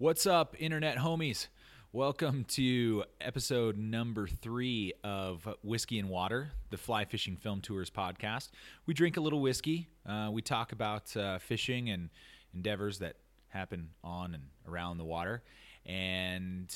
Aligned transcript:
What's 0.00 0.26
up, 0.26 0.54
internet 0.60 0.96
homies? 0.96 1.48
Welcome 1.90 2.44
to 2.50 3.02
episode 3.20 3.76
number 3.76 4.28
three 4.28 4.92
of 5.02 5.48
Whiskey 5.64 5.98
and 5.98 6.08
Water, 6.08 6.52
the 6.70 6.76
Fly 6.76 7.04
Fishing 7.04 7.36
Film 7.36 7.60
Tours 7.60 7.90
podcast. 7.90 8.50
We 8.86 8.94
drink 8.94 9.16
a 9.16 9.20
little 9.20 9.40
whiskey. 9.40 9.88
Uh, 10.08 10.28
we 10.30 10.40
talk 10.40 10.70
about 10.70 11.16
uh, 11.16 11.40
fishing 11.40 11.90
and 11.90 12.10
endeavors 12.54 13.00
that 13.00 13.16
happen 13.48 13.88
on 14.04 14.34
and 14.34 14.44
around 14.68 14.98
the 14.98 15.04
water. 15.04 15.42
And 15.84 16.72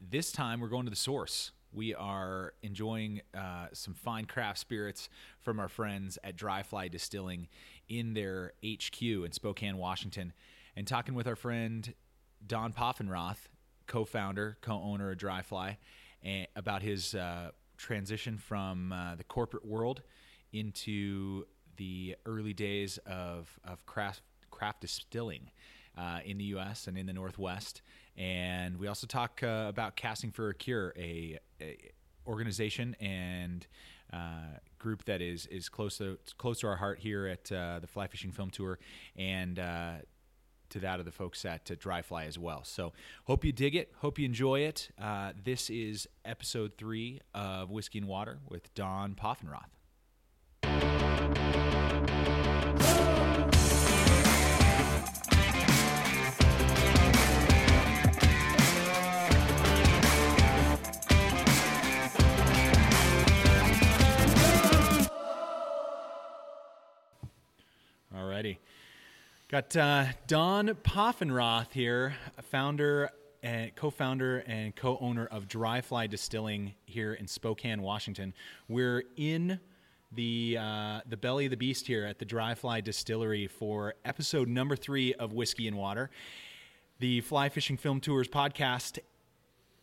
this 0.00 0.30
time 0.30 0.60
we're 0.60 0.68
going 0.68 0.84
to 0.84 0.90
the 0.90 0.96
source. 0.96 1.50
We 1.72 1.92
are 1.92 2.54
enjoying 2.62 3.22
uh, 3.36 3.66
some 3.72 3.94
fine 3.94 4.26
craft 4.26 4.60
spirits 4.60 5.08
from 5.40 5.58
our 5.58 5.68
friends 5.68 6.20
at 6.22 6.36
Dry 6.36 6.62
Fly 6.62 6.86
Distilling 6.86 7.48
in 7.88 8.14
their 8.14 8.52
HQ 8.64 9.02
in 9.02 9.32
Spokane, 9.32 9.76
Washington, 9.76 10.32
and 10.76 10.86
talking 10.86 11.16
with 11.16 11.26
our 11.26 11.34
friend 11.34 11.92
Don 12.46 12.72
Poffenroth, 12.72 13.48
co-founder, 13.86 14.58
co-owner 14.60 15.10
of 15.10 15.18
Dry 15.18 15.42
Fly, 15.42 15.78
and 16.22 16.46
about 16.56 16.82
his 16.82 17.14
uh, 17.14 17.50
transition 17.76 18.38
from 18.38 18.92
uh, 18.92 19.14
the 19.14 19.24
corporate 19.24 19.64
world 19.64 20.02
into 20.52 21.44
the 21.76 22.16
early 22.26 22.52
days 22.52 22.98
of, 23.06 23.58
of 23.64 23.84
craft 23.86 24.22
craft 24.50 24.80
distilling 24.80 25.50
uh, 25.98 26.20
in 26.24 26.38
the 26.38 26.44
U.S. 26.44 26.86
and 26.86 26.96
in 26.96 27.06
the 27.06 27.12
Northwest. 27.12 27.82
And 28.16 28.78
we 28.78 28.86
also 28.86 29.06
talk 29.06 29.42
uh, 29.42 29.66
about 29.68 29.96
Casting 29.96 30.30
for 30.30 30.48
a 30.50 30.54
Cure, 30.54 30.94
a, 30.96 31.38
a 31.60 31.76
organization 32.26 32.96
and 33.00 33.66
uh, 34.12 34.58
group 34.78 35.04
that 35.04 35.20
is 35.20 35.46
is 35.46 35.68
close 35.68 35.98
to 35.98 36.18
close 36.38 36.60
to 36.60 36.68
our 36.68 36.76
heart 36.76 37.00
here 37.00 37.26
at 37.26 37.50
uh, 37.50 37.80
the 37.80 37.86
Fly 37.86 38.06
Fishing 38.06 38.30
Film 38.30 38.50
Tour, 38.50 38.78
and 39.16 39.58
uh, 39.58 39.94
to 40.74 40.80
that 40.80 40.98
of 40.98 41.06
the 41.06 41.12
folks 41.12 41.44
at 41.44 41.70
uh, 41.70 41.76
Dry 41.78 42.02
Fly 42.02 42.24
as 42.24 42.36
well. 42.36 42.64
So 42.64 42.92
hope 43.24 43.44
you 43.44 43.52
dig 43.52 43.76
it. 43.76 43.92
Hope 43.98 44.18
you 44.18 44.24
enjoy 44.24 44.60
it. 44.60 44.90
Uh, 45.00 45.32
this 45.42 45.70
is 45.70 46.08
episode 46.24 46.72
three 46.76 47.20
of 47.32 47.70
Whiskey 47.70 47.98
and 47.98 48.08
Water 48.08 48.40
with 48.48 48.74
Don 48.74 49.14
Poffenroth. 49.14 49.70
Got 69.54 69.76
uh, 69.76 70.06
Don 70.26 70.66
Poffenroth 70.82 71.72
here, 71.72 72.16
founder 72.42 73.08
and 73.40 73.72
co-founder 73.76 74.38
and 74.48 74.74
co-owner 74.74 75.26
of 75.26 75.46
Dry 75.46 75.80
Fly 75.80 76.08
Distilling 76.08 76.74
here 76.86 77.14
in 77.14 77.28
Spokane, 77.28 77.80
Washington. 77.80 78.34
We're 78.66 79.04
in 79.16 79.60
the 80.10 80.58
uh, 80.60 81.02
the 81.08 81.16
belly 81.16 81.44
of 81.44 81.52
the 81.52 81.56
beast 81.56 81.86
here 81.86 82.04
at 82.04 82.18
the 82.18 82.24
Dry 82.24 82.56
Fly 82.56 82.80
Distillery 82.80 83.46
for 83.46 83.94
episode 84.04 84.48
number 84.48 84.74
three 84.74 85.14
of 85.14 85.32
Whiskey 85.32 85.68
and 85.68 85.76
Water, 85.76 86.10
the 86.98 87.20
Fly 87.20 87.48
Fishing 87.48 87.76
Film 87.76 88.00
Tours 88.00 88.26
podcast. 88.26 88.98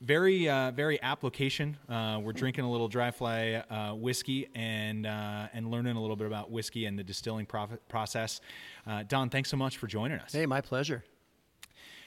Very, 0.01 0.49
uh, 0.49 0.71
very 0.71 0.99
application. 1.03 1.77
Uh, 1.87 2.19
we're 2.23 2.33
drinking 2.33 2.63
a 2.63 2.71
little 2.71 2.87
dry 2.87 3.11
fly 3.11 3.63
uh, 3.69 3.93
whiskey 3.93 4.47
and 4.55 5.05
uh, 5.05 5.47
and 5.53 5.69
learning 5.69 5.95
a 5.95 6.01
little 6.01 6.15
bit 6.15 6.25
about 6.25 6.49
whiskey 6.49 6.87
and 6.87 6.97
the 6.97 7.03
distilling 7.03 7.45
prof- 7.45 7.77
process. 7.87 8.41
Uh, 8.87 9.03
Don, 9.03 9.29
thanks 9.29 9.49
so 9.49 9.57
much 9.57 9.77
for 9.77 9.85
joining 9.85 10.17
us. 10.17 10.33
Hey, 10.33 10.47
my 10.47 10.59
pleasure. 10.59 11.03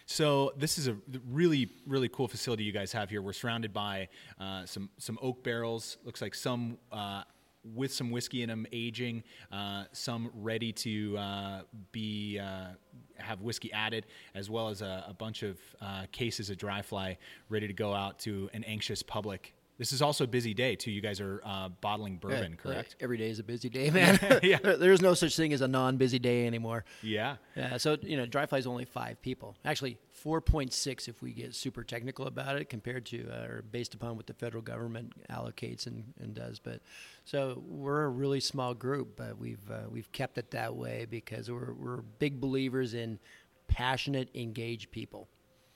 So 0.06 0.52
this 0.56 0.76
is 0.76 0.88
a 0.88 0.96
really, 1.30 1.70
really 1.86 2.08
cool 2.08 2.26
facility 2.26 2.64
you 2.64 2.72
guys 2.72 2.92
have 2.92 3.10
here. 3.10 3.22
We're 3.22 3.32
surrounded 3.32 3.72
by 3.72 4.08
uh, 4.40 4.66
some 4.66 4.90
some 4.98 5.16
oak 5.22 5.44
barrels. 5.44 5.98
Looks 6.04 6.20
like 6.20 6.34
some 6.34 6.78
uh, 6.90 7.22
with 7.64 7.92
some 7.92 8.10
whiskey 8.10 8.42
in 8.42 8.48
them, 8.48 8.66
aging. 8.72 9.22
Uh, 9.50 9.84
some 9.92 10.30
ready 10.34 10.72
to 10.72 11.16
uh, 11.16 11.60
be 11.92 12.38
uh, 12.38 12.68
have 13.16 13.40
whiskey 13.40 13.72
added, 13.72 14.06
as 14.34 14.50
well 14.50 14.68
as 14.68 14.82
a, 14.82 15.04
a 15.08 15.14
bunch 15.14 15.42
of 15.42 15.58
uh, 15.80 16.04
cases 16.12 16.50
of 16.50 16.58
dry 16.58 16.82
fly 16.82 17.16
ready 17.48 17.66
to 17.66 17.72
go 17.72 17.94
out 17.94 18.18
to 18.20 18.50
an 18.52 18.64
anxious 18.64 19.02
public. 19.02 19.53
This 19.76 19.92
is 19.92 20.00
also 20.00 20.24
a 20.24 20.26
busy 20.28 20.54
day 20.54 20.76
too. 20.76 20.92
You 20.92 21.00
guys 21.00 21.20
are 21.20 21.42
uh, 21.44 21.68
bottling 21.68 22.18
bourbon, 22.18 22.52
Yeah, 22.52 22.56
correct? 22.56 22.96
Every 23.00 23.18
day 23.18 23.28
is 23.28 23.40
a 23.40 23.42
busy 23.42 23.68
day, 23.68 23.90
man. 23.92 24.18
Yeah. 24.42 24.58
There's 24.62 25.02
no 25.02 25.14
such 25.14 25.36
thing 25.36 25.52
as 25.52 25.62
a 25.62 25.68
non-busy 25.68 26.20
day 26.20 26.46
anymore. 26.46 26.84
Yeah. 27.02 27.36
Yeah, 27.56 27.76
so 27.78 27.96
you 28.02 28.16
know, 28.16 28.24
dry 28.24 28.46
fly 28.46 28.58
is 28.58 28.66
only 28.68 28.84
five 28.84 29.20
people. 29.20 29.56
Actually, 29.64 29.98
four 30.12 30.40
point 30.40 30.72
six 30.72 31.08
if 31.08 31.20
we 31.22 31.32
get 31.32 31.54
super 31.56 31.82
technical 31.82 32.26
about 32.26 32.56
it, 32.56 32.68
compared 32.68 33.04
to 33.06 33.28
uh, 33.28 33.46
or 33.46 33.62
based 33.62 33.94
upon 33.94 34.16
what 34.16 34.26
the 34.28 34.34
federal 34.34 34.62
government 34.62 35.12
allocates 35.28 35.86
and, 35.88 36.04
and 36.20 36.34
does. 36.34 36.60
But 36.60 36.80
so 37.24 37.62
we're 37.66 38.04
a 38.04 38.08
really 38.08 38.40
small 38.40 38.74
group, 38.74 39.16
but 39.16 39.38
we've 39.38 39.68
uh, 39.70 39.88
we've 39.90 40.10
kept 40.12 40.38
it 40.38 40.52
that 40.52 40.76
way 40.76 41.06
because 41.10 41.50
we're 41.50 41.72
we're 41.72 41.96
big 42.20 42.40
believers 42.40 42.94
in 42.94 43.18
passionate, 43.66 44.28
engaged 44.34 44.92
people. 44.92 45.28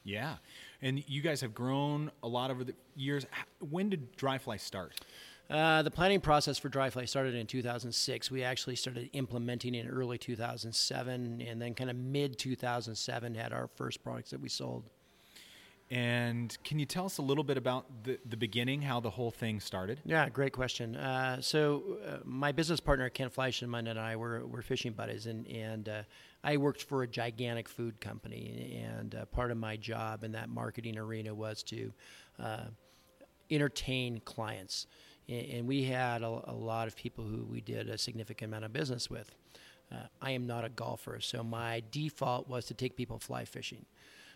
Yeah. 0.05 0.37
And 0.81 1.03
you 1.09 1.23
guys 1.23 1.41
have 1.41 1.55
grown 1.55 2.11
a 2.23 2.29
lot 2.29 2.51
over 2.51 2.65
the 2.65 2.75
years. 2.95 3.27
When 3.59 3.91
did 3.91 4.17
Dryfly 4.17 4.61
start? 4.61 5.01
Uh, 5.51 5.83
the 5.83 5.91
planning 5.91 6.21
process 6.21 6.59
for 6.59 6.69
Dryfly 6.69 7.09
started 7.09 7.35
in 7.35 7.47
2006. 7.47 8.31
We 8.31 8.43
actually 8.43 8.77
started 8.77 9.09
implementing 9.15 9.75
in 9.75 9.89
early 9.89 10.19
2007, 10.19 11.41
and 11.41 11.63
then 11.63 11.75
kind 11.75 11.89
of 11.91 11.97
mid 11.97 12.39
2007 12.39 13.35
had 13.35 13.53
our 13.53 13.69
first 13.77 14.05
products 14.05 14.31
that 14.31 14.41
we 14.41 14.49
sold. 14.49 14.85
And 15.91 16.57
can 16.65 16.79
you 16.79 16.85
tell 16.85 17.07
us 17.07 17.17
a 17.17 17.23
little 17.23 17.45
bit 17.45 17.57
about 17.57 17.87
the, 18.05 18.19
the 18.29 18.37
beginning, 18.37 18.83
how 18.83 19.01
the 19.01 19.09
whole 19.09 19.31
thing 19.31 19.59
started? 19.59 20.01
Yeah, 20.05 20.29
great 20.29 20.53
question. 20.53 20.97
Uh, 20.97 21.41
so, 21.41 21.99
uh, 22.07 22.19
my 22.25 22.53
business 22.53 22.79
partner 22.79 23.09
Kent 23.09 23.33
Fleischmann 23.33 23.87
and 23.87 23.99
I 23.99 24.17
were, 24.17 24.47
were 24.47 24.61
fishing 24.61 24.93
buddies, 24.93 25.27
and 25.27 25.47
and 25.47 25.89
uh, 25.89 26.03
I 26.45 26.57
worked 26.57 26.85
for 26.85 27.03
a 27.03 27.07
gigantic 27.07 27.69
food 27.69 28.01
company, 28.01 28.81
and 28.85 29.15
uh, 29.15 29.25
part 29.27 29.51
of 29.51 29.57
my 29.57 29.77
job 29.77 30.23
in 30.23 30.33
that 30.33 30.49
marketing 30.49 30.97
arena 30.97 31.35
was 31.35 31.63
to 31.65 31.93
uh, 32.39 32.65
entertain 33.51 34.21
clients, 34.25 34.87
and, 35.29 35.67
we 35.67 35.85
had 35.85 36.23
a, 36.23 36.43
a 36.45 36.55
lot 36.55 36.89
of 36.89 36.97
people 36.97 37.25
who 37.25 37.45
we 37.45 37.61
did 37.61 37.89
a 37.89 37.99
significant 37.99 38.51
amount 38.51 38.65
of 38.65 38.73
business 38.73 39.11
with. 39.11 39.35
Uh, 39.93 40.07
I 40.23 40.31
am 40.31 40.47
not 40.47 40.65
a 40.65 40.69
golfer, 40.69 41.19
so 41.21 41.43
my 41.43 41.83
default 41.91 42.49
was 42.49 42.67
to 42.67 42.75
take 42.75 42.97
people 42.97 43.19
fly 43.19 43.45
fishing. 43.45 43.85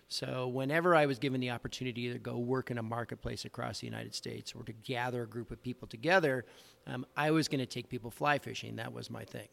So 0.09 0.49
whenever 0.49 0.95
I 0.95 1.07
was 1.07 1.19
given 1.19 1.41
the 1.41 1.51
opportunity 1.51 2.13
to 2.13 2.19
go 2.19 2.37
work 2.37 2.71
in 2.71 2.77
a 2.77 2.83
marketplace 2.83 3.47
across 3.47 3.81
the 3.81 3.87
United 3.87 4.15
States 4.15 4.53
or 4.55 4.63
to 4.65 4.73
gather 4.73 5.23
a 5.23 5.27
group 5.27 5.51
of 5.51 5.63
people 5.63 5.89
together, 5.89 6.45
um, 6.87 7.07
I 7.17 7.31
was 7.31 7.49
going 7.49 7.61
to 7.61 7.67
take 7.67 7.89
people 7.89 8.11
fly 8.11 8.39
fishing. 8.39 8.77
That 8.77 8.93
was 8.93 9.09
my 9.09 9.25
thing. 9.25 9.49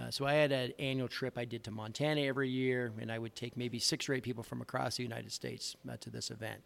Uh, 0.00 0.10
so 0.10 0.24
I 0.24 0.34
had 0.34 0.52
an 0.52 0.72
annual 0.78 1.08
trip 1.08 1.36
I 1.36 1.44
did 1.44 1.64
to 1.64 1.70
Montana 1.70 2.22
every 2.22 2.48
year, 2.48 2.92
and 3.00 3.10
I 3.12 3.18
would 3.18 3.34
take 3.34 3.56
maybe 3.56 3.78
six 3.78 4.08
or 4.08 4.14
eight 4.14 4.22
people 4.22 4.42
from 4.42 4.62
across 4.62 4.96
the 4.96 5.02
United 5.02 5.32
States 5.32 5.76
uh, 5.88 5.96
to 6.00 6.10
this 6.10 6.30
event, 6.30 6.60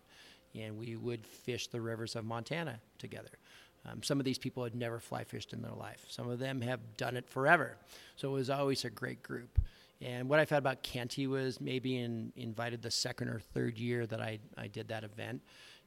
and 0.54 0.78
we 0.78 0.96
would 0.96 1.26
fish 1.26 1.66
the 1.66 1.80
rivers 1.80 2.14
of 2.16 2.24
Montana 2.24 2.80
together. 2.98 3.30
Um, 3.86 4.02
some 4.02 4.18
of 4.18 4.24
these 4.24 4.38
people 4.38 4.64
had 4.64 4.74
never 4.74 4.98
fly 4.98 5.24
fished 5.24 5.52
in 5.52 5.62
their 5.62 5.72
life. 5.72 6.04
Some 6.08 6.28
of 6.28 6.38
them 6.38 6.60
have 6.60 6.96
done 6.96 7.16
it 7.16 7.28
forever. 7.28 7.76
So 8.16 8.30
it 8.30 8.32
was 8.32 8.50
always 8.50 8.84
a 8.84 8.90
great 8.90 9.22
group. 9.22 9.58
And 10.00 10.28
what 10.28 10.40
I 10.40 10.44
found 10.44 10.58
about 10.58 10.82
Kent, 10.82 11.12
he 11.12 11.26
was 11.26 11.60
maybe 11.60 11.98
in, 11.98 12.32
invited 12.36 12.82
the 12.82 12.90
second 12.90 13.28
or 13.28 13.40
third 13.40 13.78
year 13.78 14.06
that 14.06 14.20
I, 14.20 14.38
I 14.56 14.68
did 14.68 14.88
that 14.88 15.04
event. 15.04 15.42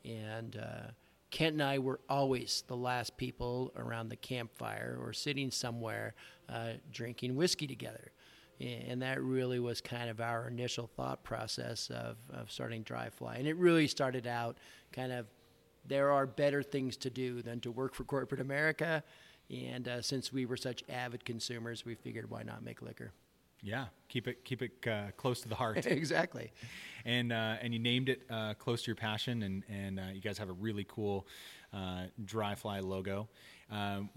And 0.06 0.58
uh, 0.58 0.92
Kent 1.32 1.54
and 1.54 1.64
I 1.64 1.80
were 1.80 2.00
always 2.08 2.64
the 2.68 2.78
last 2.78 3.18
people 3.18 3.74
around 3.76 4.10
the 4.10 4.16
campfire 4.16 4.98
or 5.02 5.12
sitting 5.12 5.52
somewhere 5.52 6.14
uh, 6.50 6.74
drinking 6.92 7.36
whiskey 7.36 7.68
together. 7.68 8.12
And 8.60 9.04
that 9.04 9.22
really 9.22 9.60
was 9.60 9.82
kind 9.82 10.10
of 10.10 10.20
our 10.20 10.48
initial 10.48 10.90
thought 10.96 11.24
process 11.24 11.92
of, 11.92 12.18
of 12.34 12.52
starting 12.52 12.82
Dry 12.82 13.10
Fly. 13.10 13.36
And 13.36 13.48
it 13.48 13.56
really 13.56 13.88
started 13.88 14.26
out 14.26 14.58
kind 14.92 15.12
of 15.12 15.28
there 15.88 16.12
are 16.12 16.26
better 16.26 16.64
things 16.64 16.98
to 16.98 17.10
do 17.10 17.42
than 17.42 17.60
to 17.62 17.72
work 17.72 17.94
for 17.94 18.04
corporate 18.04 18.42
America. 18.42 19.04
And 19.50 19.88
uh, 19.88 20.02
since 20.02 20.34
we 20.34 20.46
were 20.46 20.58
such 20.58 20.84
avid 20.90 21.24
consumers, 21.24 21.86
we 21.86 21.96
figured 21.96 22.30
why 22.30 22.44
not 22.44 22.64
make 22.64 22.82
liquor? 22.82 23.12
Yeah, 23.64 23.86
keep 24.08 24.28
it 24.28 24.46
keep 24.46 24.62
it 24.62 24.72
uh, 24.88 25.12
close 25.18 25.42
to 25.42 25.50
the 25.50 25.56
heart. 25.56 25.86
exactly. 25.86 26.52
and 27.06 27.32
uh, 27.32 27.56
and 27.62 27.74
you 27.74 27.80
named 27.80 28.10
it 28.10 28.22
uh, 28.30 28.54
close 28.54 28.84
to 28.84 28.88
your 28.88 28.96
passion, 28.96 29.44
and 29.44 29.64
and 29.70 30.00
uh, 30.00 30.04
you 30.14 30.22
guys 30.22 30.38
have 30.38 30.50
a 30.50 30.54
really 30.54 30.86
cool 30.88 31.28
uh, 31.74 32.04
dry 32.24 32.56
fly 32.56 32.80
logo. 32.80 33.30
Um, 33.72 34.10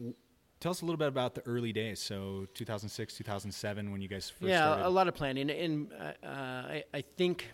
tell 0.60 0.70
us 0.70 0.82
a 0.82 0.84
little 0.84 0.98
bit 0.98 1.08
about 1.08 1.34
the 1.34 1.42
early 1.42 1.72
days. 1.72 1.98
So 2.00 2.46
2006, 2.54 3.16
2007, 3.16 3.90
when 3.90 4.00
you 4.00 4.08
guys 4.08 4.30
first 4.30 4.48
yeah, 4.48 4.60
started. 4.60 4.86
a 4.86 4.90
lot 4.90 5.08
of 5.08 5.14
planning, 5.14 5.50
and 5.50 5.90
uh, 5.92 6.26
uh, 6.26 6.28
I, 6.28 6.84
I 6.94 7.00
think 7.16 7.46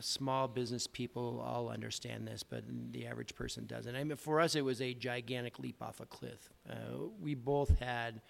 small 0.00 0.46
business 0.46 0.86
people 0.86 1.42
all 1.44 1.68
understand 1.68 2.26
this, 2.26 2.42
but 2.42 2.62
the 2.92 3.06
average 3.06 3.34
person 3.34 3.66
doesn't. 3.66 3.94
I 3.94 4.04
mean, 4.04 4.16
for 4.16 4.40
us, 4.40 4.54
it 4.54 4.64
was 4.64 4.80
a 4.80 4.94
gigantic 4.94 5.58
leap 5.58 5.82
off 5.82 6.00
a 6.00 6.06
cliff. 6.06 6.50
Uh, 6.68 6.74
we 7.20 7.34
both 7.34 7.78
had 7.80 8.20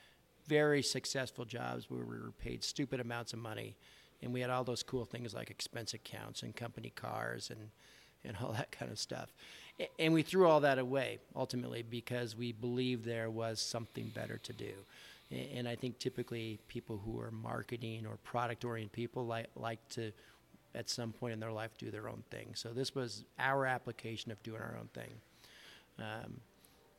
very 0.47 0.83
successful 0.83 1.45
jobs 1.45 1.91
where 1.91 2.05
we 2.05 2.19
were 2.19 2.33
paid 2.39 2.65
stupid 2.65 3.01
amounts 3.01 3.35
of 3.35 3.39
money, 3.39 3.77
and 4.23 4.33
we 4.33 4.41
had 4.41 4.51
all 4.51 4.65
those 4.65 4.83
cool 4.83 5.05
things 5.05 5.35
like 5.35 5.51
expense 5.51 5.93
accounts 5.93 6.43
and 6.43 6.57
company 6.57 6.91
cars 6.91 7.51
and 7.51 7.71
and 8.25 8.37
all 8.43 8.53
that 8.53 8.71
kind 8.71 8.91
of 8.91 8.99
stuff. 8.99 9.33
And 9.99 10.13
we 10.13 10.23
threw 10.23 10.49
all 10.49 10.61
that 10.61 10.79
away 10.79 11.19
ultimately 11.37 11.83
because 11.83 12.35
we 12.37 12.53
believed 12.53 13.05
there 13.05 13.31
was 13.31 13.61
something 13.61 14.11
better 14.15 14.39
to 14.39 14.53
do. 14.53 14.73
And 15.31 15.69
I 15.69 15.77
think 15.77 15.99
typically 15.99 16.59
people 16.69 17.01
who 17.05 17.21
are 17.21 17.31
marketing 17.31 18.07
or 18.07 18.17
product 18.25 18.65
oriented 18.65 18.93
people 18.93 19.27
like, 19.27 19.47
like 19.55 19.87
to, 19.91 20.11
at 20.75 20.89
some 20.89 21.13
point 21.13 21.35
in 21.35 21.41
their 21.41 21.53
life, 21.53 21.71
do 21.79 21.91
their 21.91 22.09
own 22.09 22.25
thing. 22.31 22.53
So 22.55 22.71
this 22.71 22.95
was 22.95 23.25
our 23.39 23.67
application 23.67 24.33
of 24.33 24.43
doing 24.43 24.61
our 24.61 24.77
own 24.81 24.89
thing. 24.95 25.13
Um, 25.99 26.41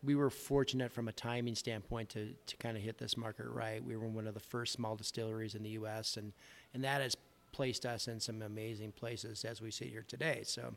we 0.03 0.15
were 0.15 0.29
fortunate 0.29 0.91
from 0.91 1.07
a 1.07 1.11
timing 1.11 1.55
standpoint 1.55 2.09
to, 2.09 2.33
to 2.45 2.57
kind 2.57 2.77
of 2.77 2.83
hit 2.83 2.97
this 2.97 3.17
market 3.17 3.47
right. 3.47 3.83
We 3.83 3.97
were 3.97 4.07
one 4.07 4.27
of 4.27 4.33
the 4.33 4.39
first 4.39 4.73
small 4.73 4.95
distilleries 4.95 5.55
in 5.55 5.63
the 5.63 5.71
U.S., 5.71 6.15
and, 6.15 6.31
and 6.73 6.83
that 6.83 7.01
has 7.01 7.17
placed 7.51 7.85
us 7.85 8.07
in 8.07 8.19
some 8.19 8.41
amazing 8.41 8.91
places 8.91 9.43
as 9.43 9.61
we 9.61 9.71
sit 9.71 9.89
here 9.89 10.05
today. 10.07 10.41
So 10.45 10.73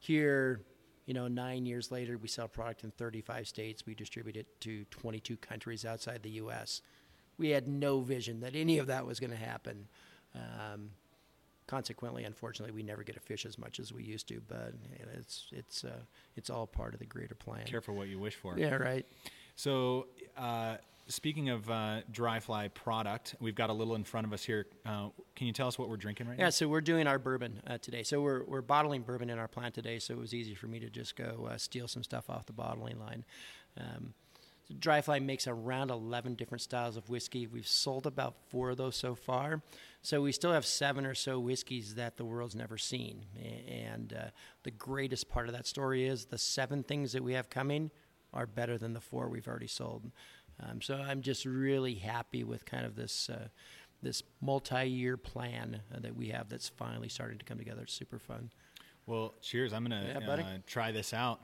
here, 0.00 0.62
you 1.06 1.14
know, 1.14 1.28
nine 1.28 1.66
years 1.66 1.90
later, 1.92 2.18
we 2.18 2.26
sell 2.26 2.48
product 2.48 2.82
in 2.84 2.90
35 2.90 3.46
states. 3.46 3.86
We 3.86 3.94
distribute 3.94 4.36
it 4.36 4.60
to 4.62 4.84
22 4.86 5.36
countries 5.36 5.84
outside 5.84 6.22
the 6.22 6.30
U.S. 6.30 6.80
We 7.38 7.50
had 7.50 7.68
no 7.68 8.00
vision 8.00 8.40
that 8.40 8.56
any 8.56 8.78
of 8.78 8.86
that 8.88 9.06
was 9.06 9.20
going 9.20 9.30
to 9.30 9.36
happen. 9.36 9.88
Um, 10.34 10.90
consequently, 11.66 12.24
unfortunately, 12.24 12.74
we 12.74 12.82
never 12.82 13.04
get 13.04 13.14
to 13.14 13.20
fish 13.20 13.44
as 13.44 13.58
much 13.58 13.78
as 13.78 13.92
we 13.92 14.02
used 14.02 14.26
to. 14.28 14.40
But 14.48 14.72
it's 15.18 15.46
it's 15.52 15.84
uh, 15.84 16.00
it's 16.34 16.48
all 16.48 16.66
part 16.66 16.94
of 16.94 17.00
the 17.00 17.06
greater 17.06 17.34
plan. 17.34 17.66
Careful 17.66 17.94
what 17.94 18.08
you 18.08 18.18
wish 18.18 18.36
for. 18.36 18.58
Yeah, 18.58 18.74
right. 18.76 19.06
So, 19.54 20.06
uh, 20.38 20.76
speaking 21.10 21.50
of 21.50 21.68
uh, 21.70 22.00
dry 22.10 22.40
fly 22.40 22.68
product, 22.68 23.34
we've 23.40 23.54
got 23.54 23.70
a 23.70 23.72
little 23.72 23.94
in 23.94 24.04
front 24.04 24.26
of 24.26 24.32
us 24.32 24.42
here. 24.42 24.66
Uh, 24.86 25.08
can 25.36 25.46
you 25.46 25.52
tell 25.52 25.68
us 25.68 25.78
what 25.78 25.88
we're 25.88 25.96
drinking 25.96 26.26
right 26.26 26.38
yeah, 26.38 26.44
now? 26.44 26.46
Yeah, 26.46 26.50
so 26.50 26.68
we're 26.68 26.80
doing 26.80 27.06
our 27.06 27.18
bourbon 27.18 27.60
uh, 27.66 27.78
today. 27.78 28.02
So 28.02 28.20
we're 28.22 28.44
we're 28.44 28.62
bottling 28.62 29.02
bourbon 29.02 29.28
in 29.30 29.38
our 29.38 29.48
plant 29.48 29.74
today. 29.74 29.98
So 29.98 30.14
it 30.14 30.20
was 30.20 30.32
easy 30.32 30.54
for 30.54 30.66
me 30.66 30.80
to 30.80 30.88
just 30.88 31.16
go 31.16 31.48
uh, 31.50 31.58
steal 31.58 31.88
some 31.88 32.02
stuff 32.02 32.30
off 32.30 32.46
the 32.46 32.52
bottling 32.52 32.98
line. 32.98 33.24
Um, 33.76 34.14
Dryfly 34.78 35.20
makes 35.20 35.48
around 35.48 35.90
11 35.90 36.36
different 36.36 36.62
styles 36.62 36.96
of 36.96 37.08
whiskey. 37.10 37.48
We've 37.48 37.66
sold 37.66 38.06
about 38.06 38.36
four 38.50 38.70
of 38.70 38.76
those 38.76 38.94
so 38.94 39.16
far. 39.16 39.62
So 40.02 40.22
we 40.22 40.30
still 40.30 40.52
have 40.52 40.64
seven 40.64 41.04
or 41.04 41.14
so 41.14 41.40
whiskeys 41.40 41.96
that 41.96 42.16
the 42.16 42.24
world's 42.24 42.54
never 42.54 42.78
seen. 42.78 43.24
And 43.68 44.12
uh, 44.12 44.30
the 44.62 44.70
greatest 44.70 45.28
part 45.28 45.48
of 45.48 45.54
that 45.54 45.66
story 45.66 46.06
is 46.06 46.26
the 46.26 46.38
seven 46.38 46.84
things 46.84 47.12
that 47.12 47.24
we 47.24 47.32
have 47.32 47.50
coming 47.50 47.90
are 48.32 48.46
better 48.46 48.78
than 48.78 48.92
the 48.92 49.00
four 49.00 49.28
we've 49.28 49.48
already 49.48 49.66
sold. 49.66 50.10
Um, 50.62 50.80
so 50.82 50.94
I'm 50.96 51.22
just 51.22 51.44
really 51.44 51.94
happy 51.94 52.44
with 52.44 52.64
kind 52.64 52.84
of 52.84 52.96
this. 52.96 53.28
Uh, 53.30 53.48
this 54.02 54.22
multi-year 54.40 55.18
plan 55.18 55.82
uh, 55.94 56.00
that 56.00 56.16
we 56.16 56.28
have 56.28 56.48
that's 56.48 56.70
finally 56.70 57.10
starting 57.10 57.36
to 57.36 57.44
come 57.44 57.58
together. 57.58 57.82
It's 57.82 57.92
super 57.92 58.18
fun. 58.18 58.50
Well, 59.04 59.34
cheers. 59.42 59.74
I'm 59.74 59.84
going 59.84 60.02
to 60.02 60.20
yeah, 60.26 60.26
uh, 60.26 60.58
try 60.66 60.90
this 60.90 61.12
out 61.12 61.38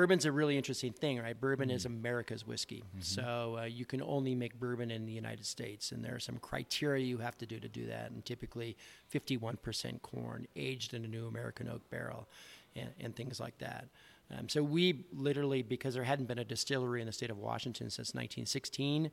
bourbon's 0.00 0.24
a 0.24 0.32
really 0.32 0.56
interesting 0.56 0.94
thing, 0.94 1.20
right? 1.20 1.38
Bourbon 1.38 1.68
mm-hmm. 1.68 1.76
is 1.76 1.84
America's 1.84 2.46
whiskey. 2.46 2.82
Mm-hmm. 2.88 3.00
So 3.02 3.58
uh, 3.60 3.64
you 3.64 3.84
can 3.84 4.00
only 4.00 4.34
make 4.34 4.58
bourbon 4.58 4.90
in 4.90 5.04
the 5.04 5.12
United 5.12 5.44
States, 5.44 5.92
and 5.92 6.02
there 6.02 6.14
are 6.14 6.20
some 6.20 6.38
criteria 6.38 7.04
you 7.04 7.18
have 7.18 7.36
to 7.36 7.44
do 7.44 7.60
to 7.60 7.68
do 7.68 7.84
that. 7.86 8.10
And 8.10 8.24
typically, 8.24 8.78
51% 9.14 10.00
corn, 10.00 10.46
aged 10.56 10.94
in 10.94 11.04
a 11.04 11.06
new 11.06 11.26
American 11.26 11.68
oak 11.68 11.82
barrel, 11.90 12.28
and, 12.74 12.88
and 12.98 13.14
things 13.14 13.38
like 13.38 13.58
that. 13.58 13.88
Um, 14.36 14.48
so 14.48 14.62
we 14.62 15.04
literally, 15.12 15.62
because 15.62 15.94
there 15.94 16.04
hadn't 16.04 16.26
been 16.26 16.38
a 16.38 16.44
distillery 16.44 17.00
in 17.00 17.06
the 17.06 17.12
state 17.12 17.30
of 17.30 17.38
Washington 17.38 17.90
since 17.90 18.14
1916, 18.14 19.10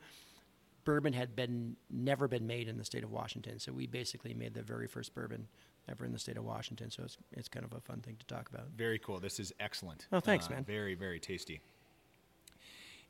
bourbon 0.86 1.14
had 1.14 1.36
been 1.36 1.76
never 1.90 2.28
been 2.28 2.48
made 2.48 2.68
in 2.68 2.78
the 2.78 2.86
state 2.86 3.04
of 3.04 3.12
Washington. 3.12 3.60
So 3.60 3.72
we 3.72 3.88
basically 3.88 4.34
made 4.34 4.54
the 4.54 4.62
very 4.62 4.88
first 4.88 5.14
bourbon 5.14 5.48
ever 5.90 6.06
in 6.06 6.12
the 6.12 6.20
state 6.20 6.38
of 6.38 6.46
Washington. 6.46 6.92
So 6.92 7.04
it's 7.04 7.18
it's 7.32 7.50
kind 7.50 7.66
of 7.66 7.74
a 7.74 7.82
fun 7.82 8.00
thing 8.02 8.16
to 8.20 8.26
talk 8.26 8.50
about. 8.50 8.68
Very 8.76 9.00
cool. 9.00 9.20
This 9.20 9.40
is 9.40 9.54
excellent. 9.60 10.08
Oh, 10.12 10.20
thanks, 10.20 10.48
uh, 10.48 10.52
man. 10.52 10.64
Very 10.64 10.96
very 10.96 11.20
tasty. 11.20 11.62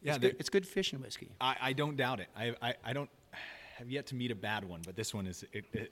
Yeah, 0.02 0.12
it's, 0.14 0.20
good, 0.20 0.36
it's 0.40 0.50
good 0.50 0.68
fishing 0.68 1.02
whiskey. 1.02 1.32
I, 1.42 1.56
I 1.60 1.74
don't 1.74 1.98
doubt 1.98 2.20
it. 2.20 2.28
I, 2.38 2.54
I, 2.62 2.76
I 2.86 2.94
don't 2.94 3.10
have 3.78 3.90
yet 3.90 4.06
to 4.08 4.16
meet 4.16 4.30
a 4.30 4.36
bad 4.36 4.64
one, 4.64 4.82
but 4.86 4.96
this 4.96 5.14
one 5.14 5.26
is 5.26 5.44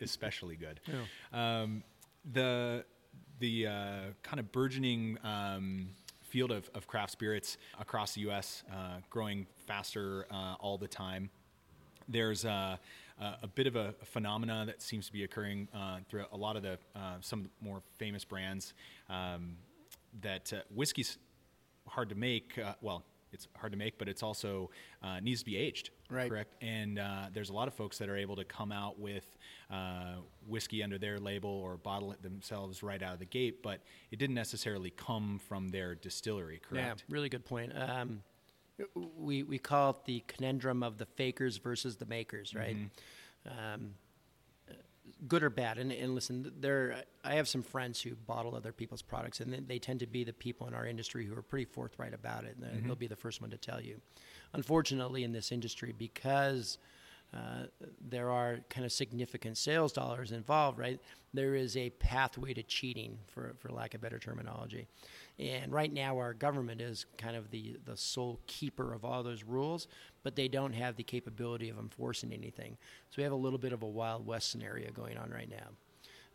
especially 0.01 0.56
good. 0.56 0.79
Yeah. 0.88 1.62
Um, 1.62 1.83
the 2.33 2.85
the 3.39 3.67
uh, 3.67 4.00
kind 4.23 4.39
of 4.39 4.51
burgeoning 4.51 5.17
um, 5.23 5.89
field 6.36 6.52
of, 6.52 6.70
of 6.76 6.86
craft 6.86 7.14
spirits 7.14 7.58
across 7.80 8.16
the 8.16 8.22
U.S. 8.22 8.66
Uh, 8.70 8.98
growing 9.10 9.48
faster 9.68 10.28
uh, 10.30 10.56
all 10.60 10.78
the 10.78 10.88
time. 10.88 11.30
There's 12.10 12.44
uh, 12.44 12.76
uh, 13.22 13.36
a 13.42 13.48
bit 13.48 13.68
of 13.68 13.78
a, 13.78 13.94
phenomena 14.04 14.66
that 14.66 14.82
seems 14.82 15.06
to 15.08 15.14
be 15.14 15.24
occurring 15.24 15.70
uh, 15.74 16.00
through 16.10 16.26
a 16.34 16.36
lot 16.36 16.58
of 16.58 16.64
the 16.64 16.78
uh, 16.94 17.14
some 17.22 17.40
of 17.40 17.46
the 17.46 17.52
more 17.62 17.82
famous 17.98 18.26
brands. 18.26 18.74
Um, 19.10 19.56
that 20.24 20.52
whiskey's 20.76 21.18
hard 21.88 22.10
to 22.10 22.16
make. 22.16 22.60
Well, 22.82 23.06
it's 23.32 23.48
hard 23.56 23.72
to 23.72 23.78
make, 23.78 23.98
but 23.98 24.10
it's 24.10 24.22
also 24.22 24.72
needs 25.22 25.40
to 25.40 25.46
be 25.46 25.56
aged. 25.56 25.92
Right. 26.10 26.30
Correct. 26.30 26.56
And 26.62 27.00
there's 27.34 27.50
a 27.50 27.54
lot 27.54 27.68
of 27.68 27.74
folks 27.74 27.98
that 27.98 28.10
are 28.10 28.18
able 28.18 28.36
to 28.36 28.46
come 28.46 28.72
out 28.72 29.00
with 29.00 29.25
whiskey 30.48 30.84
under 30.84 30.98
their 30.98 31.19
label 31.19 31.50
or 31.50 31.78
bottle 31.78 32.12
it 32.12 32.22
themselves 32.22 32.84
right 32.84 33.02
out 33.02 33.13
of 33.13 33.19
the 33.19 33.25
gate, 33.25 33.63
but 33.63 33.81
it 34.12 34.19
didn't 34.19 34.36
necessarily 34.36 34.92
come 34.92 35.40
from 35.48 35.69
their 35.69 35.96
distillery. 35.96 36.62
Correct. 36.68 37.04
Yeah. 37.07 37.13
Really 37.13 37.30
good 37.30 37.46
point. 37.46 37.74
Um, 37.75 38.22
we 39.18 39.44
we 39.44 39.57
call 39.57 39.92
it 39.92 40.06
the 40.06 40.24
conundrum 40.28 40.84
of 40.84 40.98
the 40.98 41.06
fakers 41.06 41.57
versus 41.57 41.96
the 41.96 42.06
makers, 42.06 42.54
right? 42.54 42.75
Mm-hmm. 42.75 43.75
Um, 43.75 43.92
good 45.28 45.44
or 45.44 45.50
bad. 45.50 45.78
And, 45.78 45.92
and 45.92 46.13
listen, 46.13 46.51
there 46.60 47.04
I 47.24 47.36
have 47.36 47.48
some 47.48 47.62
friends 47.62 48.01
who 48.01 48.16
bottle 48.16 48.54
other 48.54 48.74
people's 48.74 49.01
products, 49.01 49.40
and 49.40 49.66
they 49.68 49.80
tend 49.80 50.01
to 50.01 50.08
be 50.08 50.24
the 50.24 50.34
people 50.34 50.68
in 50.68 50.74
our 50.74 50.86
industry 50.86 51.25
who 51.25 51.38
are 51.38 51.42
pretty 51.42 51.66
forthright 51.66 52.13
about 52.13 52.44
it. 52.44 52.58
And 52.58 52.66
mm-hmm. 52.66 52.88
they'll 52.88 52.96
be 52.96 53.08
the 53.08 53.16
first 53.16 53.40
one 53.42 53.50
to 53.51 53.58
tell 53.58 53.80
you. 53.80 54.01
Unfortunately, 54.56 55.24
in 55.24 55.31
this 55.31 55.52
industry, 55.52 55.94
because 55.98 56.78
uh, 57.34 57.66
there 58.10 58.30
are 58.30 58.60
kind 58.69 58.86
of 58.86 58.92
significant 58.92 59.57
sales 59.57 59.92
dollars 59.92 60.31
involved, 60.31 60.80
right? 60.80 61.00
There 61.34 61.56
is 61.56 61.75
a 61.75 61.90
pathway 61.90 62.54
to 62.54 62.63
cheating, 62.63 63.18
for, 63.28 63.56
for 63.60 63.69
lack 63.69 63.94
of 63.94 64.02
better 64.02 64.19
terminology. 64.19 64.88
And 65.38 65.74
right 65.74 65.92
now, 65.92 66.18
our 66.18 66.34
government 66.34 66.80
is 66.80 67.06
kind 67.18 67.36
of 67.36 67.52
the, 67.52 67.78
the 67.84 67.98
sole 67.98 68.40
keeper 68.48 68.94
of 68.94 69.04
all 69.04 69.22
those 69.22 69.44
rules, 69.44 69.88
but 70.24 70.36
they 70.38 70.48
don't 70.48 70.74
have 70.74 70.96
the 70.96 71.04
capability 71.04 71.69
of 71.69 71.78
enforcing 71.78 72.31
anything. 72.31 72.78
So 73.10 73.16
we 73.18 73.24
have 73.24 73.34
a 73.34 73.36
little 73.36 73.60
bit 73.60 73.74
of 73.74 73.84
a 73.84 73.88
Wild 73.88 74.25
West 74.25 74.50
scenario 74.50 74.92
going 74.92 75.18
on 75.18 75.30
right 75.30 75.50
now. 75.50 75.72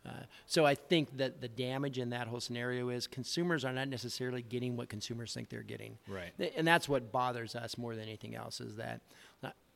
Uh, 0.05 0.23
so 0.47 0.65
I 0.65 0.73
think 0.73 1.17
that 1.17 1.41
the 1.41 1.47
damage 1.47 1.99
in 1.99 2.09
that 2.09 2.27
whole 2.27 2.39
scenario 2.39 2.89
is 2.89 3.05
consumers 3.05 3.63
are 3.63 3.71
not 3.71 3.87
necessarily 3.87 4.41
getting 4.41 4.75
what 4.75 4.89
consumers 4.89 5.33
think 5.33 5.49
they're 5.49 5.61
getting. 5.61 5.97
Right. 6.07 6.31
And 6.55 6.67
that's 6.67 6.89
what 6.89 7.11
bothers 7.11 7.55
us 7.55 7.77
more 7.77 7.95
than 7.95 8.05
anything 8.05 8.35
else 8.35 8.61
is 8.61 8.77
that 8.77 9.01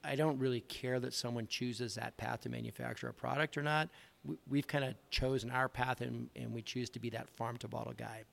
I 0.06 0.16
don't 0.16 0.38
really 0.38 0.62
care 0.62 1.00
that 1.00 1.14
someone 1.14 1.48
chooses 1.48 1.96
that 1.96 2.16
path 2.18 2.42
to 2.42 2.50
manufacture 2.50 3.08
a 3.08 3.14
product 3.14 3.58
or 3.58 3.64
not. 3.64 3.90
We, 4.50 4.60
have 4.60 4.68
kind 4.68 4.84
of 4.84 4.96
chosen 5.10 5.52
our 5.52 5.70
path 5.70 6.02
and, 6.02 6.30
and 6.36 6.54
we 6.54 6.62
choose 6.62 6.90
to 6.92 7.00
be 7.00 7.10
that 7.12 7.30
farm 7.30 7.58
to 7.58 7.68
bottle 7.68 7.94
guy 7.96 8.24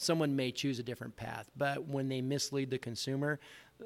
someone 0.00 0.34
may 0.34 0.50
choose 0.50 0.78
a 0.78 0.82
different 0.82 1.14
path. 1.14 1.50
But 1.56 1.86
when 1.86 2.08
they 2.08 2.22
mislead 2.22 2.70
the 2.70 2.78
consumer, 2.78 3.38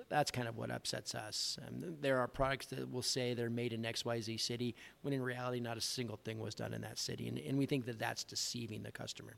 that's 0.08 0.30
kind 0.30 0.46
of 0.46 0.56
what 0.56 0.70
upsets 0.70 1.12
us. 1.14 1.58
Um, 1.66 1.96
there 2.00 2.18
are 2.18 2.28
products 2.28 2.66
that 2.66 2.90
will 2.90 3.02
say 3.02 3.34
they're 3.34 3.50
made 3.50 3.72
in 3.72 3.82
XYZ 3.82 4.40
city, 4.40 4.76
when 5.02 5.12
in 5.12 5.22
reality, 5.22 5.58
not 5.58 5.76
a 5.76 5.80
single 5.80 6.16
thing 6.16 6.38
was 6.38 6.54
done 6.54 6.72
in 6.72 6.82
that 6.82 6.98
city. 6.98 7.26
And, 7.26 7.38
and 7.38 7.58
we 7.58 7.66
think 7.66 7.84
that 7.86 7.98
that's 7.98 8.22
deceiving 8.22 8.84
the 8.84 8.92
customer. 8.92 9.34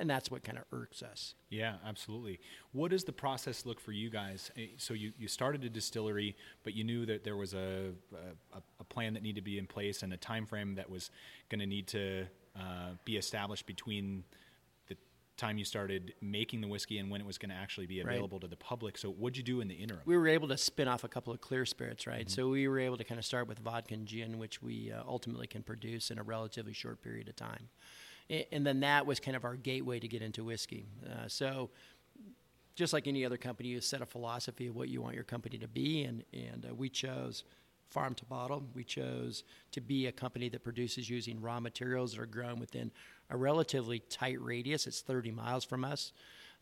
And 0.00 0.10
that's 0.10 0.28
what 0.28 0.42
kind 0.42 0.58
of 0.58 0.64
irks 0.72 1.02
us. 1.02 1.34
Yeah, 1.48 1.74
absolutely. 1.86 2.40
What 2.72 2.90
does 2.90 3.04
the 3.04 3.12
process 3.12 3.64
look 3.64 3.80
for 3.80 3.92
you 3.92 4.10
guys? 4.10 4.50
Eh, 4.56 4.66
so 4.78 4.94
you, 4.94 5.12
you 5.18 5.28
started 5.28 5.62
a 5.64 5.68
distillery, 5.68 6.36
but 6.64 6.74
you 6.74 6.82
knew 6.82 7.06
that 7.06 7.22
there 7.22 7.36
was 7.36 7.54
a, 7.54 7.92
a, 8.52 8.62
a 8.80 8.84
plan 8.84 9.14
that 9.14 9.22
needed 9.22 9.36
to 9.36 9.44
be 9.44 9.58
in 9.58 9.66
place 9.66 10.02
and 10.02 10.12
a 10.12 10.16
time 10.16 10.46
frame 10.46 10.74
that 10.74 10.90
was 10.90 11.10
going 11.50 11.60
to 11.60 11.66
need 11.66 11.86
to 11.88 12.26
uh, 12.58 12.90
be 13.04 13.16
established 13.16 13.66
between– 13.66 14.24
time 15.36 15.58
you 15.58 15.64
started 15.64 16.14
making 16.20 16.60
the 16.60 16.68
whiskey 16.68 16.98
and 16.98 17.10
when 17.10 17.20
it 17.20 17.26
was 17.26 17.38
going 17.38 17.50
to 17.50 17.56
actually 17.56 17.86
be 17.86 18.00
available 18.00 18.38
right. 18.38 18.42
to 18.42 18.48
the 18.48 18.56
public. 18.56 18.98
So, 18.98 19.10
what'd 19.10 19.36
you 19.36 19.42
do 19.42 19.60
in 19.60 19.68
the 19.68 19.74
interim? 19.74 20.02
We 20.04 20.16
were 20.16 20.28
able 20.28 20.48
to 20.48 20.56
spin 20.56 20.88
off 20.88 21.04
a 21.04 21.08
couple 21.08 21.32
of 21.32 21.40
clear 21.40 21.66
spirits, 21.66 22.06
right? 22.06 22.26
Mm-hmm. 22.26 22.28
So, 22.28 22.48
we 22.48 22.66
were 22.68 22.78
able 22.78 22.96
to 22.96 23.04
kind 23.04 23.18
of 23.18 23.24
start 23.24 23.48
with 23.48 23.58
vodka 23.58 23.94
and 23.94 24.06
gin, 24.06 24.38
which 24.38 24.62
we 24.62 24.92
uh, 24.92 25.02
ultimately 25.06 25.46
can 25.46 25.62
produce 25.62 26.10
in 26.10 26.18
a 26.18 26.22
relatively 26.22 26.72
short 26.72 27.02
period 27.02 27.28
of 27.28 27.36
time. 27.36 27.68
And 28.50 28.66
then 28.66 28.80
that 28.80 29.06
was 29.06 29.20
kind 29.20 29.36
of 29.36 29.44
our 29.44 29.54
gateway 29.54 30.00
to 30.00 30.08
get 30.08 30.20
into 30.20 30.42
whiskey. 30.42 30.86
Uh, 31.08 31.28
so, 31.28 31.70
just 32.74 32.92
like 32.92 33.06
any 33.06 33.24
other 33.24 33.36
company, 33.36 33.68
you 33.68 33.80
set 33.80 34.02
a 34.02 34.06
philosophy 34.06 34.66
of 34.66 34.76
what 34.76 34.88
you 34.88 35.00
want 35.00 35.14
your 35.14 35.24
company 35.24 35.58
to 35.58 35.68
be, 35.68 36.02
and, 36.02 36.24
and 36.32 36.66
uh, 36.68 36.74
we 36.74 36.88
chose 36.88 37.44
farm 37.90 38.14
to 38.14 38.24
bottle. 38.24 38.64
We 38.74 38.84
chose 38.84 39.44
to 39.72 39.80
be 39.80 40.06
a 40.06 40.12
company 40.12 40.48
that 40.50 40.64
produces 40.64 41.08
using 41.08 41.40
raw 41.40 41.60
materials 41.60 42.12
that 42.12 42.20
are 42.20 42.26
grown 42.26 42.58
within 42.58 42.90
a 43.30 43.36
relatively 43.36 44.00
tight 44.00 44.40
radius. 44.40 44.86
It's 44.86 45.00
30 45.00 45.30
miles 45.30 45.64
from 45.64 45.84
us. 45.84 46.12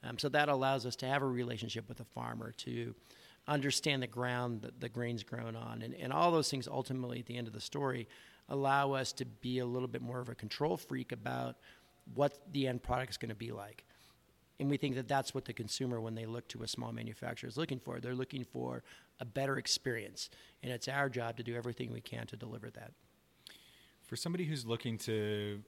Um, 0.02 0.18
so 0.18 0.28
that 0.30 0.48
allows 0.48 0.84
us 0.84 0.96
to 0.96 1.06
have 1.06 1.22
a 1.22 1.26
relationship 1.26 1.88
with 1.88 1.98
the 1.98 2.04
farmer, 2.04 2.52
to 2.58 2.94
understand 3.46 4.02
the 4.02 4.06
ground 4.06 4.62
that 4.62 4.80
the 4.80 4.88
grain's 4.88 5.22
grown 5.22 5.56
on. 5.56 5.82
And, 5.82 5.94
and 5.94 6.12
all 6.12 6.30
those 6.30 6.50
things 6.50 6.68
ultimately, 6.68 7.20
at 7.20 7.26
the 7.26 7.36
end 7.36 7.46
of 7.46 7.52
the 7.52 7.60
story, 7.60 8.08
allow 8.48 8.92
us 8.92 9.12
to 9.14 9.24
be 9.24 9.58
a 9.58 9.66
little 9.66 9.88
bit 9.88 10.02
more 10.02 10.20
of 10.20 10.28
a 10.28 10.34
control 10.34 10.76
freak 10.76 11.12
about 11.12 11.56
what 12.14 12.38
the 12.52 12.68
end 12.68 12.82
product 12.82 13.12
is 13.12 13.16
going 13.16 13.30
to 13.30 13.34
be 13.34 13.50
like. 13.50 13.84
And 14.60 14.70
we 14.70 14.76
think 14.76 14.94
that 14.94 15.08
that's 15.08 15.34
what 15.34 15.44
the 15.44 15.52
consumer, 15.52 16.00
when 16.00 16.14
they 16.14 16.26
look 16.26 16.46
to 16.48 16.62
a 16.62 16.68
small 16.68 16.92
manufacturer, 16.92 17.48
is 17.48 17.56
looking 17.56 17.80
for. 17.80 17.98
They're 17.98 18.14
looking 18.14 18.44
for 18.44 18.84
a 19.18 19.24
better 19.24 19.58
experience. 19.58 20.30
And 20.62 20.72
it's 20.72 20.86
our 20.86 21.08
job 21.08 21.36
to 21.38 21.42
do 21.42 21.56
everything 21.56 21.92
we 21.92 22.00
can 22.00 22.26
to 22.28 22.36
deliver 22.36 22.70
that. 22.70 22.92
For 24.04 24.16
somebody 24.16 24.44
who's 24.44 24.64
looking 24.64 24.96
to 24.98 25.60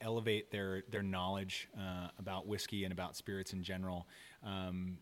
elevate 0.00 0.50
their, 0.50 0.82
their 0.90 1.02
knowledge 1.02 1.68
uh, 1.78 2.08
about 2.18 2.46
whiskey 2.46 2.84
and 2.84 2.92
about 2.92 3.16
spirits 3.16 3.52
in 3.52 3.62
general, 3.62 4.08
um, 4.42 4.98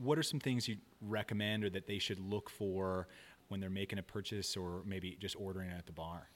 what 0.00 0.18
are 0.18 0.22
some 0.22 0.38
things 0.38 0.68
you 0.68 0.76
recommend 1.00 1.64
or 1.64 1.70
that 1.70 1.86
they 1.86 1.98
should 1.98 2.20
look 2.20 2.50
for 2.50 3.08
when 3.48 3.58
they're 3.58 3.70
making 3.70 3.98
a 3.98 4.02
purchase 4.02 4.56
or 4.56 4.82
maybe 4.86 5.16
just 5.20 5.34
ordering 5.36 5.70
it 5.70 5.76
at 5.76 5.86
the 5.86 5.92
bar? 5.92 6.28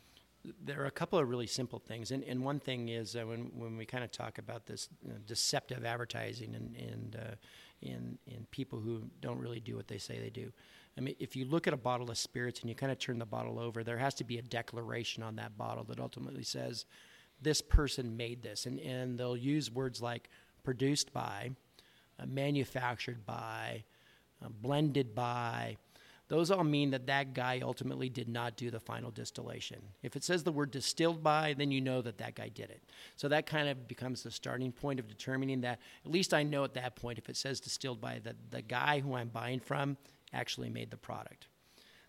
There 0.65 0.81
are 0.83 0.87
a 0.87 0.91
couple 0.91 1.19
of 1.19 1.29
really 1.29 1.47
simple 1.47 1.79
things, 1.79 2.11
and, 2.11 2.23
and 2.25 2.45
one 2.45 2.61
thing 2.61 2.89
is 2.89 3.17
uh, 3.17 3.27
when 3.27 3.51
when 3.55 3.77
we 3.77 3.85
kind 3.85 4.05
of 4.05 4.13
talk 4.13 4.39
about 4.39 4.67
this 4.67 4.89
you 5.03 5.11
know, 5.11 5.17
deceptive 5.27 5.85
advertising 5.85 6.55
and 6.55 6.77
and 6.77 7.17
uh, 7.17 7.35
in 7.83 8.19
in 8.27 8.47
people 8.51 8.79
who 8.79 9.03
don't 9.21 9.39
really 9.39 9.61
do 9.61 9.77
what 9.77 9.89
they 9.89 9.99
say 9.99 10.19
they 10.19 10.31
do. 10.31 10.53
I 10.97 11.01
mean, 11.01 11.15
if 11.19 11.37
you 11.37 11.45
look 11.45 11.67
at 11.67 11.75
a 11.75 11.79
bottle 11.79 12.11
of 12.11 12.19
spirits 12.19 12.61
and 12.61 12.69
you 12.69 12.75
kind 12.75 12.91
of 12.91 12.99
turn 12.99 13.19
the 13.19 13.27
bottle 13.27 13.59
over, 13.59 13.85
there 13.85 13.99
has 13.99 14.15
to 14.15 14.25
be 14.25 14.39
a 14.39 14.43
declaration 14.43 15.23
on 15.23 15.37
that 15.37 15.57
bottle 15.57 15.85
that 15.85 16.01
ultimately 16.01 16.43
says, 16.45 16.87
"This 17.41 17.61
person 17.61 18.17
made 18.17 18.43
this," 18.43 18.67
and 18.67 18.79
and 18.81 19.19
they'll 19.19 19.37
use 19.37 19.71
words 19.71 20.01
like 20.01 20.31
"produced 20.63 21.13
by," 21.13 21.51
uh, 22.19 22.27
"manufactured 22.27 23.27
by," 23.27 23.85
uh, 24.45 24.49
"blended 24.49 25.15
by." 25.15 25.77
Those 26.29 26.51
all 26.51 26.65
mean 26.65 26.91
that 26.91 27.07
that 27.07 27.33
guy 27.33 27.61
ultimately 27.63 28.11
did 28.11 28.29
not 28.29 28.57
do 28.57 28.71
the 28.71 28.79
final 28.79 29.11
distillation. 29.11 29.81
If 30.03 30.15
it 30.15 30.23
says 30.23 30.45
the 30.45 30.53
word 30.53 30.71
distilled 30.71 31.23
by, 31.23 31.55
then 31.57 31.71
you 31.71 31.81
know 31.81 32.03
that 32.03 32.19
that 32.19 32.35
guy 32.35 32.51
did 32.51 32.71
it. 32.71 32.83
So 33.17 33.29
that 33.29 33.47
kind 33.47 33.69
of 33.69 33.89
becomes 33.89 34.23
the 34.23 34.31
starting 34.31 34.71
point 34.71 35.01
of 35.01 35.09
determining 35.09 35.63
that, 35.63 35.81
at 36.05 36.11
least 36.11 36.35
I 36.35 36.43
know 36.43 36.65
at 36.65 36.75
that 36.75 36.97
point, 36.97 37.19
if 37.19 37.31
it 37.31 37.37
says 37.37 37.61
distilled 37.61 38.01
by, 38.01 38.21
that 38.25 38.37
the 38.51 38.61
guy 38.61 39.01
who 39.01 39.15
I'm 39.15 39.29
buying 39.29 39.59
from 39.59 39.97
actually 40.35 40.69
made 40.69 40.91
the 40.91 40.99
product. 40.99 41.49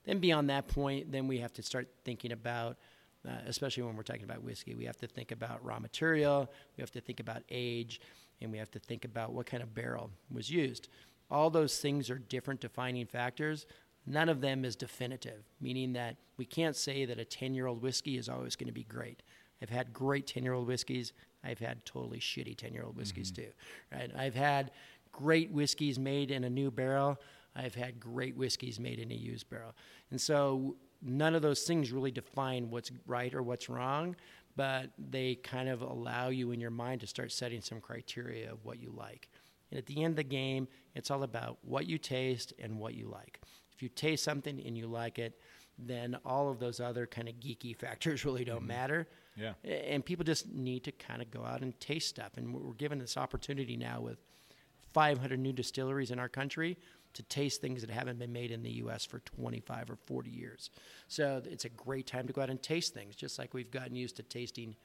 Then 0.04 0.20
beyond 0.20 0.50
that 0.50 0.68
point, 0.68 1.12
then 1.12 1.28
we 1.28 1.38
have 1.38 1.54
to 1.54 1.64
start 1.64 1.88
thinking 2.04 2.34
about, 2.34 2.78
uh, 3.26 3.32
especially 3.48 3.84
when 3.84 3.96
we're 3.96 4.04
talking 4.04 4.24
about 4.24 4.44
whiskey, 4.44 4.76
we 4.76 4.86
have 4.86 4.98
to 4.98 5.08
think 5.08 5.32
about 5.32 5.64
raw 5.64 5.80
material, 5.80 6.52
we 6.76 6.82
have 6.82 6.92
to 6.92 7.02
think 7.02 7.22
about 7.22 7.44
age, 7.50 8.02
and 8.42 8.52
we 8.52 8.58
have 8.58 8.72
to 8.72 8.80
think 8.80 9.06
about 9.06 9.32
what 9.32 9.46
kind 9.46 9.64
of 9.64 9.74
barrel 9.74 10.10
was 10.30 10.50
used. 10.50 10.90
All 11.32 11.50
those 11.50 11.78
things 11.78 12.10
are 12.10 12.18
different 12.18 12.60
defining 12.60 13.06
factors 13.06 13.66
none 14.10 14.28
of 14.28 14.42
them 14.42 14.66
is 14.66 14.76
definitive, 14.76 15.44
meaning 15.62 15.94
that 15.94 16.18
we 16.36 16.46
can't 16.46 16.76
say 16.76 17.06
that 17.06 17.20
a 17.20 17.26
10 17.26 17.54
year 17.54 17.68
old 17.68 17.82
whiskey 17.82 18.18
is 18.18 18.28
always 18.28 18.56
going 18.56 18.68
to 18.68 18.74
be 18.74 18.84
great. 18.84 19.22
I've 19.62 19.70
had 19.70 19.94
great 19.94 20.28
10 20.28 20.44
year 20.44 20.54
old 20.54 20.68
whiskeys. 20.68 21.14
I've 21.44 21.60
had 21.60 21.86
totally 21.86 22.20
shitty 22.20 22.58
10 22.58 22.74
year 22.74 22.84
old 22.84 22.98
whiskeys 22.98 23.32
mm-hmm. 23.32 23.44
too, 23.44 23.52
right? 23.94 24.12
I've 24.18 24.36
had 24.36 24.72
great 25.12 25.52
whiskeys 25.52 26.00
made 26.00 26.32
in 26.32 26.44
a 26.44 26.50
new 26.50 26.72
barrel. 26.72 27.20
I've 27.56 27.76
had 27.76 28.00
great 28.00 28.36
whiskeys 28.36 28.80
made 28.80 29.00
in 29.00 29.12
a 29.12 29.16
used 29.16 29.50
barrel. 29.50 29.76
And 30.12 30.20
so 30.20 30.76
none 31.02 31.36
of 31.36 31.42
those 31.42 31.64
things 31.64 31.92
really 31.92 32.12
define 32.12 32.70
what's 32.70 32.92
right 33.06 33.34
or 33.34 33.42
what's 33.42 33.70
wrong, 33.70 34.16
but 34.56 34.92
they 34.98 35.36
kind 35.36 35.70
of 35.70 35.82
allow 35.82 36.30
you 36.30 36.52
in 36.52 36.60
your 36.60 36.72
mind 36.72 37.02
to 37.02 37.08
start 37.08 37.32
setting 37.32 37.62
some 37.62 37.80
criteria 37.80 38.52
of 38.52 38.66
what 38.66 38.82
you 38.82 38.94
like. 38.96 39.30
And 39.72 39.78
at 39.78 39.86
the 39.86 40.04
end 40.04 40.14
of 40.14 40.18
the 40.18 40.24
game, 40.24 40.68
it's 40.96 41.12
all 41.12 41.24
about 41.24 41.58
what 41.62 41.86
you 41.88 41.98
taste 41.98 42.54
and 42.60 42.78
what 42.80 42.96
you 42.96 43.08
like. 43.08 43.40
If 43.80 43.84
you 43.84 43.88
taste 43.88 44.26
something 44.26 44.62
and 44.66 44.78
you 44.78 44.88
like 44.88 45.20
it, 45.20 45.40
then 45.78 46.18
all 46.26 46.50
of 46.50 46.60
those 46.60 46.82
other 46.82 47.08
kind 47.08 47.30
of 47.30 47.36
geeky 47.36 47.74
factors 47.80 48.26
really 48.26 48.44
don't 48.44 48.58
mm-hmm. 48.58 48.68
matter. 48.68 49.08
Yeah. 49.38 49.54
And 49.64 50.04
people 50.04 50.26
just 50.26 50.52
need 50.54 50.84
to 50.84 50.92
kind 50.92 51.22
of 51.22 51.32
go 51.32 51.46
out 51.46 51.62
and 51.62 51.80
taste 51.80 52.10
stuff. 52.10 52.32
And 52.36 52.54
we're 52.54 52.74
given 52.74 53.00
this 53.00 53.16
opportunity 53.16 53.78
now 53.78 54.02
with 54.02 54.18
500 54.92 55.40
new 55.40 55.54
distilleries 55.54 56.12
in 56.12 56.20
our 56.20 56.28
country 56.28 56.78
to 57.14 57.24
taste 57.24 57.62
things 57.62 57.80
that 57.80 57.90
haven't 57.90 58.20
been 58.20 58.34
made 58.34 58.52
in 58.52 58.64
the 58.64 58.72
U.S. 58.72 59.06
for 59.06 59.20
25 59.20 59.92
or 59.92 59.96
40 60.08 60.30
years. 60.30 60.72
So 61.08 61.42
it's 61.46 61.64
a 61.64 61.70
great 61.70 62.06
time 62.06 62.28
to 62.28 62.34
go 62.34 62.42
out 62.42 62.50
and 62.50 62.62
taste 62.62 62.94
things, 62.94 63.16
just 63.16 63.40
like 63.40 63.54
we've 63.54 63.72
gotten 63.72 63.96
used 63.96 64.18
to 64.18 64.24
tasting 64.24 64.76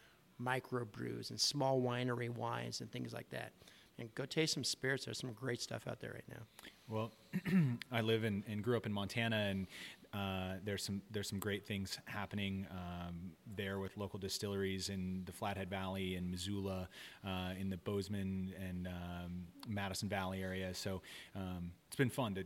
microbrews 0.41 1.31
and 1.31 1.41
small 1.41 1.83
winery 1.83 2.31
wines 2.31 2.81
and 2.81 2.93
things 2.93 3.13
like 3.13 3.29
that. 3.31 3.55
And 3.99 4.13
go 4.15 4.25
taste 4.25 4.55
some 4.55 4.65
spirits. 4.65 5.05
There's 5.05 5.19
some 5.19 5.33
great 5.33 5.61
stuff 5.61 5.87
out 5.87 6.01
there 6.01 6.13
right 6.13 6.25
now. 6.29 6.43
Well, 6.89 7.13
I 7.93 8.01
live 8.01 8.25
in 8.25 8.43
and 8.49 8.63
grew 8.63 8.77
up 8.77 8.87
in 8.87 8.93
Montana, 8.93 9.37
and 9.37 9.67
uh, 10.13 10.59
there's 10.65 10.85
some 10.85 11.01
there's 11.11 11.29
some 11.29 11.39
great 11.39 11.65
things 11.65 11.99
happening 12.07 12.67
um, 12.71 13.33
there 13.57 13.79
with 13.79 13.97
local 13.97 14.19
distilleries 14.19 14.89
in 14.89 15.23
the 15.27 15.33
Flathead 15.33 15.71
Valley 15.71 16.17
and 16.17 16.31
Missoula, 16.31 16.89
uh, 17.25 17.51
in 17.59 17.71
the 17.71 17.77
Bozeman 17.77 18.53
and 18.61 18.89
um, 18.89 19.47
Madison 19.69 20.09
Valley 20.09 20.43
area. 20.43 20.75
So 20.75 21.01
um, 21.37 21.71
it's 21.87 21.97
been 21.97 22.11
fun 22.11 22.35
to 22.35 22.45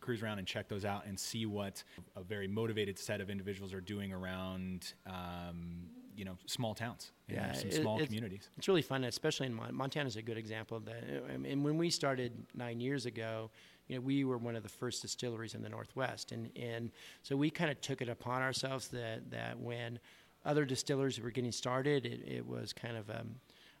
cruise 0.00 0.22
around 0.22 0.38
and 0.38 0.46
check 0.46 0.68
those 0.68 0.84
out 0.84 1.06
and 1.06 1.18
see 1.18 1.46
what 1.46 1.82
a 2.16 2.22
very 2.22 2.48
motivated 2.48 2.98
set 2.98 3.20
of 3.20 3.30
individuals 3.30 3.72
are 3.72 3.80
doing 3.80 4.12
around 4.12 4.94
um, 5.06 5.88
you 6.18 6.24
know 6.24 6.36
small 6.46 6.74
towns 6.74 7.12
yeah 7.28 7.52
some 7.52 7.70
small 7.70 7.98
it's, 7.98 8.06
communities 8.06 8.50
it's 8.58 8.66
really 8.66 8.82
fun 8.82 9.04
especially 9.04 9.46
in 9.46 9.54
Mon- 9.54 9.74
montana 9.74 10.06
is 10.06 10.16
a 10.16 10.22
good 10.22 10.36
example 10.36 10.76
of 10.76 10.84
that 10.84 11.04
and 11.44 11.64
when 11.64 11.78
we 11.78 11.90
started 11.90 12.32
nine 12.54 12.80
years 12.80 13.06
ago 13.06 13.50
you 13.88 13.96
know, 13.96 14.02
we 14.02 14.24
were 14.24 14.36
one 14.36 14.54
of 14.54 14.62
the 14.62 14.68
first 14.68 15.02
distilleries 15.02 15.54
in 15.54 15.62
the 15.62 15.68
Northwest, 15.68 16.32
and 16.32 16.50
and 16.56 16.90
so 17.22 17.36
we 17.36 17.50
kind 17.50 17.70
of 17.70 17.80
took 17.80 18.02
it 18.02 18.08
upon 18.08 18.42
ourselves 18.42 18.88
that 18.88 19.30
that 19.30 19.58
when 19.58 19.98
other 20.44 20.64
distillers 20.64 21.20
were 21.20 21.30
getting 21.30 21.52
started, 21.52 22.06
it, 22.06 22.20
it 22.26 22.46
was 22.46 22.72
kind 22.72 22.96
of 22.96 23.10
um, 23.10 23.36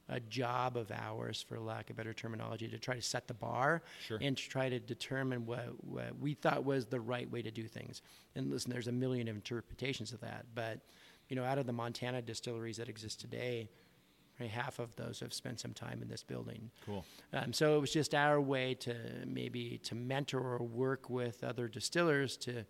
a 0.08 0.20
job 0.20 0.76
of 0.76 0.90
ours, 0.90 1.44
for 1.46 1.58
lack 1.60 1.90
of 1.90 1.96
better 1.96 2.12
terminology, 2.12 2.68
to 2.68 2.78
try 2.78 2.94
to 2.94 3.02
set 3.02 3.28
the 3.28 3.34
bar 3.34 3.82
sure. 4.06 4.18
and 4.20 4.36
to 4.36 4.48
try 4.48 4.68
to 4.68 4.78
determine 4.78 5.44
what, 5.44 5.66
what 5.84 6.18
we 6.18 6.34
thought 6.34 6.64
was 6.64 6.86
the 6.86 7.00
right 7.00 7.30
way 7.30 7.42
to 7.42 7.50
do 7.50 7.64
things. 7.64 8.02
And 8.34 8.50
listen, 8.50 8.70
there's 8.70 8.88
a 8.88 8.92
million 8.92 9.28
interpretations 9.28 10.12
of 10.12 10.20
that, 10.20 10.46
but 10.54 10.80
you 11.28 11.36
know, 11.36 11.44
out 11.44 11.58
of 11.58 11.66
the 11.66 11.72
Montana 11.72 12.22
distilleries 12.22 12.78
that 12.78 12.88
exist 12.88 13.20
today, 13.20 13.68
half 14.46 14.78
of 14.78 14.94
those 14.96 15.20
have 15.20 15.34
spent 15.34 15.58
some 15.58 15.72
time 15.72 16.00
in 16.00 16.08
this 16.08 16.22
building. 16.22 16.70
Cool. 16.86 17.04
Um, 17.32 17.52
so 17.52 17.76
it 17.76 17.80
was 17.80 17.92
just 17.92 18.14
our 18.14 18.40
way 18.40 18.74
to 18.74 18.94
maybe 19.26 19.80
to 19.84 19.94
mentor 19.94 20.40
or 20.40 20.64
work 20.64 21.10
with 21.10 21.42
other 21.42 21.66
distillers 21.66 22.36
to 22.38 22.64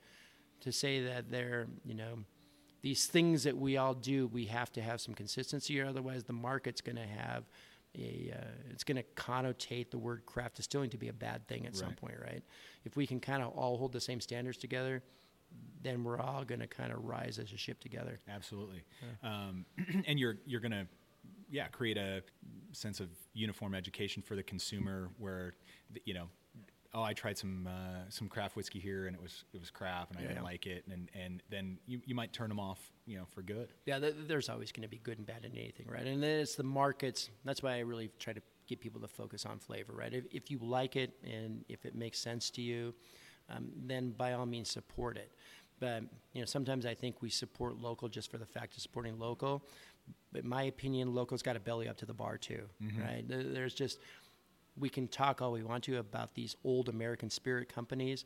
to 0.60 0.72
say 0.72 1.04
that 1.04 1.30
they're 1.30 1.66
you 1.84 1.94
know 1.94 2.18
these 2.80 3.06
things 3.06 3.42
that 3.42 3.56
we 3.56 3.76
all 3.76 3.94
do 3.94 4.26
we 4.28 4.46
have 4.46 4.72
to 4.72 4.80
have 4.80 5.00
some 5.00 5.14
consistency 5.14 5.80
or 5.80 5.86
otherwise 5.86 6.24
the 6.24 6.32
market's 6.32 6.80
going 6.80 6.96
to 6.96 7.06
have 7.06 7.44
a 7.96 8.32
uh, 8.34 8.44
it's 8.70 8.84
going 8.84 8.96
to 8.96 9.04
connotate 9.14 9.90
the 9.90 9.98
word 9.98 10.24
craft 10.26 10.56
distilling 10.56 10.90
to 10.90 10.98
be 10.98 11.08
a 11.08 11.12
bad 11.12 11.46
thing 11.48 11.66
at 11.66 11.72
right. 11.72 11.76
some 11.76 11.92
point 11.92 12.14
right 12.20 12.42
if 12.84 12.96
we 12.96 13.06
can 13.06 13.20
kind 13.20 13.42
of 13.42 13.50
all 13.50 13.76
hold 13.76 13.92
the 13.92 14.00
same 14.00 14.20
standards 14.20 14.58
together 14.58 15.02
then 15.82 16.02
we're 16.02 16.18
all 16.18 16.44
going 16.44 16.60
to 16.60 16.66
kind 16.66 16.92
of 16.92 17.04
rise 17.04 17.38
as 17.38 17.52
a 17.52 17.56
ship 17.56 17.80
together 17.80 18.18
absolutely 18.28 18.82
yeah. 19.22 19.30
um, 19.30 19.64
and 20.06 20.18
you're 20.18 20.36
you're 20.46 20.60
going 20.60 20.72
to 20.72 20.86
yeah, 21.50 21.66
create 21.68 21.96
a 21.96 22.22
sense 22.72 23.00
of 23.00 23.08
uniform 23.32 23.74
education 23.74 24.22
for 24.22 24.36
the 24.36 24.42
consumer 24.42 25.08
where, 25.18 25.54
you 26.04 26.14
know, 26.14 26.28
oh, 26.94 27.02
I 27.02 27.12
tried 27.12 27.38
some 27.38 27.66
uh, 27.66 28.08
some 28.08 28.28
craft 28.28 28.56
whiskey 28.56 28.78
here 28.78 29.06
and 29.06 29.16
it 29.16 29.22
was 29.22 29.44
it 29.52 29.60
was 29.60 29.70
crap 29.70 30.10
and 30.10 30.18
I 30.18 30.22
yeah. 30.22 30.28
didn't 30.28 30.44
like 30.44 30.66
it 30.66 30.84
and 30.90 31.10
and 31.14 31.42
then 31.50 31.78
you, 31.86 32.00
you 32.04 32.14
might 32.14 32.32
turn 32.32 32.48
them 32.48 32.60
off 32.60 32.78
you 33.06 33.16
know 33.16 33.24
for 33.30 33.42
good. 33.42 33.68
Yeah, 33.86 33.98
th- 33.98 34.14
there's 34.26 34.48
always 34.48 34.72
going 34.72 34.82
to 34.82 34.88
be 34.88 34.98
good 34.98 35.18
and 35.18 35.26
bad 35.26 35.44
in 35.44 35.52
anything, 35.56 35.86
right? 35.88 36.06
And 36.06 36.22
then 36.22 36.40
it's 36.40 36.54
the 36.54 36.62
markets. 36.62 37.30
That's 37.44 37.62
why 37.62 37.76
I 37.76 37.80
really 37.80 38.10
try 38.18 38.32
to 38.32 38.42
get 38.66 38.80
people 38.80 39.00
to 39.00 39.08
focus 39.08 39.46
on 39.46 39.58
flavor, 39.58 39.94
right? 39.94 40.12
If, 40.12 40.24
if 40.30 40.50
you 40.50 40.58
like 40.58 40.96
it 40.96 41.14
and 41.24 41.64
if 41.68 41.86
it 41.86 41.94
makes 41.94 42.18
sense 42.18 42.50
to 42.50 42.62
you, 42.62 42.94
um, 43.48 43.68
then 43.86 44.10
by 44.10 44.32
all 44.32 44.46
means 44.46 44.70
support 44.70 45.16
it. 45.16 45.32
But 45.80 46.02
you 46.32 46.40
know, 46.40 46.46
sometimes 46.46 46.86
I 46.86 46.94
think 46.94 47.22
we 47.22 47.30
support 47.30 47.80
local 47.80 48.08
just 48.08 48.30
for 48.30 48.38
the 48.38 48.46
fact 48.46 48.76
of 48.76 48.82
supporting 48.82 49.18
local 49.18 49.62
but 50.32 50.44
in 50.44 50.48
my 50.48 50.64
opinion, 50.64 51.14
local's 51.14 51.42
got 51.42 51.56
a 51.56 51.60
belly 51.60 51.88
up 51.88 51.96
to 51.98 52.06
the 52.06 52.14
bar 52.14 52.38
too, 52.38 52.62
mm-hmm. 52.82 53.02
right? 53.02 53.24
There's 53.26 53.74
just 53.74 53.98
we 54.78 54.88
can 54.88 55.08
talk 55.08 55.42
all 55.42 55.52
we 55.52 55.62
want 55.62 55.84
to 55.84 55.98
about 55.98 56.34
these 56.34 56.54
old 56.64 56.88
American 56.88 57.30
spirit 57.30 57.68
companies. 57.68 58.24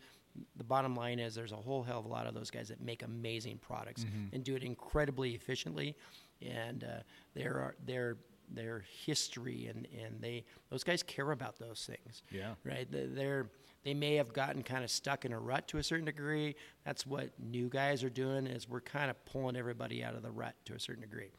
The 0.56 0.64
bottom 0.64 0.94
line 0.94 1.18
is 1.18 1.34
there's 1.34 1.52
a 1.52 1.56
whole 1.56 1.82
hell 1.82 2.00
of 2.00 2.04
a 2.04 2.08
lot 2.08 2.26
of 2.26 2.34
those 2.34 2.50
guys 2.50 2.68
that 2.68 2.80
make 2.80 3.02
amazing 3.02 3.58
products 3.58 4.04
mm-hmm. 4.04 4.34
and 4.34 4.42
do 4.42 4.54
it 4.54 4.62
incredibly 4.62 5.34
efficiently, 5.34 5.96
and 6.40 6.84
uh, 6.84 7.02
there 7.34 7.54
are 7.54 7.74
their 7.84 8.16
their 8.50 8.84
history 9.06 9.66
and, 9.68 9.86
and 10.04 10.20
they 10.20 10.44
those 10.68 10.84
guys 10.84 11.02
care 11.02 11.30
about 11.30 11.58
those 11.58 11.88
things. 11.88 12.22
Yeah. 12.30 12.54
Right. 12.64 12.86
They're 12.90 13.46
they 13.84 13.94
may 13.94 14.14
have 14.14 14.32
gotten 14.32 14.62
kind 14.62 14.84
of 14.84 14.90
stuck 14.90 15.24
in 15.24 15.32
a 15.32 15.38
rut 15.38 15.66
to 15.68 15.78
a 15.78 15.82
certain 15.82 16.04
degree. 16.04 16.54
That's 16.84 17.06
what 17.06 17.30
new 17.38 17.68
guys 17.68 18.04
are 18.04 18.10
doing 18.10 18.46
is 18.46 18.68
we're 18.68 18.80
kind 18.80 19.10
of 19.10 19.24
pulling 19.24 19.56
everybody 19.56 20.04
out 20.04 20.14
of 20.14 20.22
the 20.22 20.30
rut 20.30 20.54
to 20.66 20.74
a 20.74 20.80
certain 20.80 21.02
degree. 21.02 21.30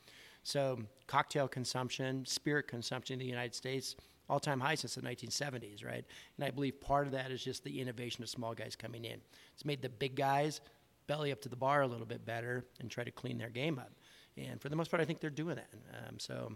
So, 0.43 0.79
cocktail 1.07 1.47
consumption, 1.47 2.25
spirit 2.25 2.67
consumption 2.67 3.13
in 3.13 3.19
the 3.19 3.25
United 3.25 3.55
States, 3.55 3.95
all 4.29 4.39
time 4.39 4.59
high 4.59 4.75
since 4.75 4.95
the 4.95 5.01
1970s, 5.01 5.85
right? 5.85 6.03
And 6.37 6.45
I 6.45 6.51
believe 6.51 6.81
part 6.81 7.05
of 7.07 7.13
that 7.13 7.31
is 7.31 7.43
just 7.43 7.63
the 7.63 7.79
innovation 7.79 8.23
of 8.23 8.29
small 8.29 8.53
guys 8.53 8.75
coming 8.75 9.05
in. 9.05 9.19
It's 9.53 9.63
made 9.63 9.81
the 9.81 9.89
big 9.89 10.15
guys 10.15 10.59
belly 11.07 11.31
up 11.31 11.41
to 11.41 11.49
the 11.49 11.55
bar 11.55 11.81
a 11.81 11.87
little 11.87 12.05
bit 12.05 12.25
better 12.25 12.65
and 12.79 12.89
try 12.89 13.03
to 13.03 13.11
clean 13.11 13.37
their 13.37 13.49
game 13.49 13.79
up. 13.79 13.91
And 14.37 14.61
for 14.61 14.69
the 14.69 14.75
most 14.75 14.89
part, 14.89 15.01
I 15.01 15.05
think 15.05 15.19
they're 15.19 15.29
doing 15.29 15.55
that. 15.55 15.69
Um, 16.07 16.19
so 16.19 16.53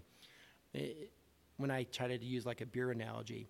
it, 0.73 1.11
when 1.57 1.71
I 1.71 1.83
try 1.83 2.07
to 2.07 2.25
use 2.25 2.45
like 2.45 2.61
a 2.61 2.65
beer 2.65 2.91
analogy, 2.91 3.47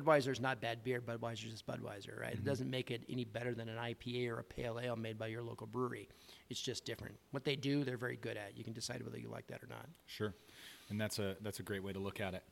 Budweiser's 0.00 0.40
not 0.40 0.60
bad 0.60 0.82
beer. 0.82 1.00
Budweiser's 1.00 1.52
just 1.52 1.66
Budweiser, 1.66 2.20
right? 2.20 2.34
It 2.34 2.44
doesn't 2.44 2.70
make 2.70 2.90
it 2.90 3.02
any 3.08 3.24
better 3.24 3.54
than 3.54 3.68
an 3.68 3.76
IPA 3.76 4.30
or 4.30 4.38
a 4.40 4.44
pale 4.44 4.78
ale 4.82 4.96
made 4.96 5.18
by 5.18 5.28
your 5.28 5.42
local 5.42 5.66
brewery. 5.66 6.08
It's 6.50 6.60
just 6.60 6.84
different. 6.84 7.16
What 7.30 7.44
they 7.44 7.56
do, 7.56 7.84
they're 7.84 7.96
very 7.96 8.16
good 8.16 8.36
at. 8.36 8.56
You 8.56 8.64
can 8.64 8.72
decide 8.72 9.02
whether 9.02 9.18
you 9.18 9.28
like 9.28 9.46
that 9.48 9.62
or 9.62 9.68
not. 9.68 9.86
Sure, 10.06 10.34
and 10.90 11.00
that's 11.00 11.18
a 11.18 11.36
that's 11.40 11.60
a 11.60 11.62
great 11.62 11.82
way 11.82 11.92
to 11.92 11.98
look 11.98 12.20
at 12.20 12.34
it. 12.34 12.42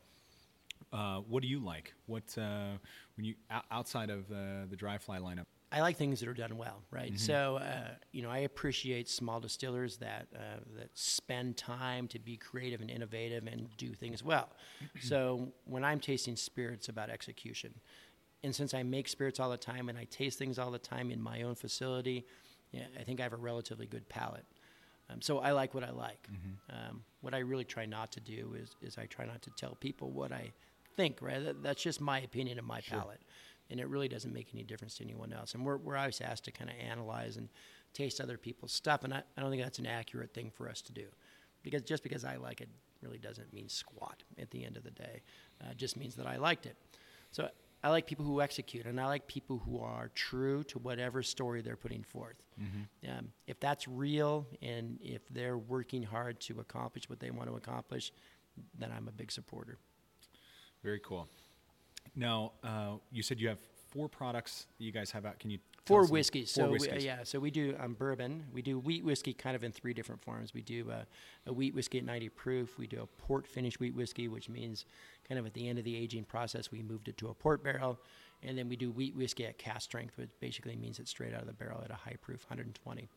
Uh, 0.92 1.18
what 1.28 1.42
do 1.42 1.48
you 1.48 1.58
like? 1.60 1.92
What 2.06 2.24
uh, 2.38 2.78
when 3.16 3.24
you 3.24 3.34
outside 3.70 4.10
of 4.10 4.30
uh, 4.30 4.66
the 4.70 4.76
dry 4.76 4.98
fly 4.98 5.18
lineup? 5.18 5.46
I 5.74 5.80
like 5.80 5.96
things 5.96 6.20
that 6.20 6.28
are 6.28 6.34
done 6.34 6.56
well, 6.56 6.82
right? 6.92 7.18
So, 7.18 7.56
uh, 7.56 7.88
you 8.12 8.22
know, 8.22 8.30
I 8.30 8.38
appreciate 8.50 9.08
small 9.08 9.40
distillers 9.40 9.96
that 9.98 10.28
uh, 10.34 10.60
that 10.78 10.90
spend 10.94 11.56
time 11.56 12.06
to 12.08 12.18
be 12.18 12.36
creative 12.36 12.80
and 12.80 12.90
innovative 12.90 13.46
and 13.46 13.68
do 13.76 13.92
things 13.92 14.22
well. 14.22 14.48
so, 15.00 15.48
when 15.64 15.82
I'm 15.84 15.98
tasting 16.00 16.36
spirits, 16.36 16.88
about 16.88 17.10
execution, 17.10 17.74
and 18.44 18.54
since 18.54 18.72
I 18.74 18.82
make 18.84 19.08
spirits 19.08 19.40
all 19.40 19.50
the 19.50 19.56
time 19.56 19.88
and 19.88 19.98
I 19.98 20.04
taste 20.04 20.38
things 20.38 20.58
all 20.58 20.70
the 20.70 20.78
time 20.78 21.10
in 21.10 21.20
my 21.20 21.42
own 21.42 21.54
facility, 21.56 22.24
yeah, 22.70 22.84
I 23.00 23.02
think 23.02 23.18
I 23.20 23.24
have 23.24 23.32
a 23.32 23.36
relatively 23.36 23.86
good 23.86 24.08
palate. 24.08 24.46
Um, 25.10 25.20
so 25.20 25.38
I 25.38 25.50
like 25.52 25.74
what 25.74 25.82
I 25.84 25.90
like. 25.90 26.28
Um, 26.70 27.02
what 27.20 27.34
I 27.34 27.38
really 27.38 27.64
try 27.64 27.84
not 27.86 28.12
to 28.12 28.20
do 28.20 28.54
is 28.62 28.76
is 28.80 28.96
I 28.96 29.06
try 29.06 29.26
not 29.26 29.42
to 29.42 29.50
tell 29.50 29.74
people 29.80 30.10
what 30.10 30.30
I 30.32 30.52
think. 30.96 31.20
Right? 31.20 31.44
That, 31.44 31.62
that's 31.62 31.82
just 31.82 32.00
my 32.00 32.20
opinion 32.20 32.58
and 32.58 32.66
my 32.66 32.80
palate, 32.80 33.20
and 33.70 33.80
it 33.80 33.88
really 33.88 34.08
doesn't 34.08 34.32
make 34.32 34.48
any 34.52 34.62
difference 34.62 34.96
to 34.96 35.04
anyone 35.04 35.32
else. 35.32 35.54
And 35.54 35.64
we're 35.64 35.76
we're 35.76 35.96
always 35.96 36.20
asked 36.20 36.44
to 36.44 36.52
kind 36.52 36.70
of 36.70 36.76
analyze 36.76 37.36
and 37.36 37.48
taste 37.92 38.20
other 38.20 38.36
people's 38.36 38.72
stuff, 38.72 39.04
and 39.04 39.14
I, 39.14 39.22
I 39.36 39.40
don't 39.40 39.50
think 39.50 39.62
that's 39.62 39.78
an 39.78 39.86
accurate 39.86 40.34
thing 40.34 40.50
for 40.50 40.68
us 40.68 40.82
to 40.82 40.92
do, 40.92 41.06
because 41.62 41.82
just 41.82 42.02
because 42.02 42.24
I 42.24 42.36
like 42.36 42.60
it 42.60 42.68
really 43.02 43.18
doesn't 43.18 43.52
mean 43.52 43.68
squat 43.68 44.22
at 44.38 44.50
the 44.50 44.64
end 44.64 44.76
of 44.76 44.82
the 44.82 44.90
day. 44.90 45.22
Uh, 45.60 45.70
it 45.70 45.76
just 45.76 45.96
means 45.96 46.14
that 46.16 46.26
I 46.26 46.36
liked 46.36 46.66
it. 46.66 46.76
So 47.32 47.48
I 47.82 47.90
like 47.90 48.06
people 48.06 48.24
who 48.24 48.40
execute, 48.40 48.86
and 48.86 48.98
I 48.98 49.06
like 49.06 49.26
people 49.26 49.58
who 49.58 49.78
are 49.80 50.10
true 50.14 50.64
to 50.64 50.78
whatever 50.78 51.22
story 51.22 51.60
they're 51.60 51.76
putting 51.76 52.02
forth. 52.02 52.42
Um, 53.10 53.32
if 53.46 53.60
that's 53.60 53.86
real, 53.86 54.46
and 54.62 54.98
if 55.02 55.20
they're 55.28 55.58
working 55.58 56.02
hard 56.02 56.40
to 56.40 56.60
accomplish 56.60 57.10
what 57.10 57.20
they 57.20 57.30
want 57.30 57.50
to 57.50 57.56
accomplish, 57.56 58.10
then 58.78 58.90
I'm 58.96 59.06
a 59.06 59.12
big 59.12 59.30
supporter. 59.30 59.78
Very 60.82 61.00
cool. 61.00 61.28
Now, 62.16 62.52
uh, 62.62 62.96
you 63.10 63.22
said 63.22 63.40
you 63.40 63.48
have 63.48 63.58
four 63.90 64.08
products 64.08 64.66
that 64.78 64.84
you 64.84 64.92
guys 64.92 65.10
have 65.12 65.24
out. 65.24 65.38
Can 65.38 65.50
you 65.50 65.58
tell 65.84 65.96
Four 65.96 66.06
whiskeys. 66.06 66.52
Four 66.52 66.64
so 66.64 66.70
we- 66.70 66.76
uh, 66.76 66.80
whiskeys. 66.80 67.04
yeah, 67.04 67.24
so 67.24 67.38
we 67.38 67.50
do 67.50 67.76
um, 67.78 67.94
bourbon. 67.94 68.44
We 68.52 68.62
do 68.62 68.78
wheat 68.78 69.04
whiskey 69.04 69.34
kind 69.34 69.54
of 69.54 69.62
in 69.64 69.72
three 69.72 69.92
different 69.92 70.20
forms. 70.22 70.54
We 70.54 70.62
do 70.62 70.90
uh, 70.90 71.04
a 71.46 71.52
wheat 71.52 71.74
whiskey 71.74 71.98
at 71.98 72.04
90 72.04 72.28
proof. 72.30 72.78
We 72.78 72.86
do 72.86 73.02
a 73.02 73.06
port 73.06 73.46
finish 73.46 73.78
wheat 73.78 73.94
whiskey, 73.94 74.28
which 74.28 74.48
means 74.48 74.86
kind 75.28 75.38
of 75.38 75.46
at 75.46 75.54
the 75.54 75.68
end 75.68 75.78
of 75.78 75.84
the 75.84 75.96
aging 75.96 76.24
process, 76.24 76.70
we 76.70 76.82
moved 76.82 77.08
it 77.08 77.16
to 77.18 77.28
a 77.28 77.34
port 77.34 77.62
barrel. 77.62 77.98
And 78.42 78.58
then 78.58 78.68
we 78.68 78.76
do 78.76 78.90
wheat 78.90 79.14
whiskey 79.16 79.46
at 79.46 79.58
cask 79.58 79.82
strength, 79.82 80.16
which 80.16 80.30
basically 80.40 80.76
means 80.76 80.98
it's 80.98 81.10
straight 81.10 81.34
out 81.34 81.40
of 81.40 81.46
the 81.46 81.52
barrel 81.52 81.80
at 81.82 81.90
a 81.90 81.94
high 81.94 82.16
proof, 82.20 82.44
120. 82.48 83.08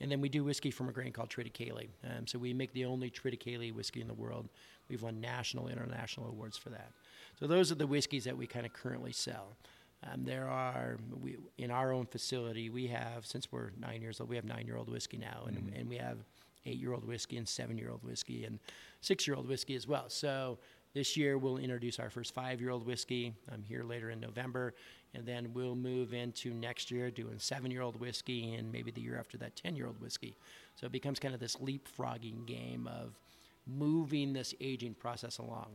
And 0.00 0.10
then 0.10 0.20
we 0.20 0.28
do 0.28 0.44
whiskey 0.44 0.70
from 0.70 0.88
a 0.88 0.92
grain 0.92 1.12
called 1.12 1.28
Triticale. 1.28 1.88
Um, 2.04 2.26
so 2.26 2.38
we 2.38 2.52
make 2.52 2.72
the 2.72 2.84
only 2.84 3.10
Triticale 3.10 3.74
whiskey 3.74 4.00
in 4.00 4.06
the 4.06 4.14
world. 4.14 4.48
We've 4.88 5.02
won 5.02 5.20
national, 5.20 5.66
international 5.68 6.28
awards 6.28 6.56
for 6.56 6.70
that. 6.70 6.92
So 7.38 7.46
those 7.46 7.70
are 7.70 7.76
the 7.76 7.86
whiskeys 7.86 8.24
that 8.24 8.36
we 8.36 8.46
kind 8.46 8.66
of 8.66 8.72
currently 8.72 9.12
sell. 9.12 9.56
Um, 10.02 10.24
there 10.24 10.48
are 10.48 10.98
we, 11.22 11.36
in 11.56 11.70
our 11.70 11.92
own 11.92 12.06
facility. 12.06 12.68
We 12.70 12.88
have 12.88 13.26
since 13.26 13.52
we're 13.52 13.70
nine 13.78 14.02
years 14.02 14.20
old. 14.20 14.28
We 14.28 14.36
have 14.36 14.44
nine-year-old 14.44 14.88
whiskey 14.90 15.18
now, 15.18 15.44
and, 15.46 15.72
and 15.76 15.88
we 15.88 15.96
have 15.96 16.18
eight-year-old 16.66 17.04
whiskey 17.04 17.36
and 17.36 17.48
seven-year-old 17.48 18.02
whiskey 18.02 18.44
and 18.44 18.58
six-year-old 19.00 19.48
whiskey 19.48 19.74
as 19.76 19.86
well. 19.86 20.06
So 20.08 20.58
this 20.94 21.16
year 21.16 21.38
we'll 21.38 21.58
introduce 21.58 21.98
our 21.98 22.10
first 22.10 22.34
five-year-old 22.34 22.86
whiskey. 22.86 23.34
I'm 23.52 23.62
here 23.62 23.84
later 23.84 24.10
in 24.10 24.20
November, 24.20 24.74
and 25.14 25.24
then 25.24 25.52
we'll 25.52 25.76
move 25.76 26.14
into 26.14 26.52
next 26.52 26.90
year 26.90 27.10
doing 27.10 27.38
seven-year-old 27.38 28.00
whiskey, 28.00 28.54
and 28.54 28.70
maybe 28.72 28.90
the 28.90 29.00
year 29.00 29.18
after 29.18 29.38
that, 29.38 29.56
ten-year-old 29.56 30.00
whiskey. 30.00 30.34
So 30.74 30.86
it 30.86 30.92
becomes 30.92 31.18
kind 31.18 31.34
of 31.34 31.40
this 31.40 31.56
leapfrogging 31.56 32.46
game 32.46 32.88
of 32.88 33.18
moving 33.66 34.32
this 34.32 34.54
aging 34.60 34.94
process 34.94 35.38
along. 35.38 35.68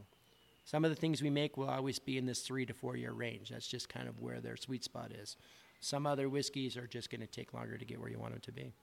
Some 0.66 0.86
of 0.86 0.92
the 0.92 0.96
things 0.96 1.22
we 1.22 1.30
make 1.30 1.58
will 1.58 1.70
always 1.70 2.00
be 2.00 2.18
in 2.18 2.26
this 2.26 2.42
three 2.42 2.66
to 2.66 2.74
four 2.74 2.96
year 2.96 3.12
range. 3.12 3.50
That's 3.50 3.68
just 3.68 3.90
kind 3.90 4.08
of 4.08 4.20
where 4.20 4.40
their 4.40 4.58
sweet 4.58 4.84
spot 4.84 5.12
is. 5.12 5.36
Some 5.80 6.08
other 6.08 6.30
whiskeys 6.30 6.78
are 6.78 6.88
just 6.88 7.10
going 7.10 7.22
to 7.22 7.28
take 7.28 7.54
longer 7.54 7.78
to 7.78 7.86
get 7.86 8.00
where 8.00 8.10
you 8.10 8.18
want 8.18 8.32
them 8.32 8.42
to 8.42 8.52
be. 8.52 8.74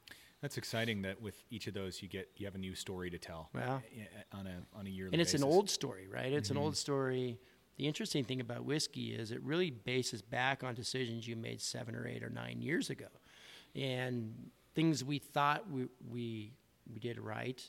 That's 0.43 0.57
exciting 0.57 1.03
that 1.03 1.21
with 1.21 1.43
each 1.51 1.67
of 1.67 1.75
those 1.75 2.03
you 2.03 2.09
get 2.09 2.31
you 2.37 2.47
have 2.47 2.55
a 2.55 2.59
new 2.59 2.75
story 2.75 3.11
to 3.11 3.19
tell. 3.19 3.51
Yeah. 3.55 3.81
on 4.33 4.47
a 4.47 4.79
on 4.79 4.87
a 4.87 4.91
yearly 4.91 5.13
And 5.13 5.21
it's 5.21 5.35
an 5.35 5.45
old 5.45 5.71
story, 5.71 6.07
right? 6.09 6.33
It's 6.33 6.51
an 6.51 6.57
mm-hmm. 6.57 6.65
old 6.65 6.77
story. 6.77 7.39
The 7.77 7.87
interesting 7.87 8.25
thing 8.25 8.41
about 8.41 8.65
whiskey 8.65 9.15
is 9.15 9.33
it 9.33 9.43
really 9.43 9.71
bases 9.71 10.21
back 10.21 10.63
on 10.63 10.75
decisions 10.75 11.27
you 11.27 11.35
made 11.35 11.63
seven 11.63 11.95
or 11.95 12.07
eight 12.07 12.23
or 12.23 12.29
nine 12.29 12.61
years 12.61 12.91
ago. 12.91 13.07
And 13.75 14.51
things 14.75 15.03
we 15.03 15.19
thought 15.19 15.71
we, 15.71 15.87
we, 16.11 16.53
we 16.93 16.99
did 16.99 17.19
right 17.19 17.63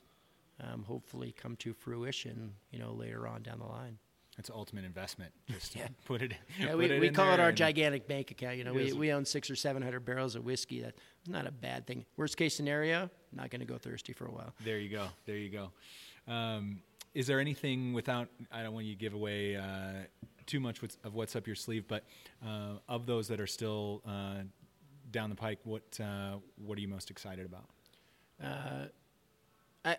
um, 0.62 0.84
hopefully 0.84 1.34
come 1.40 1.56
to 1.58 1.74
fruition, 1.74 2.54
you 2.72 2.80
know, 2.80 2.92
later 2.92 3.28
on 3.28 3.42
down 3.42 3.60
the 3.60 3.66
line. 3.66 3.98
It's 4.38 4.50
ultimate 4.50 4.86
investment. 4.86 5.32
Just 5.50 5.76
Yeah. 5.76 5.88
put 6.06 6.22
it. 6.22 6.34
Yeah, 6.60 6.70
put 6.70 6.78
we, 6.78 6.86
it 6.86 7.02
we 7.02 7.10
call 7.10 7.34
it 7.34 7.40
our 7.40 7.52
gigantic 7.52 8.08
bank 8.08 8.32
account. 8.32 8.58
You 8.58 8.64
know, 8.64 8.74
we, 8.74 8.88
is. 8.88 8.96
we 8.96 9.12
own 9.12 9.26
six 9.26 9.50
or 9.50 9.56
seven 9.56 9.82
hundred 9.82 10.06
barrels 10.06 10.36
of 10.36 10.46
whiskey. 10.46 10.82
That's 10.82 10.98
not 11.28 11.46
a 11.46 11.52
bad 11.52 11.86
thing. 11.86 12.06
Worst 12.18 12.38
case 12.38 12.56
scenario, 12.56 13.10
not 13.34 13.50
going 13.50 13.60
to 13.60 13.68
go 13.68 13.78
thirsty 13.78 14.14
for 14.14 14.26
a 14.26 14.32
while. 14.32 14.54
There 14.64 14.80
you 14.80 14.90
go. 14.90 15.08
There 15.26 15.38
you 15.38 15.50
go. 15.50 15.72
Um, 16.32 16.82
is 17.14 17.28
there 17.28 17.40
anything 17.40 17.94
without? 17.94 18.30
I 18.52 18.64
don't 18.64 18.74
want 18.74 18.86
you 18.86 18.94
to 18.94 19.00
give 19.00 19.14
away 19.14 19.58
uh, 19.58 20.06
too 20.46 20.62
much 20.62 20.82
of 21.04 21.14
what's 21.14 21.36
up 21.36 21.46
your 21.46 21.58
sleeve, 21.58 21.86
but 21.88 22.06
uh, 22.46 22.78
of 22.88 23.06
those 23.06 23.28
that 23.28 23.42
are 23.42 23.48
still 23.48 24.02
uh, 24.08 24.44
down 25.12 25.30
the 25.30 25.36
pike, 25.36 25.60
what 25.66 26.00
uh, 26.00 26.38
what 26.56 26.78
are 26.78 26.82
you 26.82 26.88
most 26.88 27.12
excited 27.12 27.46
about? 27.46 27.70
I, 28.44 28.88
I, 29.86 29.98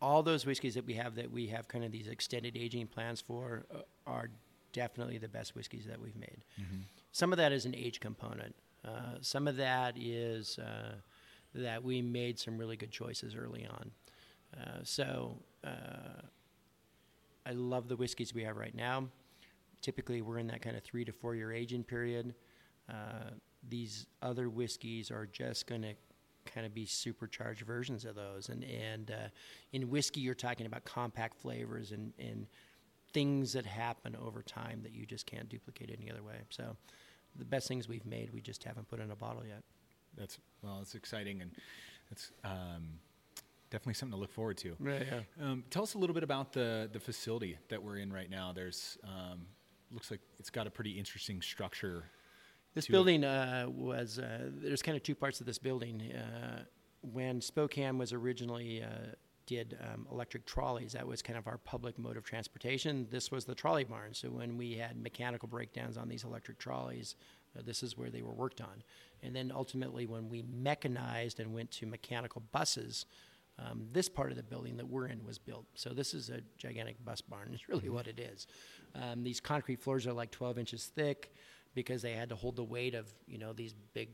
all 0.00 0.22
those 0.22 0.44
whiskeys 0.46 0.74
that 0.74 0.84
we 0.86 0.94
have 0.94 1.14
that 1.14 1.30
we 1.30 1.46
have 1.48 1.68
kind 1.68 1.84
of 1.84 1.92
these 1.92 2.06
extended 2.08 2.56
aging 2.56 2.86
plans 2.86 3.20
for 3.20 3.64
uh, 3.74 3.78
are 4.06 4.30
definitely 4.72 5.18
the 5.18 5.28
best 5.28 5.54
whiskeys 5.54 5.86
that 5.86 6.00
we've 6.00 6.16
made. 6.16 6.44
Some 7.12 7.32
of 7.32 7.38
that 7.38 7.52
is 7.52 7.64
an 7.64 7.74
age 7.74 7.98
component. 8.00 8.54
Uh, 8.84 9.16
some 9.20 9.48
of 9.48 9.56
that 9.56 9.94
is 9.98 10.58
uh, 10.58 10.96
that 11.54 11.82
we 11.82 12.02
made 12.02 12.38
some 12.38 12.58
really 12.58 12.76
good 12.76 12.90
choices 12.90 13.34
early 13.34 13.66
on. 13.66 13.90
Uh, 14.56 14.78
so 14.84 15.38
uh, 15.64 16.20
I 17.46 17.52
love 17.52 17.88
the 17.88 17.96
whiskeys 17.96 18.34
we 18.34 18.44
have 18.44 18.56
right 18.56 18.74
now. 18.74 19.08
Typically, 19.80 20.20
we're 20.22 20.38
in 20.38 20.46
that 20.48 20.62
kind 20.62 20.76
of 20.76 20.82
three 20.82 21.04
to 21.04 21.12
four 21.12 21.34
year 21.34 21.52
aging 21.52 21.84
period. 21.84 22.34
Uh, 22.88 23.30
these 23.68 24.06
other 24.22 24.48
whiskeys 24.48 25.10
are 25.10 25.26
just 25.26 25.66
going 25.66 25.82
to 25.82 25.94
kind 26.46 26.66
of 26.66 26.74
be 26.74 26.86
supercharged 26.86 27.62
versions 27.62 28.04
of 28.04 28.14
those. 28.14 28.48
And 28.48 28.64
and 28.64 29.10
uh, 29.10 29.28
in 29.72 29.90
whiskey, 29.90 30.20
you're 30.20 30.34
talking 30.34 30.66
about 30.66 30.84
compact 30.84 31.40
flavors 31.40 31.92
and 31.92 32.12
and 32.18 32.46
things 33.12 33.52
that 33.54 33.64
happen 33.64 34.16
over 34.16 34.42
time 34.42 34.80
that 34.82 34.92
you 34.92 35.06
just 35.06 35.26
can't 35.26 35.48
duplicate 35.48 35.90
any 35.96 36.10
other 36.10 36.22
way. 36.22 36.36
So, 36.50 36.76
the 37.36 37.44
best 37.44 37.68
things 37.68 37.88
we've 37.88 38.06
made, 38.06 38.30
we 38.32 38.40
just 38.40 38.64
haven't 38.64 38.88
put 38.88 39.00
in 39.00 39.10
a 39.10 39.16
bottle 39.16 39.44
yet. 39.46 39.62
That's 40.16 40.38
well, 40.62 40.78
it's 40.80 40.94
exciting 40.94 41.42
and 41.42 41.50
it's 42.10 42.32
um, 42.44 42.98
definitely 43.70 43.94
something 43.94 44.16
to 44.16 44.20
look 44.20 44.32
forward 44.32 44.56
to. 44.58 44.76
Right. 44.78 45.06
Yeah. 45.10 45.44
Um, 45.44 45.64
tell 45.70 45.82
us 45.82 45.94
a 45.94 45.98
little 45.98 46.14
bit 46.14 46.22
about 46.22 46.52
the 46.52 46.88
the 46.92 47.00
facility 47.00 47.58
that 47.68 47.82
we're 47.82 47.98
in 47.98 48.12
right 48.12 48.30
now. 48.30 48.52
There's 48.52 48.98
um, 49.04 49.46
looks 49.90 50.10
like 50.10 50.20
it's 50.38 50.50
got 50.50 50.66
a 50.66 50.70
pretty 50.70 50.92
interesting 50.92 51.42
structure. 51.42 52.04
This 52.76 52.88
building 52.88 53.24
uh, 53.24 53.64
was, 53.68 54.18
uh, 54.18 54.50
there's 54.52 54.82
kind 54.82 54.98
of 54.98 55.02
two 55.02 55.14
parts 55.14 55.40
of 55.40 55.46
this 55.46 55.56
building. 55.56 56.12
Uh, 56.12 56.64
when 57.00 57.40
Spokane 57.40 57.96
was 57.96 58.12
originally 58.12 58.82
uh, 58.82 59.14
did 59.46 59.78
um, 59.80 60.06
electric 60.12 60.44
trolleys, 60.44 60.92
that 60.92 61.06
was 61.06 61.22
kind 61.22 61.38
of 61.38 61.46
our 61.46 61.56
public 61.56 61.98
mode 61.98 62.18
of 62.18 62.24
transportation. 62.24 63.06
This 63.10 63.30
was 63.30 63.46
the 63.46 63.54
trolley 63.54 63.84
barn. 63.84 64.12
So 64.12 64.28
when 64.28 64.58
we 64.58 64.74
had 64.74 65.00
mechanical 65.02 65.48
breakdowns 65.48 65.96
on 65.96 66.10
these 66.10 66.22
electric 66.22 66.58
trolleys, 66.58 67.16
uh, 67.58 67.62
this 67.64 67.82
is 67.82 67.96
where 67.96 68.10
they 68.10 68.20
were 68.20 68.34
worked 68.34 68.60
on. 68.60 68.82
And 69.22 69.34
then 69.34 69.50
ultimately, 69.54 70.04
when 70.04 70.28
we 70.28 70.42
mechanized 70.42 71.40
and 71.40 71.54
went 71.54 71.70
to 71.70 71.86
mechanical 71.86 72.42
buses, 72.52 73.06
um, 73.58 73.86
this 73.90 74.10
part 74.10 74.30
of 74.30 74.36
the 74.36 74.42
building 74.42 74.76
that 74.76 74.86
we're 74.86 75.06
in 75.06 75.24
was 75.24 75.38
built. 75.38 75.64
So 75.76 75.94
this 75.94 76.12
is 76.12 76.28
a 76.28 76.42
gigantic 76.58 77.02
bus 77.02 77.22
barn. 77.22 77.48
Is 77.54 77.70
really 77.70 77.88
what 77.88 78.06
it 78.06 78.20
is. 78.20 78.46
Um, 78.94 79.24
these 79.24 79.40
concrete 79.40 79.80
floors 79.80 80.06
are 80.06 80.12
like 80.12 80.30
12 80.30 80.58
inches 80.58 80.92
thick 80.94 81.32
because 81.76 82.02
they 82.02 82.14
had 82.14 82.28
to 82.30 82.34
hold 82.34 82.56
the 82.56 82.64
weight 82.64 82.96
of 82.96 83.06
you 83.28 83.38
know 83.38 83.52
these 83.52 83.72
big 83.94 84.08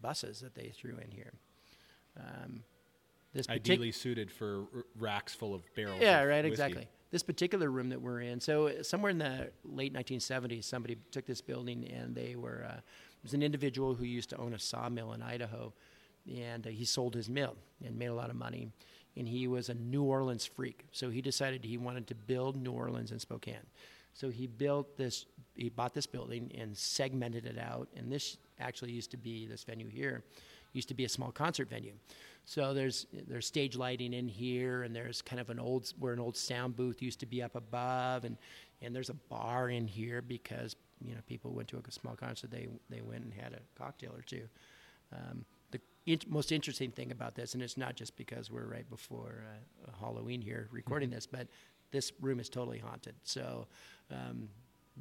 buses 0.00 0.40
that 0.40 0.56
they 0.56 0.72
threw 0.74 0.96
in 0.96 1.12
here. 1.12 1.32
Um, 2.18 2.64
this 3.32 3.46
partic- 3.46 3.54
Ideally 3.54 3.92
suited 3.92 4.30
for 4.30 4.64
r- 4.74 4.84
racks 4.98 5.32
full 5.34 5.54
of 5.54 5.62
barrels. 5.76 6.00
yeah, 6.00 6.20
of 6.22 6.28
right, 6.28 6.44
whiskey. 6.44 6.50
exactly. 6.52 6.88
This 7.12 7.22
particular 7.22 7.70
room 7.70 7.90
that 7.90 8.00
we're 8.00 8.20
in. 8.22 8.40
So 8.40 8.68
uh, 8.68 8.82
somewhere 8.82 9.10
in 9.10 9.18
the 9.18 9.50
late 9.64 9.92
1970s, 9.94 10.64
somebody 10.64 10.96
took 11.10 11.26
this 11.26 11.40
building 11.40 11.86
and 11.88 12.14
they 12.14 12.34
were. 12.36 12.66
Uh, 12.68 12.76
it 12.78 13.22
was 13.22 13.34
an 13.34 13.42
individual 13.42 13.94
who 13.94 14.04
used 14.04 14.30
to 14.30 14.36
own 14.38 14.52
a 14.54 14.58
sawmill 14.58 15.12
in 15.12 15.22
Idaho. 15.22 15.72
and 16.28 16.66
uh, 16.66 16.70
he 16.70 16.84
sold 16.84 17.14
his 17.14 17.28
mill 17.28 17.54
and 17.84 17.96
made 17.98 18.06
a 18.06 18.14
lot 18.14 18.30
of 18.30 18.36
money. 18.36 18.68
And 19.16 19.28
he 19.28 19.46
was 19.46 19.68
a 19.68 19.74
New 19.74 20.02
Orleans 20.04 20.46
freak, 20.46 20.86
so 20.90 21.10
he 21.10 21.20
decided 21.20 21.64
he 21.64 21.76
wanted 21.76 22.06
to 22.06 22.14
build 22.14 22.56
New 22.56 22.72
Orleans 22.72 23.10
and 23.10 23.20
Spokane. 23.20 23.66
So 24.14 24.30
he 24.30 24.46
built 24.46 24.96
this. 24.96 25.26
He 25.54 25.68
bought 25.68 25.94
this 25.94 26.06
building 26.06 26.50
and 26.58 26.76
segmented 26.76 27.46
it 27.46 27.58
out. 27.58 27.88
And 27.96 28.10
this 28.10 28.38
actually 28.58 28.92
used 28.92 29.10
to 29.10 29.16
be 29.16 29.46
this 29.46 29.64
venue 29.64 29.88
here, 29.88 30.22
used 30.72 30.88
to 30.88 30.94
be 30.94 31.04
a 31.04 31.08
small 31.08 31.30
concert 31.30 31.68
venue. 31.68 31.92
So 32.44 32.74
there's 32.74 33.06
there's 33.28 33.46
stage 33.46 33.76
lighting 33.76 34.12
in 34.12 34.26
here, 34.26 34.82
and 34.82 34.94
there's 34.94 35.22
kind 35.22 35.40
of 35.40 35.50
an 35.50 35.60
old 35.60 35.92
where 35.98 36.12
an 36.12 36.18
old 36.18 36.36
sound 36.36 36.76
booth 36.76 37.00
used 37.00 37.20
to 37.20 37.26
be 37.26 37.42
up 37.42 37.54
above, 37.54 38.24
and 38.24 38.36
and 38.80 38.94
there's 38.94 39.10
a 39.10 39.14
bar 39.14 39.70
in 39.70 39.86
here 39.86 40.22
because 40.22 40.74
you 41.00 41.14
know 41.14 41.20
people 41.28 41.52
went 41.52 41.68
to 41.68 41.76
a 41.76 41.92
small 41.92 42.16
concert, 42.16 42.50
they 42.50 42.68
they 42.90 43.00
went 43.00 43.24
and 43.24 43.32
had 43.32 43.52
a 43.52 43.60
cocktail 43.78 44.12
or 44.16 44.22
two. 44.22 44.48
Um, 45.12 45.44
the 45.70 45.80
int- 46.06 46.28
most 46.28 46.50
interesting 46.50 46.90
thing 46.90 47.12
about 47.12 47.34
this, 47.34 47.54
and 47.54 47.62
it's 47.62 47.76
not 47.76 47.94
just 47.94 48.16
because 48.16 48.50
we're 48.50 48.66
right 48.66 48.88
before 48.90 49.44
uh, 49.86 49.90
Halloween 50.00 50.40
here 50.40 50.68
recording 50.72 51.10
this, 51.10 51.26
but 51.26 51.46
this 51.92 52.12
room 52.20 52.40
is 52.40 52.48
totally 52.48 52.78
haunted. 52.78 53.14
So 53.22 53.66
um, 54.10 54.48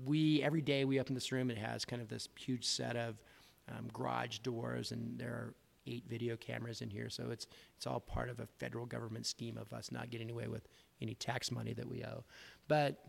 we 0.06 0.42
every 0.42 0.62
day 0.62 0.86
we 0.86 1.00
open 1.00 1.16
this 1.16 1.32
room, 1.32 1.52
it 1.52 1.58
has 1.58 1.86
kind 1.86 2.02
of 2.02 2.08
this 2.08 2.28
huge 2.38 2.66
set 2.66 2.96
of 2.96 3.22
um, 3.70 3.88
garage 3.94 4.40
doors, 4.40 4.92
and 4.92 5.20
there 5.20 5.30
are 5.30 5.54
eight 5.88 6.04
video 6.08 6.36
cameras 6.38 6.82
in 6.82 6.90
here. 6.90 7.10
So 7.10 7.30
it's 7.32 7.48
it's 7.76 7.88
all 7.88 8.00
part 8.00 8.30
of 8.30 8.40
a 8.40 8.48
federal 8.60 8.86
government 8.86 9.26
scheme 9.26 9.58
of 9.58 9.74
us 9.74 9.92
not 9.92 10.10
getting 10.10 10.30
away 10.30 10.48
with 10.48 10.68
any 11.02 11.16
tax 11.16 11.52
money 11.52 11.74
that 11.74 11.88
we 11.88 12.04
owe. 12.04 12.24
But 12.68 13.04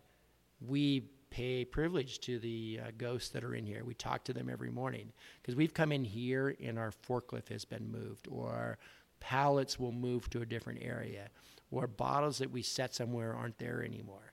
we 0.61 1.11
pay 1.31 1.65
privilege 1.65 2.21
to 2.21 2.39
the 2.39 2.81
uh, 2.83 2.91
ghosts 2.99 3.31
that 3.31 3.43
are 3.43 3.55
in 3.55 3.65
here. 3.65 3.85
We 3.85 3.95
talk 3.95 4.25
to 4.25 4.33
them 4.33 4.51
every 4.51 4.71
morning 4.71 5.13
because 5.41 5.57
we've 5.57 5.73
come 5.73 5.93
in 5.93 6.05
here 6.05 6.57
and 6.63 6.79
our 6.79 6.93
forklift 7.09 7.49
has 7.49 7.65
been 7.65 7.91
moved, 7.91 8.29
or 8.29 8.79
pallets 9.21 9.79
will 9.79 9.93
move 9.93 10.29
to 10.31 10.43
a 10.43 10.47
different 10.47 10.81
area, 10.83 11.29
or 11.71 11.87
bottles 11.87 12.39
that 12.39 12.51
we 12.51 12.63
set 12.63 12.95
somewhere 12.95 13.35
aren't 13.35 13.59
there 13.59 13.83
anymore. 13.83 14.32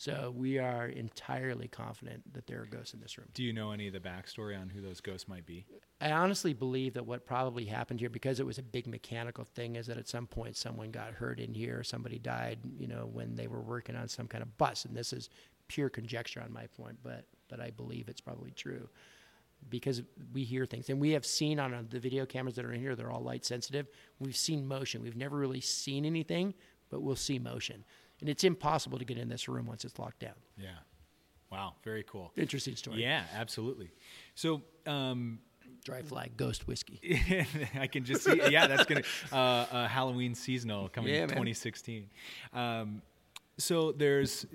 So 0.00 0.32
we 0.34 0.58
are 0.58 0.86
entirely 0.86 1.68
confident 1.68 2.32
that 2.32 2.46
there 2.46 2.62
are 2.62 2.64
ghosts 2.64 2.94
in 2.94 3.00
this 3.00 3.18
room. 3.18 3.28
Do 3.34 3.42
you 3.42 3.52
know 3.52 3.70
any 3.72 3.86
of 3.86 3.92
the 3.92 4.00
backstory 4.00 4.58
on 4.58 4.70
who 4.70 4.80
those 4.80 5.02
ghosts 5.02 5.28
might 5.28 5.44
be? 5.44 5.66
I 6.00 6.12
honestly 6.12 6.54
believe 6.54 6.94
that 6.94 7.04
what 7.04 7.26
probably 7.26 7.66
happened 7.66 8.00
here, 8.00 8.08
because 8.08 8.40
it 8.40 8.46
was 8.46 8.56
a 8.56 8.62
big 8.62 8.86
mechanical 8.86 9.44
thing, 9.54 9.76
is 9.76 9.86
that 9.88 9.98
at 9.98 10.08
some 10.08 10.26
point 10.26 10.56
someone 10.56 10.90
got 10.90 11.12
hurt 11.12 11.38
in 11.38 11.52
here, 11.52 11.84
somebody 11.84 12.18
died, 12.18 12.60
you 12.78 12.86
know, 12.86 13.10
when 13.12 13.36
they 13.36 13.46
were 13.46 13.60
working 13.60 13.94
on 13.94 14.08
some 14.08 14.26
kind 14.26 14.40
of 14.40 14.56
bus. 14.56 14.86
And 14.86 14.96
this 14.96 15.12
is 15.12 15.28
pure 15.68 15.90
conjecture 15.90 16.40
on 16.40 16.50
my 16.50 16.66
point, 16.66 16.96
but 17.02 17.26
but 17.50 17.60
I 17.60 17.68
believe 17.68 18.08
it's 18.08 18.22
probably 18.22 18.52
true 18.52 18.88
because 19.68 20.00
we 20.32 20.44
hear 20.44 20.64
things 20.64 20.88
and 20.88 20.98
we 20.98 21.10
have 21.10 21.26
seen 21.26 21.60
on 21.60 21.86
the 21.90 22.00
video 22.00 22.24
cameras 22.24 22.54
that 22.54 22.64
are 22.64 22.72
in 22.72 22.80
here 22.80 22.96
they're 22.96 23.10
all 23.10 23.20
light 23.20 23.44
sensitive 23.44 23.86
we've 24.18 24.34
seen 24.34 24.66
motion 24.66 25.02
we've 25.02 25.16
never 25.16 25.36
really 25.36 25.60
seen 25.60 26.06
anything 26.06 26.54
but 26.88 27.02
we'll 27.02 27.14
see 27.14 27.38
motion 27.38 27.84
and 28.20 28.28
it's 28.28 28.44
impossible 28.44 28.98
to 28.98 29.04
get 29.04 29.18
in 29.18 29.28
this 29.28 29.48
room 29.48 29.66
once 29.66 29.84
it's 29.84 29.98
locked 29.98 30.20
down 30.20 30.34
Yeah. 30.56 30.68
Wow. 31.50 31.74
Very 31.84 32.04
cool. 32.04 32.32
interesting 32.36 32.76
story 32.76 33.02
Yeah, 33.02 33.24
absolutely. 33.34 33.90
So, 34.34 34.62
um, 34.86 35.40
dry 35.84 36.02
flag 36.02 36.36
ghost 36.36 36.66
whiskey 36.68 37.00
I 37.78 37.86
can 37.86 38.04
just 38.04 38.22
see. 38.24 38.40
Yeah, 38.50 38.66
that's 38.66 38.84
gonna 38.84 39.02
uh, 39.32 39.36
uh, 39.36 39.88
Halloween 39.88 40.34
seasonal 40.34 40.88
coming 40.90 41.12
Yeah, 41.14 41.22
in 41.22 41.28
2016. 41.28 42.08
Um, 42.52 43.02
so 43.58 43.92
there's 43.92 44.46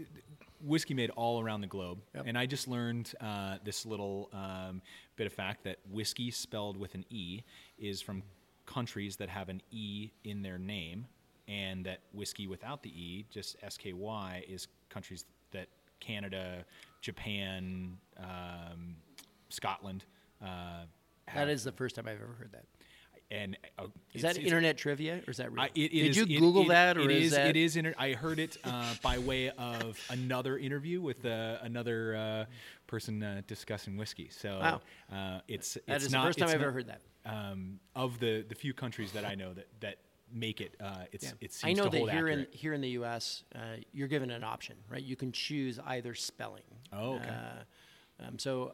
whiskey 0.61 0.93
made 0.93 1.09
all 1.11 1.41
around 1.43 1.61
the 1.61 1.67
globe, 1.67 1.99
Yep. 2.15 2.23
and 2.27 2.37
I 2.37 2.45
just 2.47 2.67
learned 2.67 3.13
uh, 3.21 3.57
this 3.63 3.85
little 3.85 4.29
um, 4.33 4.81
bit 5.15 5.27
of 5.27 5.33
fact 5.33 5.63
that 5.65 5.77
whiskey 5.91 6.31
spelled 6.31 6.77
with 6.77 6.95
an 6.95 7.05
e 7.09 7.41
is 7.77 8.01
from 8.01 8.23
countries 8.65 9.17
that 9.17 9.29
have 9.29 9.49
an 9.49 9.61
e 9.71 10.09
in 10.23 10.41
their 10.41 10.57
name, 10.57 11.05
and 11.47 11.85
that 11.85 11.99
whiskey 12.13 12.47
without 12.47 12.81
the 12.83 12.89
e, 12.89 13.25
just 13.29 13.55
SKY, 13.67 14.43
is 14.47 14.67
countries 14.89 15.25
that 15.51 15.67
Canada, 15.99 16.65
Japan, 17.01 17.97
um, 18.17 18.95
Scotland. 19.49 20.05
Uh, 20.43 20.83
that 21.33 21.49
is 21.49 21.63
the 21.63 21.71
first 21.71 21.95
time 21.95 22.07
i've 22.07 22.21
ever 22.21 22.35
heard 22.37 22.51
that 22.51 22.65
and 23.31 23.57
uh, 23.79 23.85
is 24.13 24.21
that 24.21 24.37
internet 24.37 24.77
trivia 24.77 25.15
or 25.25 25.31
is 25.31 25.37
that 25.37 25.51
real 25.51 25.63
it 25.63 25.73
did 25.73 25.93
is- 25.93 26.17
you 26.17 26.25
google 26.39 26.63
it- 26.65 26.67
that 26.67 26.97
or 26.97 27.01
it 27.01 27.11
is, 27.11 27.23
is 27.27 27.31
that 27.31 27.47
it 27.49 27.55
is 27.55 27.75
inter- 27.77 27.95
I 27.97 28.13
heard 28.13 28.37
it 28.37 28.57
uh, 28.63 28.93
by 29.01 29.17
way 29.17 29.49
of 29.51 29.99
another 30.11 30.59
interview 30.59 31.01
with 31.01 31.25
uh, 31.25 31.57
another 31.63 32.15
uh, 32.15 32.45
person 32.85 33.23
uh, 33.23 33.41
discussing 33.47 33.97
whiskey. 33.97 34.29
So 34.29 34.59
Wow. 34.59 34.81
uh, 35.11 35.39
it's 35.47 35.73
that 35.87 35.95
it's 35.95 36.05
is 36.05 36.11
not, 36.11 36.21
the 36.21 36.27
first 36.27 36.39
time 36.39 36.49
i've 36.49 36.55
not- 36.59 36.61
ever 36.65 36.71
heard 36.71 36.87
that 36.87 37.01
Um, 37.25 37.79
of 37.95 38.19
the 38.19 38.45
the 38.47 38.53
few 38.55 38.73
countries 38.75 39.11
that 39.13 39.25
I 39.25 39.33
know 39.33 39.53
that 39.55 39.67
that 39.79 39.97
make 40.31 40.61
it. 40.61 40.75
Uh, 40.79 41.05
it's 41.11 41.25
Yeah. 41.25 41.31
it 41.41 41.53
seems 41.53 41.79
I 41.79 41.83
know 41.83 41.89
that 41.89 42.09
here 42.11 42.27
in 42.27 42.47
here 42.51 42.73
in 42.73 42.81
the 42.81 42.89
U.S., 42.89 43.43
uh, 43.53 43.77
you're 43.93 44.07
given 44.07 44.31
an 44.31 44.43
option, 44.43 44.75
right? 44.89 45.03
You 45.03 45.15
can 45.15 45.31
choose 45.31 45.79
either 45.85 46.13
spelling. 46.15 46.63
Oh, 46.91 47.15
okay. 47.15 47.29
Uh, 47.29 48.23
um, 48.27 48.39
so 48.39 48.73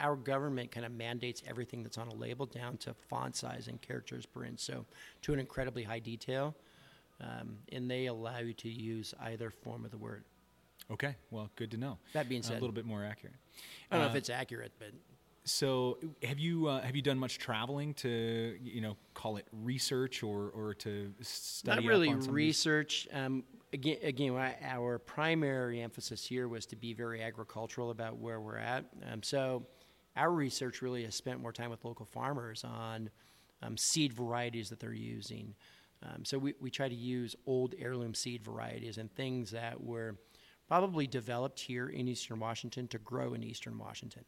our 0.00 0.16
government 0.16 0.70
kind 0.72 0.84
of 0.84 0.92
mandates 0.92 1.42
everything 1.46 1.82
that's 1.82 1.98
on 1.98 2.08
a 2.08 2.14
label 2.14 2.46
down 2.46 2.76
to 2.78 2.94
font 3.08 3.36
size 3.36 3.68
and 3.68 3.80
characters 3.80 4.26
per 4.26 4.44
inch, 4.44 4.60
so 4.60 4.84
to 5.22 5.32
an 5.32 5.38
incredibly 5.38 5.84
high 5.84 6.00
detail, 6.00 6.54
um, 7.20 7.58
and 7.70 7.88
they 7.90 8.06
allow 8.06 8.38
you 8.38 8.52
to 8.54 8.68
use 8.68 9.14
either 9.20 9.50
form 9.50 9.84
of 9.84 9.90
the 9.90 9.98
word. 9.98 10.24
Okay, 10.90 11.14
well, 11.30 11.48
good 11.56 11.70
to 11.70 11.76
know. 11.76 11.98
That 12.12 12.28
being 12.28 12.42
said, 12.42 12.52
a 12.52 12.60
little 12.60 12.74
bit 12.74 12.84
more 12.84 13.04
accurate. 13.04 13.36
I 13.90 13.94
don't 13.96 14.02
know 14.04 14.08
Uh, 14.08 14.10
if 14.10 14.16
it's 14.16 14.30
accurate, 14.30 14.72
but 14.80 14.88
So, 15.44 15.98
have 16.22 16.38
you 16.38 16.68
uh, 16.68 16.82
have 16.82 16.94
you 16.94 17.02
done 17.02 17.18
much 17.18 17.38
traveling 17.38 17.94
to 17.94 18.56
you 18.62 18.80
know 18.80 18.96
call 19.12 19.38
it 19.38 19.46
research 19.52 20.22
or 20.22 20.50
or 20.50 20.74
to 20.74 21.12
study? 21.20 21.82
not 21.82 21.88
really 21.88 22.08
on 22.08 22.14
some 22.14 22.18
of 22.20 22.26
these- 22.26 22.32
research. 22.32 23.08
Um, 23.12 23.42
again, 23.72 23.96
again, 24.02 24.54
our 24.62 24.98
primary 25.00 25.80
emphasis 25.80 26.24
here 26.24 26.46
was 26.46 26.64
to 26.66 26.76
be 26.76 26.92
very 26.92 27.22
agricultural 27.22 27.90
about 27.90 28.18
where 28.18 28.40
we're 28.40 28.58
at. 28.58 28.84
Um, 29.10 29.22
so, 29.22 29.66
our 30.16 30.30
research 30.30 30.80
really 30.80 31.04
has 31.04 31.16
spent 31.16 31.40
more 31.40 31.52
time 31.52 31.70
with 31.70 31.84
local 31.84 32.06
farmers 32.06 32.62
on 32.62 33.10
um, 33.62 33.76
seed 33.76 34.12
varieties 34.12 34.70
that 34.70 34.78
they're 34.78 34.92
using. 34.92 35.54
Um, 36.04 36.24
so, 36.24 36.38
we, 36.38 36.54
we 36.60 36.70
try 36.70 36.88
to 36.88 36.94
use 36.94 37.34
old 37.46 37.74
heirloom 37.80 38.14
seed 38.14 38.44
varieties 38.44 38.98
and 38.98 39.12
things 39.12 39.50
that 39.50 39.82
were 39.82 40.16
probably 40.68 41.06
developed 41.08 41.58
here 41.58 41.88
in 41.88 42.06
Eastern 42.06 42.38
Washington 42.38 42.86
to 42.88 42.98
grow 42.98 43.34
in 43.34 43.42
Eastern 43.42 43.76
Washington. 43.76 44.24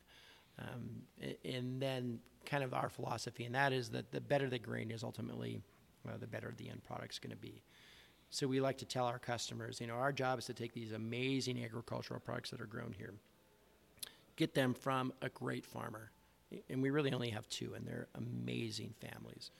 Um, 0.59 1.03
and 1.45 1.81
then, 1.81 2.21
kind 2.47 2.63
of 2.63 2.75
our 2.75 2.89
philosophy, 2.89 3.45
and 3.45 3.55
that 3.55 3.73
is 3.73 3.89
that 3.91 4.13
the 4.13 4.21
better 4.21 4.49
the 4.49 4.59
grain 4.59 4.91
is, 4.91 5.03
ultimately, 5.03 5.63
uh, 6.07 6.17
the 6.19 6.27
better 6.27 6.53
the 6.57 6.69
end 6.69 6.85
product 6.85 7.15
is 7.15 7.19
going 7.19 7.31
to 7.31 7.37
be. 7.37 7.63
So 8.31 8.47
we 8.47 8.61
like 8.61 8.79
to 8.79 8.85
tell 8.85 9.07
our 9.07 9.19
customers, 9.19 9.81
you 9.81 9.87
know, 9.87 9.95
our 9.95 10.13
job 10.13 10.39
is 10.39 10.47
to 10.47 10.55
take 10.55 10.73
these 10.73 10.93
amazing 10.93 11.63
agricultural 11.65 12.21
products 12.21 12.51
that 12.51 12.61
are 12.61 12.67
grown 12.67 12.93
here, 12.97 13.15
get 14.37 14.55
them 14.55 14.75
from 14.75 15.13
a 15.23 15.29
great 15.29 15.65
farmer, 15.65 16.11
and 16.69 16.83
we 16.83 16.91
really 16.91 17.13
only 17.13 17.31
have 17.31 17.49
two, 17.49 17.75
and 17.75 17.87
they're 17.87 18.09
amazing 18.17 18.95
families. 19.01 19.51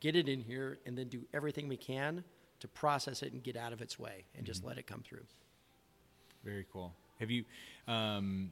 Get 0.00 0.16
it 0.16 0.28
in 0.28 0.40
here, 0.40 0.78
and 0.86 0.96
then 0.98 1.08
do 1.08 1.22
everything 1.32 1.68
we 1.68 1.76
can 1.76 2.24
to 2.60 2.68
process 2.68 3.22
it 3.22 3.32
and 3.32 3.42
get 3.42 3.56
out 3.56 3.72
of 3.72 3.80
its 3.80 3.98
way, 3.98 4.24
and 4.36 4.46
just 4.46 4.64
let 4.64 4.78
it 4.78 4.86
come 4.86 5.02
through. 5.02 5.24
Very 6.44 6.66
cool. 6.72 6.92
Have 7.20 7.30
you? 7.30 7.44
Um, 7.86 8.50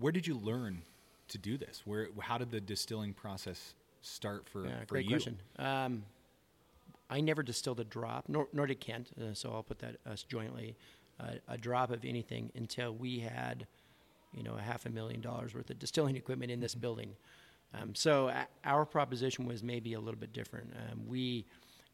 where 0.00 0.12
did 0.12 0.26
you 0.26 0.34
learn 0.34 0.82
to 1.28 1.38
do 1.38 1.56
this? 1.56 1.82
Where? 1.84 2.08
How 2.20 2.38
did 2.38 2.50
the 2.50 2.60
distilling 2.60 3.12
process 3.12 3.74
start 4.02 4.48
for, 4.48 4.66
Yeah, 4.66 4.80
for 4.80 4.86
great 4.86 5.04
you? 5.04 5.10
question. 5.10 5.38
Um, 5.58 6.04
I 7.08 7.20
never 7.20 7.42
distilled 7.42 7.80
a 7.80 7.84
drop, 7.84 8.28
nor, 8.28 8.48
nor 8.52 8.66
did 8.66 8.80
Kent, 8.80 9.10
uh, 9.20 9.34
so 9.34 9.52
I'll 9.52 9.62
put 9.62 9.78
that 9.80 9.96
us 10.06 10.22
jointly, 10.22 10.76
uh, 11.18 11.32
a 11.48 11.58
drop 11.58 11.90
of 11.90 12.04
anything 12.04 12.50
until 12.54 12.92
we 12.94 13.18
had, 13.20 13.66
you 14.32 14.42
know, 14.42 14.54
a 14.56 14.60
half 14.62 14.86
a 14.86 14.90
million 14.90 15.20
dollars 15.20 15.54
worth 15.54 15.70
of 15.70 15.78
distilling 15.78 16.16
equipment 16.22 16.50
in 16.50 16.60
this 16.60 16.74
building. 16.74 17.14
Um, 17.74 17.94
so 17.94 18.28
a- 18.28 18.46
our 18.64 18.84
proposition 18.86 19.44
was 19.44 19.62
maybe 19.62 19.94
a 19.94 20.00
little 20.00 20.18
bit 20.18 20.32
different. 20.32 20.72
Um, 20.90 21.06
we 21.06 21.44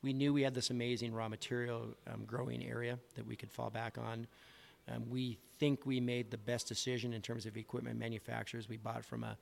we 0.03 0.13
knew 0.13 0.33
we 0.33 0.43
had 0.43 0.55
this 0.55 0.71
amazing 0.71 1.13
raw 1.15 1.29
material 1.29 1.89
um, 2.13 2.25
growing 2.27 2.65
area 2.65 2.99
that 3.17 3.27
we 3.27 3.35
could 3.35 3.51
fall 3.51 3.71
back 3.71 3.99
on. 3.99 4.27
Um, 4.89 5.09
we 5.09 5.39
think 5.59 5.87
we 5.87 6.01
made 6.01 6.31
the 6.31 6.39
best 6.39 6.69
decision 6.69 7.13
in 7.13 7.23
terms 7.23 7.47
of 7.47 7.57
equipment 7.57 7.99
manufacturers. 7.99 8.69
We 8.69 8.77
bought 8.77 9.05
from 9.05 9.25
a 9.25 9.37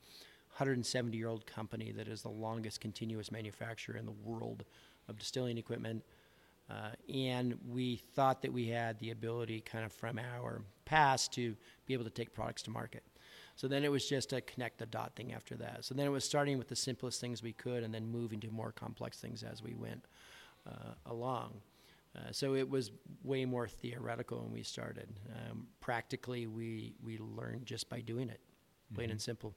170 0.57 1.17
year 1.17 1.27
old 1.27 1.45
company 1.45 1.91
that 1.91 2.07
is 2.07 2.21
the 2.21 2.29
longest 2.29 2.79
continuous 2.79 3.31
manufacturer 3.31 3.97
in 3.97 4.05
the 4.05 4.11
world 4.11 4.63
of 5.07 5.17
distilling 5.17 5.57
equipment. 5.57 6.03
Uh, 6.69 6.89
and 7.13 7.55
we 7.69 7.97
thought 8.15 8.41
that 8.41 8.51
we 8.51 8.67
had 8.67 8.97
the 8.99 9.11
ability, 9.11 9.61
kind 9.61 9.85
of 9.85 9.91
from 9.91 10.17
our 10.17 10.63
past, 10.85 11.31
to 11.33 11.55
be 11.85 11.93
able 11.93 12.03
to 12.03 12.09
take 12.09 12.33
products 12.33 12.63
to 12.63 12.71
market. 12.71 13.03
So 13.55 13.67
then 13.67 13.83
it 13.83 13.91
was 13.91 14.07
just 14.07 14.33
a 14.33 14.41
connect 14.41 14.79
the 14.79 14.85
dot 14.85 15.15
thing 15.15 15.33
after 15.33 15.55
that. 15.55 15.85
So 15.85 15.93
then 15.93 16.07
it 16.07 16.09
was 16.09 16.25
starting 16.25 16.57
with 16.57 16.67
the 16.67 16.75
simplest 16.75 17.21
things 17.21 17.43
we 17.43 17.53
could 17.53 17.83
and 17.83 17.93
then 17.93 18.07
moving 18.07 18.39
to 18.41 18.49
more 18.49 18.71
complex 18.71 19.19
things 19.19 19.43
as 19.43 19.61
we 19.61 19.75
went 19.75 20.05
uh, 20.67 20.93
along. 21.05 21.61
Uh, 22.15 22.31
so 22.31 22.55
it 22.55 22.69
was 22.69 22.91
way 23.23 23.43
more 23.45 23.67
theoretical 23.67 24.39
when 24.39 24.51
we 24.51 24.63
started. 24.63 25.09
Um, 25.35 25.67
practically, 25.81 26.47
we, 26.47 26.93
we 27.03 27.17
learned 27.17 27.65
just 27.65 27.89
by 27.89 27.99
doing 27.99 28.29
it, 28.29 28.39
plain 28.93 29.11
and 29.11 29.21
simple. 29.21 29.53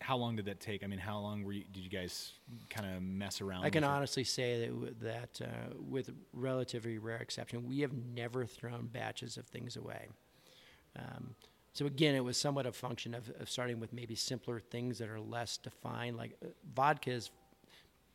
how 0.00 0.16
long 0.16 0.34
did 0.34 0.46
that 0.46 0.60
take? 0.60 0.82
I 0.82 0.86
mean, 0.86 0.98
how 0.98 1.18
long 1.18 1.44
were 1.44 1.52
you, 1.52 1.64
did 1.70 1.84
you 1.84 1.90
guys 1.90 2.32
kind 2.70 2.92
of 2.94 3.02
mess 3.02 3.40
around? 3.40 3.64
I 3.64 3.70
can 3.70 3.82
with 3.82 3.90
it? 3.90 3.92
honestly 3.92 4.24
say 4.24 4.66
that 4.66 5.00
that 5.00 5.40
uh, 5.42 5.74
with 5.78 6.10
relatively 6.32 6.98
rare 6.98 7.18
exception, 7.18 7.66
we 7.66 7.80
have 7.80 7.92
never 7.92 8.46
thrown 8.46 8.86
batches 8.86 9.36
of 9.36 9.46
things 9.46 9.76
away. 9.76 10.08
Um, 10.98 11.34
so 11.72 11.86
again, 11.86 12.14
it 12.14 12.24
was 12.24 12.36
somewhat 12.36 12.66
a 12.66 12.72
function 12.72 13.14
of, 13.14 13.30
of 13.38 13.48
starting 13.48 13.78
with 13.78 13.92
maybe 13.92 14.14
simpler 14.14 14.58
things 14.58 14.98
that 14.98 15.08
are 15.08 15.20
less 15.20 15.56
defined. 15.56 16.16
Like 16.16 16.36
uh, 16.42 16.48
vodka 16.74 17.12
is 17.12 17.30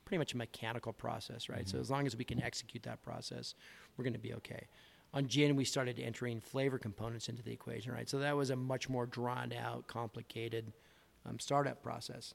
pretty 0.06 0.20
much 0.20 0.34
a 0.34 0.38
mechanical 0.38 0.94
process, 0.94 1.50
right? 1.50 1.68
So 1.68 1.80
as 1.80 1.90
long 1.90 2.06
as 2.06 2.16
we 2.16 2.24
can 2.24 2.42
execute 2.42 2.84
that 2.84 3.02
process, 3.04 3.56
we're 3.98 4.04
going 4.04 4.14
to 4.14 4.20
be 4.20 4.34
okay. 4.36 4.68
On 5.14 5.28
gin, 5.28 5.56
we 5.56 5.66
started 5.66 6.00
entering 6.00 6.40
flavor 6.40 6.78
components 6.78 7.30
into 7.30 7.42
the 7.42 7.52
equation, 7.52 7.92
right? 7.92 8.10
So 8.10 8.20
that 8.20 8.36
was 8.36 8.50
a 8.50 8.56
much 8.56 8.90
more 8.90 9.06
drawn 9.06 9.54
out, 9.54 9.88
complicated 9.88 10.72
um, 11.26 11.40
startup 11.40 11.82
process. 11.82 12.34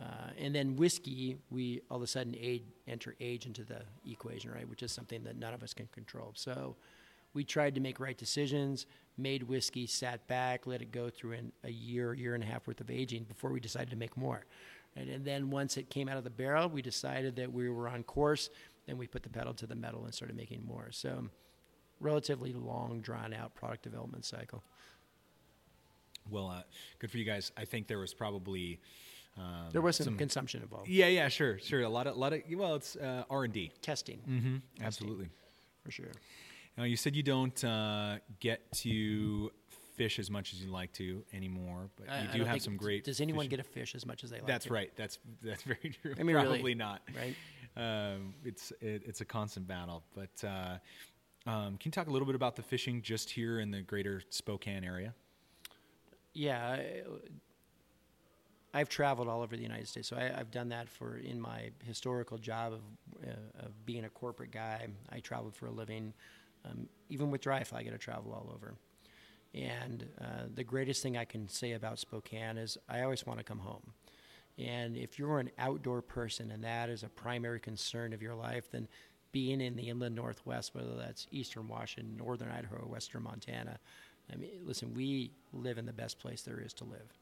Uh, 0.00 0.30
and 0.38 0.54
then 0.54 0.76
whiskey, 0.76 1.36
we 1.50 1.80
all 1.90 1.98
of 1.98 2.02
a 2.02 2.06
sudden 2.06 2.34
age, 2.38 2.62
enter 2.88 3.14
age 3.20 3.46
into 3.46 3.64
the 3.64 3.82
equation, 4.10 4.50
right? 4.50 4.68
Which 4.68 4.82
is 4.82 4.92
something 4.92 5.22
that 5.24 5.36
none 5.36 5.54
of 5.54 5.62
us 5.62 5.72
can 5.72 5.86
control. 5.92 6.32
So 6.34 6.76
we 7.32 7.44
tried 7.44 7.74
to 7.76 7.80
make 7.80 8.00
right 8.00 8.16
decisions, 8.16 8.86
made 9.16 9.42
whiskey, 9.44 9.86
sat 9.86 10.26
back, 10.26 10.66
let 10.66 10.82
it 10.82 10.90
go 10.90 11.10
through 11.10 11.32
an, 11.32 11.52
a 11.62 11.70
year, 11.70 12.12
year 12.14 12.34
and 12.34 12.42
a 12.42 12.46
half 12.46 12.66
worth 12.66 12.80
of 12.80 12.90
aging 12.90 13.24
before 13.24 13.50
we 13.50 13.60
decided 13.60 13.90
to 13.90 13.96
make 13.96 14.16
more. 14.16 14.44
And, 14.96 15.08
and 15.08 15.24
then 15.24 15.50
once 15.50 15.76
it 15.76 15.90
came 15.90 16.08
out 16.08 16.16
of 16.16 16.24
the 16.24 16.30
barrel, 16.30 16.68
we 16.68 16.82
decided 16.82 17.36
that 17.36 17.52
we 17.52 17.68
were 17.68 17.88
on 17.88 18.02
course. 18.04 18.50
Then 18.86 18.98
we 18.98 19.06
put 19.06 19.22
the 19.22 19.28
pedal 19.30 19.54
to 19.54 19.66
the 19.66 19.74
metal 19.74 20.04
and 20.04 20.14
started 20.14 20.36
making 20.36 20.64
more. 20.66 20.88
So 20.90 21.28
relatively 22.00 22.52
long, 22.52 23.00
drawn 23.00 23.32
out 23.32 23.54
product 23.54 23.82
development 23.82 24.24
cycle. 24.24 24.62
Well, 26.30 26.48
uh, 26.48 26.62
good 26.98 27.10
for 27.10 27.18
you 27.18 27.24
guys. 27.24 27.52
I 27.56 27.64
think 27.64 27.86
there 27.86 27.98
was 27.98 28.14
probably 28.14 28.80
um, 29.36 29.68
There 29.72 29.82
was 29.82 29.96
some, 29.96 30.16
consumption 30.16 30.62
involved. 30.62 30.88
Yeah, 30.88 31.08
yeah, 31.08 31.28
sure, 31.28 31.58
sure. 31.58 31.82
A 31.82 31.88
lot 31.88 32.06
of, 32.06 32.16
a 32.16 32.18
lot 32.18 32.32
of. 32.32 32.42
Well, 32.52 32.76
it's 32.76 32.96
uh, 32.96 33.24
R 33.28 33.44
and 33.44 33.52
D. 33.52 33.72
Testing, 33.82 34.20
Mm-hmm. 34.28 34.56
Absolutely. 34.82 35.28
for 35.84 35.90
sure. 35.90 36.12
Now, 36.76 36.84
you 36.84 36.96
said 36.96 37.14
you 37.14 37.22
don't 37.22 37.62
uh, 37.64 38.16
get 38.40 38.60
to 38.78 39.50
fish 39.94 40.18
as 40.18 40.30
much 40.30 40.52
as 40.52 40.62
you 40.62 40.70
like 40.70 40.92
to 40.94 41.24
anymore, 41.32 41.90
but 41.96 42.08
I- 42.08 42.22
you 42.22 42.28
do 42.40 42.44
have 42.44 42.60
some 42.62 42.76
great. 42.76 43.04
Does 43.04 43.20
anyone 43.20 43.44
fishing- 43.44 43.50
get 43.50 43.60
a 43.60 43.64
fish 43.68 43.94
as 43.94 44.04
much 44.06 44.24
as 44.24 44.30
they 44.30 44.38
like? 44.38 44.46
That's 44.46 44.66
to? 44.66 44.72
right. 44.72 44.92
That's 44.96 45.18
that's 45.42 45.62
very 45.72 45.96
true. 46.02 46.14
I 46.18 46.22
mean, 46.22 46.34
Probably 46.36 46.58
really, 46.58 46.74
not. 46.74 47.02
Right. 47.16 47.36
Um, 47.76 48.34
it's 48.44 48.72
it, 48.80 49.02
it's 49.06 49.20
a 49.20 49.24
constant 49.24 49.66
battle. 49.66 50.04
But 50.14 50.44
uh, 50.46 50.78
um, 51.50 51.76
can 51.78 51.86
you 51.86 51.90
talk 51.92 52.06
a 52.08 52.10
little 52.10 52.26
bit 52.26 52.34
about 52.36 52.56
the 52.56 52.62
fishing 52.62 53.02
just 53.02 53.30
here 53.30 53.60
in 53.60 53.70
the 53.70 53.82
greater 53.82 54.22
Spokane 54.30 54.84
area? 54.84 55.14
Yeah, 56.32 56.66
I, 56.66 57.02
I've 58.72 58.88
traveled 58.88 59.28
all 59.28 59.42
over 59.42 59.56
the 59.56 59.62
United 59.62 59.86
States, 59.86 60.08
so 60.08 60.16
I, 60.16 60.36
I've 60.36 60.50
done 60.50 60.68
that 60.70 60.88
for 60.88 61.16
in 61.18 61.40
my 61.40 61.70
historical 61.84 62.38
job 62.38 62.72
of, 62.72 62.80
uh, 63.24 63.66
of 63.66 63.86
being 63.86 64.04
a 64.04 64.08
corporate 64.08 64.50
guy. 64.50 64.88
I 65.12 65.20
traveled 65.20 65.54
for 65.54 65.66
a 65.66 65.70
living. 65.70 66.12
Um, 66.64 66.88
even 67.08 67.30
with 67.30 67.40
dry 67.40 67.62
fly, 67.62 67.80
I 67.80 67.82
get 67.84 67.92
to 67.92 67.98
travel 67.98 68.32
all 68.32 68.50
over. 68.52 68.74
And 69.54 70.08
uh, 70.20 70.46
the 70.52 70.64
greatest 70.64 71.02
thing 71.02 71.16
I 71.16 71.24
can 71.24 71.48
say 71.48 71.72
about 71.72 71.98
Spokane 71.98 72.58
is 72.58 72.76
I 72.88 73.02
always 73.02 73.24
want 73.24 73.38
to 73.38 73.44
come 73.44 73.60
home. 73.60 73.92
And 74.58 74.96
if 74.96 75.18
you're 75.18 75.38
an 75.40 75.50
outdoor 75.58 76.02
person 76.02 76.50
and 76.50 76.62
that 76.64 76.88
is 76.88 77.02
a 77.02 77.08
primary 77.08 77.60
concern 77.60 78.12
of 78.12 78.22
your 78.22 78.34
life, 78.34 78.70
then 78.70 78.88
being 79.32 79.60
in 79.60 79.74
the 79.76 79.88
inland 79.88 80.14
northwest, 80.14 80.74
whether 80.74 80.94
that's 80.96 81.26
eastern 81.30 81.68
Washington, 81.68 82.16
northern 82.16 82.50
Idaho, 82.50 82.86
western 82.86 83.22
Montana, 83.24 83.78
I 84.32 84.36
mean, 84.36 84.50
listen, 84.64 84.94
we 84.94 85.32
live 85.52 85.78
in 85.78 85.86
the 85.86 85.92
best 85.92 86.18
place 86.18 86.42
there 86.42 86.60
is 86.60 86.72
to 86.74 86.84
live. 86.84 87.18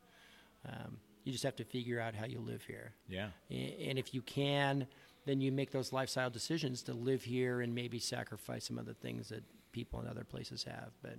Um, 0.68 0.98
you 1.24 1.32
just 1.32 1.44
have 1.44 1.56
to 1.56 1.64
figure 1.64 2.00
out 2.00 2.14
how 2.14 2.26
you 2.26 2.38
live 2.38 2.62
here. 2.62 2.92
Yeah. 3.08 3.28
And 3.50 3.98
if 3.98 4.14
you 4.14 4.22
can, 4.22 4.86
then 5.24 5.40
you 5.40 5.52
make 5.52 5.70
those 5.70 5.92
lifestyle 5.92 6.30
decisions 6.30 6.82
to 6.82 6.94
live 6.94 7.22
here 7.22 7.60
and 7.60 7.74
maybe 7.74 7.98
sacrifice 7.98 8.66
some 8.66 8.78
of 8.78 8.86
the 8.86 8.94
things 8.94 9.28
that 9.28 9.42
people 9.72 10.00
in 10.00 10.06
other 10.06 10.24
places 10.24 10.64
have. 10.64 10.90
But 11.02 11.16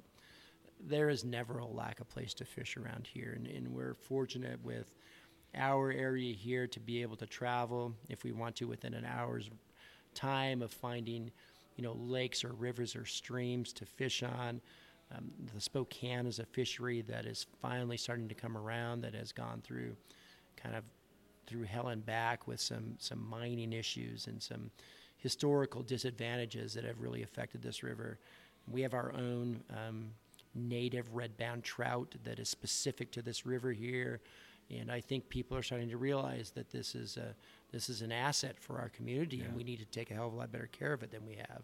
there 0.86 1.10
is 1.10 1.24
never 1.24 1.60
a 1.60 1.66
lack 1.66 2.00
of 2.00 2.10
place 2.10 2.34
to 2.36 2.46
fish 2.46 2.78
around 2.78 3.08
here. 3.08 3.34
And, 3.36 3.48
and 3.48 3.70
we're 3.70 3.96
fortunate 3.96 4.64
with 4.64 4.94
our 5.56 5.92
area 5.92 6.34
here 6.34 6.68
to 6.68 6.80
be 6.80 7.02
able 7.02 7.16
to 7.18 7.26
travel 7.26 7.94
if 8.10 8.24
we 8.24 8.32
want 8.32 8.56
to 8.58 8.68
within 8.68 8.94
an 8.94 9.06
hour's 9.06 9.50
time 10.14 10.62
of 10.62 10.72
finding, 10.72 11.32
you 11.76 11.84
know, 11.84 11.94
lakes 11.94 12.44
or 12.44 12.54
rivers 12.54 12.96
or 12.96 13.06
streams 13.06 13.72
to 13.74 13.86
fish 13.86 14.24
on. 14.24 14.62
Um, 15.16 15.32
the 15.54 15.62
Spokane 15.62 16.26
is 16.26 16.40
a 16.40 16.46
fishery 16.46 17.02
that 17.04 17.26
is 17.26 17.46
finally 17.62 17.98
starting 17.98 18.28
to 18.30 18.36
come 18.36 18.58
around 18.58 19.02
that 19.02 19.14
has 19.14 19.32
gone 19.32 19.62
through 19.64 19.96
kind 20.56 20.76
of 20.76 20.84
through 21.46 21.64
hell 21.64 21.90
and 21.90 22.06
back 22.06 22.48
with 22.48 22.60
some 22.60 22.96
some 22.98 23.28
mining 23.30 23.74
issues 23.74 24.28
and 24.28 24.42
some 24.42 24.72
historical 25.18 25.84
disadvantages 25.84 26.74
that 26.74 26.84
have 26.84 27.00
really 27.00 27.22
affected 27.22 27.62
this 27.62 27.84
river. 27.84 28.18
We 28.68 28.82
have 28.82 28.94
our 28.94 29.14
own 29.14 29.62
um, 29.70 30.12
native 30.56 31.14
redband 31.14 31.64
trout 31.64 32.16
that 32.24 32.40
is 32.40 32.50
specific 32.50 33.12
to 33.12 33.22
this 33.22 33.46
river 33.46 33.72
here, 33.72 34.22
and 34.70 34.92
I 34.92 35.02
think 35.02 35.30
people 35.30 35.58
are 35.58 35.64
starting 35.64 35.90
to 35.90 35.98
realize 35.98 36.52
that 36.52 36.72
this 36.72 36.96
is 36.96 37.18
a 37.18 37.36
this 37.72 37.90
is 37.90 38.02
an 38.02 38.12
asset 38.12 38.60
for 38.60 38.78
our 38.80 38.90
community, 38.90 39.42
and 39.42 39.56
we 39.56 39.64
need 39.64 39.80
to 39.80 39.86
take 39.86 40.12
a 40.12 40.14
hell 40.14 40.28
of 40.28 40.34
a 40.34 40.36
lot 40.38 40.52
better 40.52 40.70
care 40.72 40.94
of 40.94 41.02
it 41.02 41.12
than 41.12 41.26
we 41.26 41.36
have. 41.36 41.64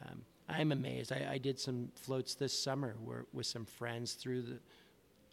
Um, 0.00 0.22
I'm 0.48 0.72
amazed. 0.72 1.12
I, 1.12 1.28
I 1.32 1.38
did 1.38 1.58
some 1.58 1.90
floats 1.94 2.34
this 2.34 2.58
summer 2.58 2.96
where, 3.04 3.26
with 3.32 3.46
some 3.46 3.64
friends 3.64 4.14
through 4.14 4.42
the 4.42 4.58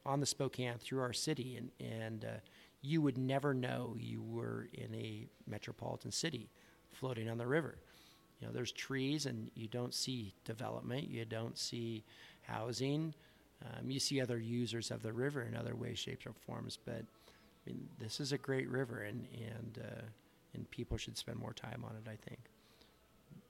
on 0.06 0.20
the 0.20 0.26
Spokane 0.26 0.78
through 0.80 1.02
our 1.02 1.14
city, 1.14 1.58
and 1.58 1.72
and 1.80 2.26
uh, 2.26 2.40
you 2.82 3.02
would 3.02 3.18
never 3.18 3.54
know 3.54 3.96
you 4.00 4.22
were 4.22 4.68
in 4.74 4.94
a 4.96 5.28
metropolitan 5.48 6.12
city 6.12 6.50
floating 6.92 7.30
on 7.30 7.38
the 7.38 7.48
river. 7.48 7.78
You 8.40 8.48
know, 8.48 8.54
there's 8.54 8.72
trees, 8.72 9.26
and 9.26 9.52
you 9.56 9.68
don't 9.68 9.94
see 9.94 10.34
development. 10.46 11.10
You 11.10 11.26
don't 11.26 11.58
see 11.58 12.06
housing. 12.50 13.14
Um, 13.64 13.90
you 13.92 14.00
see 14.00 14.22
other 14.22 14.38
users 14.38 14.92
of 14.92 15.04
the 15.04 15.12
river 15.12 15.42
in 15.42 15.56
other 15.56 15.76
ways, 15.76 16.00
shapes, 16.00 16.26
or 16.26 16.34
forms. 16.34 16.78
But 16.84 17.04
I 17.04 17.68
mean, 17.68 17.90
this 18.00 18.20
is 18.20 18.32
a 18.32 18.38
great 18.38 18.70
river, 18.70 19.02
and 19.02 19.28
and 19.34 19.80
uh, 19.84 20.02
and 20.54 20.70
people 20.72 20.98
should 20.98 21.18
spend 21.18 21.38
more 21.38 21.54
time 21.54 21.84
on 21.86 21.96
it. 21.96 22.10
I 22.10 22.16
think 22.16 22.40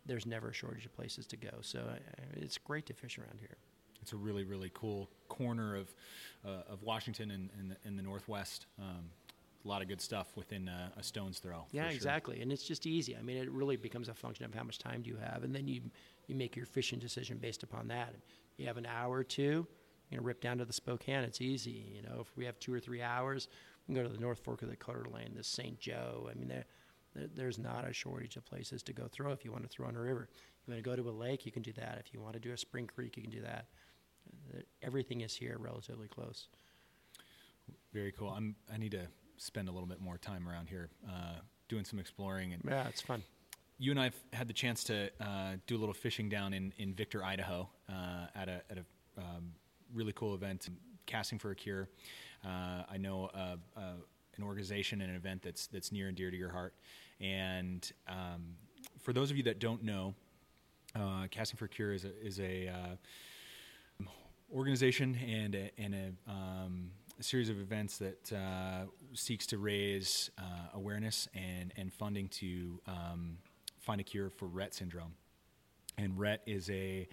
there's 0.05 0.25
never 0.25 0.49
a 0.49 0.53
shortage 0.53 0.85
of 0.85 0.95
places 0.95 1.27
to 1.27 1.37
go. 1.37 1.49
So 1.61 1.79
uh, 1.79 2.21
it's 2.33 2.57
great 2.57 2.85
to 2.87 2.93
fish 2.93 3.17
around 3.19 3.39
here. 3.39 3.57
It's 4.01 4.13
a 4.13 4.17
really, 4.17 4.43
really 4.43 4.71
cool 4.73 5.09
corner 5.27 5.75
of 5.75 5.93
uh, 6.45 6.71
of 6.71 6.81
Washington 6.83 7.31
and 7.31 7.49
in, 7.59 7.69
the, 7.69 7.75
in 7.85 7.95
the 7.95 8.03
Northwest. 8.03 8.65
Um, 8.79 9.11
a 9.63 9.67
lot 9.67 9.81
of 9.81 9.89
good 9.89 10.01
stuff 10.01 10.27
within 10.37 10.69
uh, 10.69 10.89
a 10.97 11.03
stone's 11.03 11.39
throw. 11.39 11.65
Yeah, 11.71 11.83
sure. 11.83 11.91
exactly. 11.91 12.41
And 12.41 12.51
it's 12.51 12.63
just 12.63 12.85
easy. 12.87 13.17
I 13.17 13.21
mean, 13.21 13.35
it 13.37 13.51
really 13.51 13.75
becomes 13.75 14.07
a 14.07 14.13
function 14.13 14.45
of 14.45 14.53
how 14.53 14.63
much 14.63 14.79
time 14.79 15.01
do 15.01 15.09
you 15.09 15.17
have, 15.17 15.43
and 15.43 15.53
then 15.53 15.67
you 15.67 15.81
you 16.27 16.35
make 16.35 16.55
your 16.55 16.65
fishing 16.65 16.99
decision 16.99 17.37
based 17.37 17.63
upon 17.63 17.87
that. 17.89 18.15
You 18.59 18.67
have 18.67 18.77
an 18.77 18.85
hour 18.85 19.17
or 19.17 19.23
two, 19.23 19.65
you 20.09 20.17
know, 20.17 20.23
rip 20.23 20.41
down 20.41 20.57
to 20.57 20.65
the 20.65 20.73
Spokane. 20.73 21.23
It's 21.23 21.39
easy. 21.39 21.93
You 21.95 22.01
know, 22.01 22.19
if 22.19 22.35
we 22.35 22.45
have 22.45 22.59
two 22.59 22.73
or 22.73 22.79
three 22.79 23.01
hours, 23.01 23.47
we 23.87 23.95
can 23.95 24.03
go 24.03 24.07
to 24.07 24.13
the 24.13 24.21
North 24.21 24.39
Fork 24.39 24.61
of 24.61 24.69
the 24.69 24.75
Coeur 24.75 25.03
d'Alene, 25.03 25.33
the 25.35 25.43
St. 25.43 25.79
Joe. 25.79 26.27
I 26.29 26.33
mean, 26.33 26.49
there, 26.49 26.65
there, 27.15 27.27
there's 27.33 27.57
not 27.57 27.87
a 27.87 27.93
shortage 27.93 28.35
of 28.35 28.45
places 28.45 28.83
to 28.83 28.93
go 28.93 29.07
throw 29.07 29.31
if 29.31 29.45
you 29.45 29.51
want 29.51 29.63
to 29.63 29.69
throw 29.69 29.87
on 29.87 29.95
a 29.95 30.01
river. 30.01 30.27
You 30.67 30.73
want 30.73 30.83
to 30.83 30.89
go 30.89 30.95
to 30.95 31.09
a 31.09 31.11
lake, 31.11 31.45
you 31.45 31.53
can 31.53 31.61
do 31.61 31.71
that. 31.73 32.01
If 32.05 32.13
you 32.13 32.19
want 32.19 32.33
to 32.33 32.39
do 32.39 32.51
a 32.51 32.57
spring 32.57 32.85
creek, 32.85 33.15
you 33.15 33.23
can 33.23 33.31
do 33.31 33.41
that. 33.41 33.67
Everything 34.83 35.21
is 35.21 35.33
here 35.33 35.55
relatively 35.57 36.09
close. 36.09 36.49
Very 37.93 38.11
cool. 38.11 38.29
I'm. 38.29 38.55
I 38.71 38.77
need 38.77 38.91
to 38.91 39.07
spend 39.37 39.69
a 39.69 39.71
little 39.71 39.87
bit 39.87 40.01
more 40.01 40.17
time 40.17 40.47
around 40.47 40.67
here, 40.67 40.89
uh, 41.07 41.39
doing 41.69 41.85
some 41.85 41.97
exploring. 41.97 42.53
And 42.53 42.61
Yeah, 42.67 42.87
it's 42.87 43.01
fun. 43.01 43.23
You 43.79 43.91
and 43.91 43.99
I've 43.99 44.15
had 44.33 44.47
the 44.47 44.53
chance 44.53 44.83
to 44.85 45.09
uh, 45.21 45.53
do 45.65 45.77
a 45.77 45.79
little 45.79 45.93
fishing 45.93 46.27
down 46.27 46.53
in, 46.53 46.73
in 46.77 46.93
Victor, 46.93 47.23
Idaho, 47.23 47.69
uh, 47.89 48.27
at 48.35 48.49
a 48.49 48.61
at 48.69 48.77
a 48.77 49.21
um, 49.21 49.53
really 49.93 50.13
cool 50.13 50.35
event, 50.35 50.69
casting 51.05 51.39
for 51.39 51.51
a 51.51 51.55
cure. 51.55 51.87
Uh, 52.45 52.83
I 52.91 52.97
know 52.97 53.29
uh, 53.33 53.55
uh, 53.77 53.81
an 54.37 54.43
organization 54.43 55.01
and 55.01 55.09
an 55.09 55.15
event 55.15 55.41
that's 55.41 55.67
that's 55.67 55.91
near 55.91 56.09
and 56.09 56.17
dear 56.17 56.29
to 56.29 56.37
your 56.37 56.51
heart. 56.51 56.73
And 57.21 57.89
um, 58.07 58.55
for 59.01 59.13
those 59.13 59.31
of 59.31 59.37
you 59.37 59.43
that 59.43 59.59
don't 59.59 59.83
know, 59.83 60.13
uh, 60.93 61.27
casting 61.31 61.57
for 61.57 61.65
a 61.65 61.69
cure 61.69 61.93
is 61.93 62.03
a, 62.03 62.25
is 62.25 62.39
a 62.39 62.69
organization 64.53 65.15
and 65.15 65.55
a, 65.55 65.71
and 65.77 65.93
a, 65.93 66.31
um, 66.31 66.91
a 67.19 67.23
series 67.23 67.49
of 67.49 67.59
events 67.59 67.97
that 67.99 68.33
uh, 68.33 68.85
seeks 69.13 69.45
to 69.47 69.57
raise 69.57 70.31
uh, 70.37 70.41
awareness 70.73 71.27
and, 71.35 71.71
and 71.77 71.93
funding 71.93 72.27
to 72.29 72.79
um, 72.87 73.37
find 73.89 73.99
a 73.99 74.03
cure 74.03 74.29
for 74.29 74.47
Rett 74.47 74.75
syndrome. 74.75 75.13
And 75.97 76.13
Rett 76.15 76.37
is 76.45 76.69
a 76.69 77.07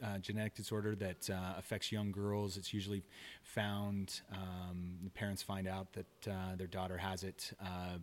uh, 0.00 0.18
genetic 0.18 0.54
disorder 0.54 0.94
that 0.94 1.28
uh, 1.28 1.54
affects 1.58 1.90
young 1.90 2.12
girls. 2.12 2.56
It's 2.56 2.72
usually 2.72 3.02
found, 3.42 4.20
um, 4.32 4.92
the 5.02 5.10
parents 5.10 5.42
find 5.42 5.66
out 5.66 5.92
that 5.94 6.30
uh, 6.30 6.54
their 6.56 6.68
daughter 6.68 6.96
has 6.96 7.24
it 7.24 7.52
uh, 7.60 7.98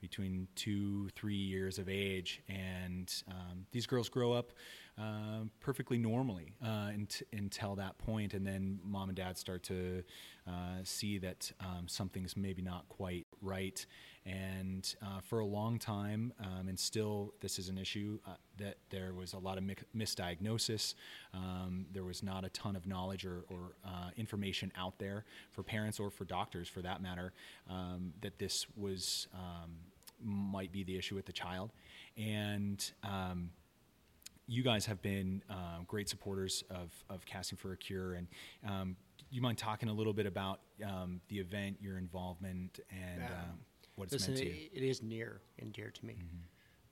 between 0.00 0.48
two, 0.56 1.08
three 1.10 1.36
years 1.36 1.78
of 1.78 1.88
age. 1.88 2.42
And 2.48 3.14
um, 3.28 3.64
these 3.70 3.86
girls 3.86 4.08
grow 4.08 4.32
up 4.32 4.50
uh, 4.98 5.44
perfectly 5.60 5.98
normally 5.98 6.54
uh, 6.62 6.90
unt- 6.92 7.22
until 7.32 7.76
that 7.76 7.98
point, 7.98 8.34
and 8.34 8.46
then 8.46 8.80
mom 8.84 9.08
and 9.08 9.16
dad 9.16 9.38
start 9.38 9.62
to 9.64 10.02
uh, 10.46 10.78
see 10.82 11.18
that 11.18 11.52
um, 11.60 11.86
something's 11.86 12.36
maybe 12.36 12.62
not 12.62 12.88
quite 12.88 13.26
right. 13.40 13.84
And 14.26 14.94
uh, 15.00 15.20
for 15.20 15.38
a 15.38 15.46
long 15.46 15.78
time, 15.78 16.32
um, 16.40 16.68
and 16.68 16.78
still 16.78 17.32
this 17.40 17.58
is 17.58 17.68
an 17.68 17.78
issue, 17.78 18.18
that 18.58 18.76
there 18.90 19.14
was 19.14 19.32
a 19.32 19.38
lot 19.38 19.56
of 19.56 19.64
mi- 19.64 19.76
misdiagnosis. 19.96 20.94
Um, 21.32 21.86
there 21.92 22.04
was 22.04 22.22
not 22.22 22.44
a 22.44 22.50
ton 22.50 22.76
of 22.76 22.86
knowledge 22.86 23.24
or, 23.24 23.44
or 23.48 23.72
information 24.16 24.72
out 24.76 24.98
there 24.98 25.24
for 25.52 25.62
parents 25.62 26.00
or 26.00 26.10
for 26.10 26.24
doctors, 26.24 26.68
for 26.68 26.82
that 26.82 27.00
matter, 27.00 27.32
um, 27.70 28.12
that 28.20 28.38
this 28.38 28.66
was 28.76 29.28
um, 29.32 29.76
might 30.22 30.72
be 30.72 30.82
the 30.82 30.96
issue 30.96 31.14
with 31.14 31.26
the 31.26 31.32
child. 31.32 31.70
And 32.16 32.90
um, 33.04 33.50
you 34.48 34.62
guys 34.62 34.86
have 34.86 35.00
been 35.02 35.42
uh, 35.50 35.82
great 35.86 36.08
supporters 36.08 36.64
of, 36.70 36.90
of 37.10 37.24
Casting 37.26 37.58
for 37.58 37.72
a 37.72 37.76
Cure. 37.76 38.14
And 38.14 38.26
um, 38.66 38.96
you 39.30 39.42
mind 39.42 39.58
talking 39.58 39.90
a 39.90 39.92
little 39.92 40.14
bit 40.14 40.24
about 40.26 40.60
um, 40.84 41.20
the 41.28 41.38
event, 41.38 41.76
your 41.80 41.98
involvement, 41.98 42.80
and 42.90 43.22
um, 43.22 43.58
what 43.94 44.04
it's 44.04 44.14
Listen, 44.14 44.34
meant 44.34 44.46
to 44.46 44.50
you? 44.50 44.68
it, 44.72 44.82
is 44.82 45.02
near 45.02 45.42
and 45.58 45.72
dear 45.72 45.90
to 45.90 46.06
me. 46.06 46.16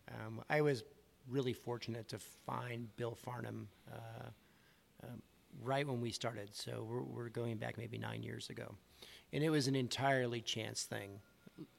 Um, 0.08 0.42
I 0.50 0.60
was 0.60 0.84
really 1.28 1.54
fortunate 1.54 2.08
to 2.08 2.18
find 2.18 2.94
Bill 2.96 3.14
Farnham 3.14 3.68
uh, 3.90 4.28
um, 5.04 5.22
right 5.62 5.86
when 5.86 6.02
we 6.02 6.10
started. 6.10 6.54
So 6.54 6.86
we're, 6.88 7.02
we're 7.02 7.28
going 7.30 7.56
back 7.56 7.78
maybe 7.78 7.96
nine 7.96 8.22
years 8.22 8.50
ago. 8.50 8.74
And 9.32 9.42
it 9.42 9.50
was 9.50 9.66
an 9.66 9.74
entirely 9.74 10.42
chance 10.42 10.82
thing. 10.82 11.20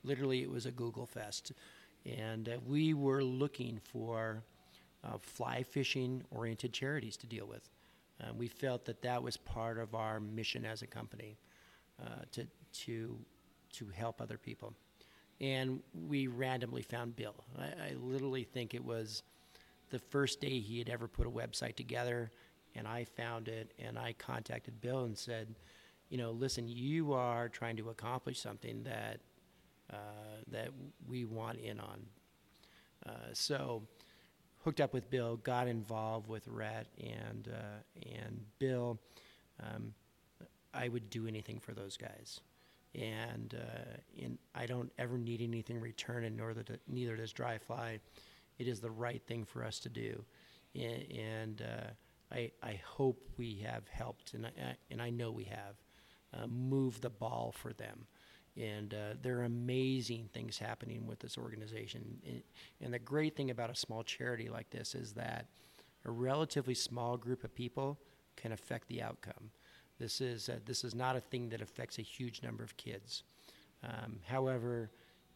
Literally, 0.04 0.42
it 0.42 0.50
was 0.50 0.66
a 0.66 0.72
Google 0.72 1.06
Fest. 1.06 1.52
And 2.04 2.50
uh, 2.50 2.58
we 2.66 2.96
were 2.96 3.24
looking 3.24 3.80
for 3.84 4.44
uh, 5.08 5.17
fly 5.20 5.63
fishing 5.63 6.24
oriented 6.32 6.74
charities 6.74 7.17
to 7.17 7.28
deal 7.28 7.46
with. 7.46 7.70
Uh, 8.22 8.34
we 8.36 8.48
felt 8.48 8.86
that 8.86 9.02
that 9.02 9.22
was 9.22 9.38
part 9.38 9.78
of 9.78 9.93
our 9.96 10.20
mission 10.20 10.65
as 10.65 10.82
a 10.82 10.88
company 10.88 11.38
uh, 12.04 12.22
to, 12.32 12.48
to, 12.74 13.17
to 13.72 13.88
help 13.89 14.22
other 14.22 14.38
people 14.38 14.74
and 15.39 15.82
we 16.08 16.28
randomly 16.28 16.82
found 16.82 17.15
Bill. 17.15 17.36
I, 17.58 17.63
I 17.63 17.93
literally 18.00 18.43
think 18.43 18.74
it 18.74 18.84
was 18.84 19.24
the 19.89 20.00
first 20.00 20.41
day 20.41 20.60
he 20.60 20.80
had 20.80 20.89
ever 20.89 21.08
put 21.08 21.28
a 21.28 21.30
website 21.30 21.76
together, 21.76 22.32
and 22.76 22.88
I 22.88 23.04
found 23.04 23.48
it, 23.48 23.74
and 23.80 23.98
I 23.98 24.13
contacted 24.13 24.82
Bill 24.82 25.06
and 25.06 25.17
said, 25.17 25.56
you 26.10 26.17
know, 26.17 26.32
listen, 26.32 26.67
you 26.67 27.13
are 27.13 27.50
trying 27.50 27.78
to 27.78 27.89
accomplish 27.89 28.39
something 28.39 28.84
that 28.84 29.20
uh, 29.91 30.41
that 30.52 30.70
we 31.08 31.24
want 31.24 31.60
in 31.60 31.80
on. 31.80 32.06
Uh, 33.06 33.12
so, 33.32 33.84
hooked 34.67 34.82
up 34.82 34.93
with 34.93 35.10
Bill, 35.10 35.38
got 35.38 35.67
involved 35.69 36.27
with 36.27 36.45
Rhett 36.45 36.88
and 36.99 37.47
uh, 37.47 38.17
and 38.19 38.41
Bill. 38.60 38.99
Um, 39.63 39.93
I 40.73 40.89
would 40.89 41.10
do 41.10 41.25
anything 41.25 41.60
for 41.60 41.73
those 41.73 41.95
guys 41.95 42.41
and 42.93 43.56
uh, 43.58 44.23
and 44.23 44.38
I 44.56 44.65
don't 44.65 44.91
ever 44.97 45.17
need 45.17 45.41
anything 45.41 45.77
in 45.77 45.82
return, 45.82 46.25
and 46.25 46.36
nor 46.36 46.53
the, 46.53 46.80
neither 46.88 47.15
does 47.15 47.32
Dry 47.32 47.58
Fly. 47.58 47.99
It 48.58 48.67
is 48.67 48.82
the 48.82 48.89
right 48.89 49.21
thing 49.25 49.45
for 49.45 49.63
us 49.63 49.80
to 49.80 49.89
do, 49.89 50.23
and, 50.75 51.12
and 51.12 51.62
uh, 51.62 52.36
I 52.36 52.51
I 52.62 52.82
hope 52.86 53.23
we 53.38 53.63
have 53.65 53.88
helped, 53.88 54.34
and 54.34 54.47
I, 54.47 54.51
and 54.91 55.01
I 55.01 55.12
know 55.12 55.32
we 55.32 55.45
have 55.45 55.75
uh, 56.34 56.47
moved 56.47 57.03
the 57.03 57.10
ball 57.10 57.53
for 57.56 57.71
them. 57.71 58.06
And 58.60 58.93
uh, 58.93 59.15
there 59.22 59.39
are 59.39 59.43
amazing 59.43 60.30
things 60.34 60.58
happening 60.58 61.06
with 61.06 61.20
this 61.20 61.38
organization. 61.38 62.20
And, 62.26 62.41
and 62.82 62.93
the 62.93 63.00
great 63.00 63.36
thing 63.36 63.52
about 63.52 63.70
a 63.70 63.76
small 63.76 64.04
charity 64.04 64.50
like 64.50 64.70
this 64.70 64.96
is 64.96 65.13
that 65.13 65.46
a 66.06 66.12
relatively 66.12 66.74
small 66.74 67.17
group 67.17 67.43
of 67.43 67.54
people 67.54 68.00
can 68.36 68.52
affect 68.52 68.88
the 68.88 69.02
outcome. 69.02 69.52
This 70.00 70.22
is 70.22 70.50
uh, 70.50 70.60
this 70.65 70.84
is 70.84 70.93
not 70.96 71.15
a 71.15 71.20
thing 71.20 71.50
that 71.50 71.62
affects 71.62 71.98
a 71.98 72.04
huge 72.04 72.41
number 72.43 72.63
of 72.63 72.78
kids. 72.78 73.24
Um, 73.84 74.20
however, 74.26 74.91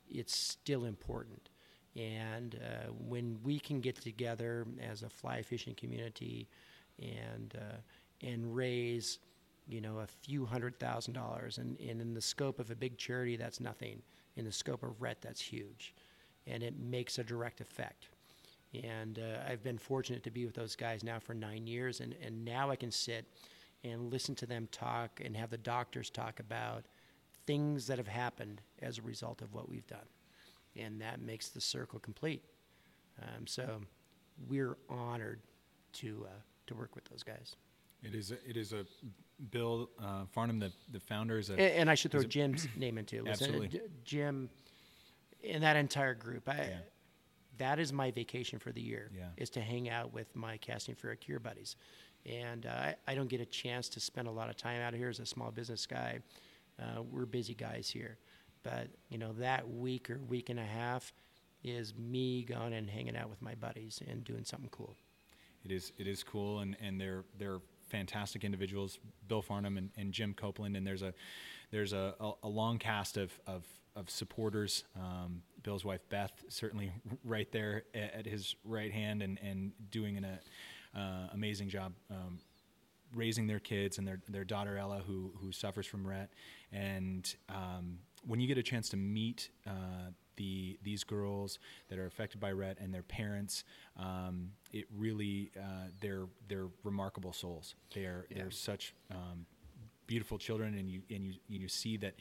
it's 0.10 0.36
still 0.36 0.86
important. 0.86 1.50
And 1.96 2.56
uh, 2.56 2.92
when 2.92 3.38
we 3.44 3.60
can 3.60 3.82
get 3.82 3.96
together 3.96 4.66
as 4.82 5.04
a 5.04 5.10
fly 5.10 5.42
fishing 5.42 5.76
community 5.76 6.48
and 7.00 7.54
uh, 7.58 7.78
and 8.26 8.56
raise, 8.56 9.20
you 9.72 9.82
know, 9.82 10.00
a 10.00 10.08
few 10.08 10.46
hundred 10.46 10.78
thousand 10.80 11.14
dollars, 11.14 11.58
and, 11.58 11.80
and 11.80 12.02
in 12.02 12.14
the 12.14 12.22
scope 12.22 12.60
of 12.60 12.72
a 12.72 12.76
big 12.76 12.98
charity, 12.98 13.38
that's 13.38 13.60
nothing. 13.60 14.02
In 14.36 14.46
the 14.46 14.52
scope 14.52 14.84
of 14.84 15.02
Rhett, 15.02 15.22
that's 15.22 15.42
huge, 15.42 15.94
and 16.46 16.62
it 16.62 16.80
makes 16.80 17.20
a 17.20 17.24
direct 17.24 17.62
effect. 17.62 18.10
And 18.84 19.20
uh, 19.20 19.50
I've 19.50 19.64
been 19.64 19.78
fortunate 19.78 20.24
to 20.24 20.32
be 20.32 20.46
with 20.46 20.56
those 20.56 20.76
guys 20.76 21.04
now 21.04 21.20
for 21.20 21.34
nine 21.34 21.68
years, 21.68 22.00
and, 22.00 22.16
and 22.24 22.46
now 22.46 22.70
I 22.70 22.76
can 22.76 22.92
sit 22.92 23.26
and 23.84 24.12
listen 24.12 24.36
to 24.36 24.46
them 24.46 24.68
talk 24.72 25.22
and 25.24 25.36
have 25.36 25.50
the 25.50 25.58
doctors 25.58 26.10
talk 26.10 26.40
about 26.40 26.86
things 27.46 27.88
that 27.88 27.98
have 27.98 28.08
happened 28.08 28.62
as 28.82 28.98
a 28.98 29.02
result 29.02 29.42
of 29.42 29.54
what 29.54 29.68
we've 29.68 29.88
done. 29.88 30.00
And 30.78 31.02
that 31.02 31.22
makes 31.22 31.50
the 31.50 31.60
circle 31.60 32.00
complete. 32.00 32.44
Um, 33.22 33.46
so 33.46 33.82
we're 34.48 34.78
honored 34.88 35.40
to, 35.94 36.26
uh, 36.28 36.42
to 36.68 36.76
work 36.76 36.96
with 36.96 37.06
those 37.06 37.24
guys. 37.24 37.56
It 38.04 38.16
is. 38.16 38.32
A, 38.32 38.50
it 38.50 38.58
is 38.58 38.74
a 38.74 38.86
Bill 39.50 39.90
uh, 40.02 40.26
Farnham, 40.32 40.60
the 40.60 40.72
the 40.92 41.00
founder, 41.00 41.38
is 41.40 41.50
a. 41.50 41.54
And, 41.54 41.62
and 41.62 41.90
I 41.90 41.96
should 41.96 42.12
throw 42.12 42.24
Jim's 42.24 42.68
name 42.76 42.98
into 42.98 43.26
it. 43.26 43.30
Absolutely. 43.30 43.82
Jim, 44.04 44.50
and 45.48 45.64
that 45.64 45.76
entire 45.76 46.14
group. 46.14 46.48
I, 46.48 46.56
Yeah. 46.58 46.78
That 47.58 47.80
is 47.80 47.94
my 47.94 48.10
vacation 48.10 48.58
for 48.58 48.72
the 48.72 48.82
year. 48.82 49.12
Yeah. 49.16 49.26
Is 49.38 49.52
to 49.52 49.62
hang 49.62 49.88
out 49.88 50.12
with 50.12 50.36
my 50.36 50.58
casting 50.58 50.96
for 50.96 51.12
a 51.12 51.16
cure 51.16 51.40
buddies, 51.40 51.76
and 52.26 52.66
uh, 52.66 52.70
I, 52.70 52.96
I 53.08 53.16
don't 53.16 53.30
get 53.30 53.40
a 53.40 53.46
chance 53.46 53.88
to 53.90 54.00
spend 54.00 54.28
a 54.28 54.32
lot 54.32 54.50
of 54.50 54.58
time 54.58 54.82
out 54.82 54.96
here 54.96 55.10
as 55.10 55.20
a 55.20 55.26
small 55.26 55.52
business 55.52 55.86
guy. 55.86 56.20
Uh, 56.82 57.04
we're 57.04 57.26
busy 57.26 57.54
guys 57.54 57.88
here, 57.88 58.18
but 58.64 58.88
you 59.10 59.20
know 59.20 59.34
that 59.34 59.70
week 59.70 60.10
or 60.10 60.20
week 60.28 60.50
and 60.50 60.60
a 60.60 60.66
half 60.66 61.14
is 61.64 61.94
me 61.96 62.44
going 62.44 62.74
and 62.74 62.90
hanging 62.90 63.16
out 63.16 63.30
with 63.30 63.42
my 63.42 63.54
buddies 63.56 64.02
and 64.08 64.24
doing 64.24 64.44
something 64.44 64.70
cool. 64.72 64.96
It 65.64 65.72
is. 65.72 65.92
It 66.00 66.08
is 66.08 66.24
cool, 66.24 66.60
and 66.60 66.76
and 66.82 67.00
they're 67.00 67.26
they're 67.38 67.60
fantastic 67.92 68.44
individuals, 68.44 68.98
Bill 69.28 69.42
Farnham 69.42 69.78
and, 69.78 69.90
and 69.98 70.12
Jim 70.12 70.34
Copeland, 70.34 70.76
and 70.76 70.88
there's 70.88 71.02
a 71.02 71.14
there's 71.72 71.94
a, 71.94 72.16
a, 72.20 72.32
a 72.44 72.48
long 72.50 72.80
cast 72.80 73.18
of 73.18 73.32
of, 73.46 73.64
of 73.96 74.10
supporters. 74.10 74.86
Um, 74.96 75.44
Bill's 75.64 75.86
wife 75.86 76.02
Beth 76.10 76.32
certainly 76.48 76.92
right 77.24 77.52
there 77.52 77.84
at, 77.94 78.14
at 78.14 78.26
his 78.26 78.56
right 78.64 78.92
hand 78.92 79.22
and 79.22 79.40
and 79.44 79.72
doing 79.92 80.18
an 80.18 80.26
uh, 80.26 80.98
uh, 80.98 81.28
amazing 81.34 81.70
job. 81.70 81.94
Um, 82.10 82.40
raising 83.14 83.46
their 83.46 83.60
kids 83.60 83.98
and 83.98 84.08
their, 84.08 84.22
their 84.30 84.46
daughter 84.46 84.78
Ella, 84.78 85.02
who 85.06 85.34
who 85.42 85.52
suffers 85.52 85.86
from 85.86 86.06
Rett, 86.06 86.30
and 86.72 87.36
um, 87.50 88.00
when 88.26 88.40
you 88.40 88.48
get 88.48 88.58
a 88.58 88.64
chance 88.64 88.90
to 88.90 88.98
meet 88.98 89.50
uh, 89.68 90.12
the 90.42 90.80
these 90.84 91.04
girls 91.04 91.60
that 91.90 91.98
are 92.00 92.06
affected 92.06 92.40
by 92.40 92.52
Rett 92.52 92.76
and 92.84 92.94
their 92.94 93.04
parents, 93.04 93.64
um, 93.98 94.52
it 94.72 94.86
really 94.98 95.52
uh, 95.58 95.88
they're 96.02 96.28
they're 96.48 96.70
remarkable 96.84 97.34
souls. 97.34 97.76
They 97.94 98.06
are 98.06 98.26
Yeah. 98.30 98.38
they're 98.38 98.52
such 98.52 98.94
um, 99.10 99.46
beautiful 100.08 100.38
children, 100.38 100.76
and 100.80 100.90
you 100.90 101.02
and 101.16 101.22
you 101.26 101.34
you 101.48 101.68
see 101.68 101.98
that 101.98 102.16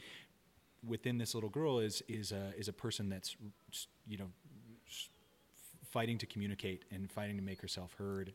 within 0.93 1.17
this 1.17 1.33
little 1.35 1.49
girl 1.49 1.79
is 1.79 2.03
is 2.07 2.31
a 2.31 2.53
is 2.57 2.67
a 2.67 2.73
person 2.73 3.09
that's 3.09 3.35
you 4.07 4.17
know 4.17 4.29
fighting 5.89 6.17
to 6.17 6.25
communicate 6.25 6.85
and 6.91 7.11
fighting 7.11 7.35
to 7.37 7.43
make 7.43 7.61
herself 7.61 7.93
heard 7.97 8.33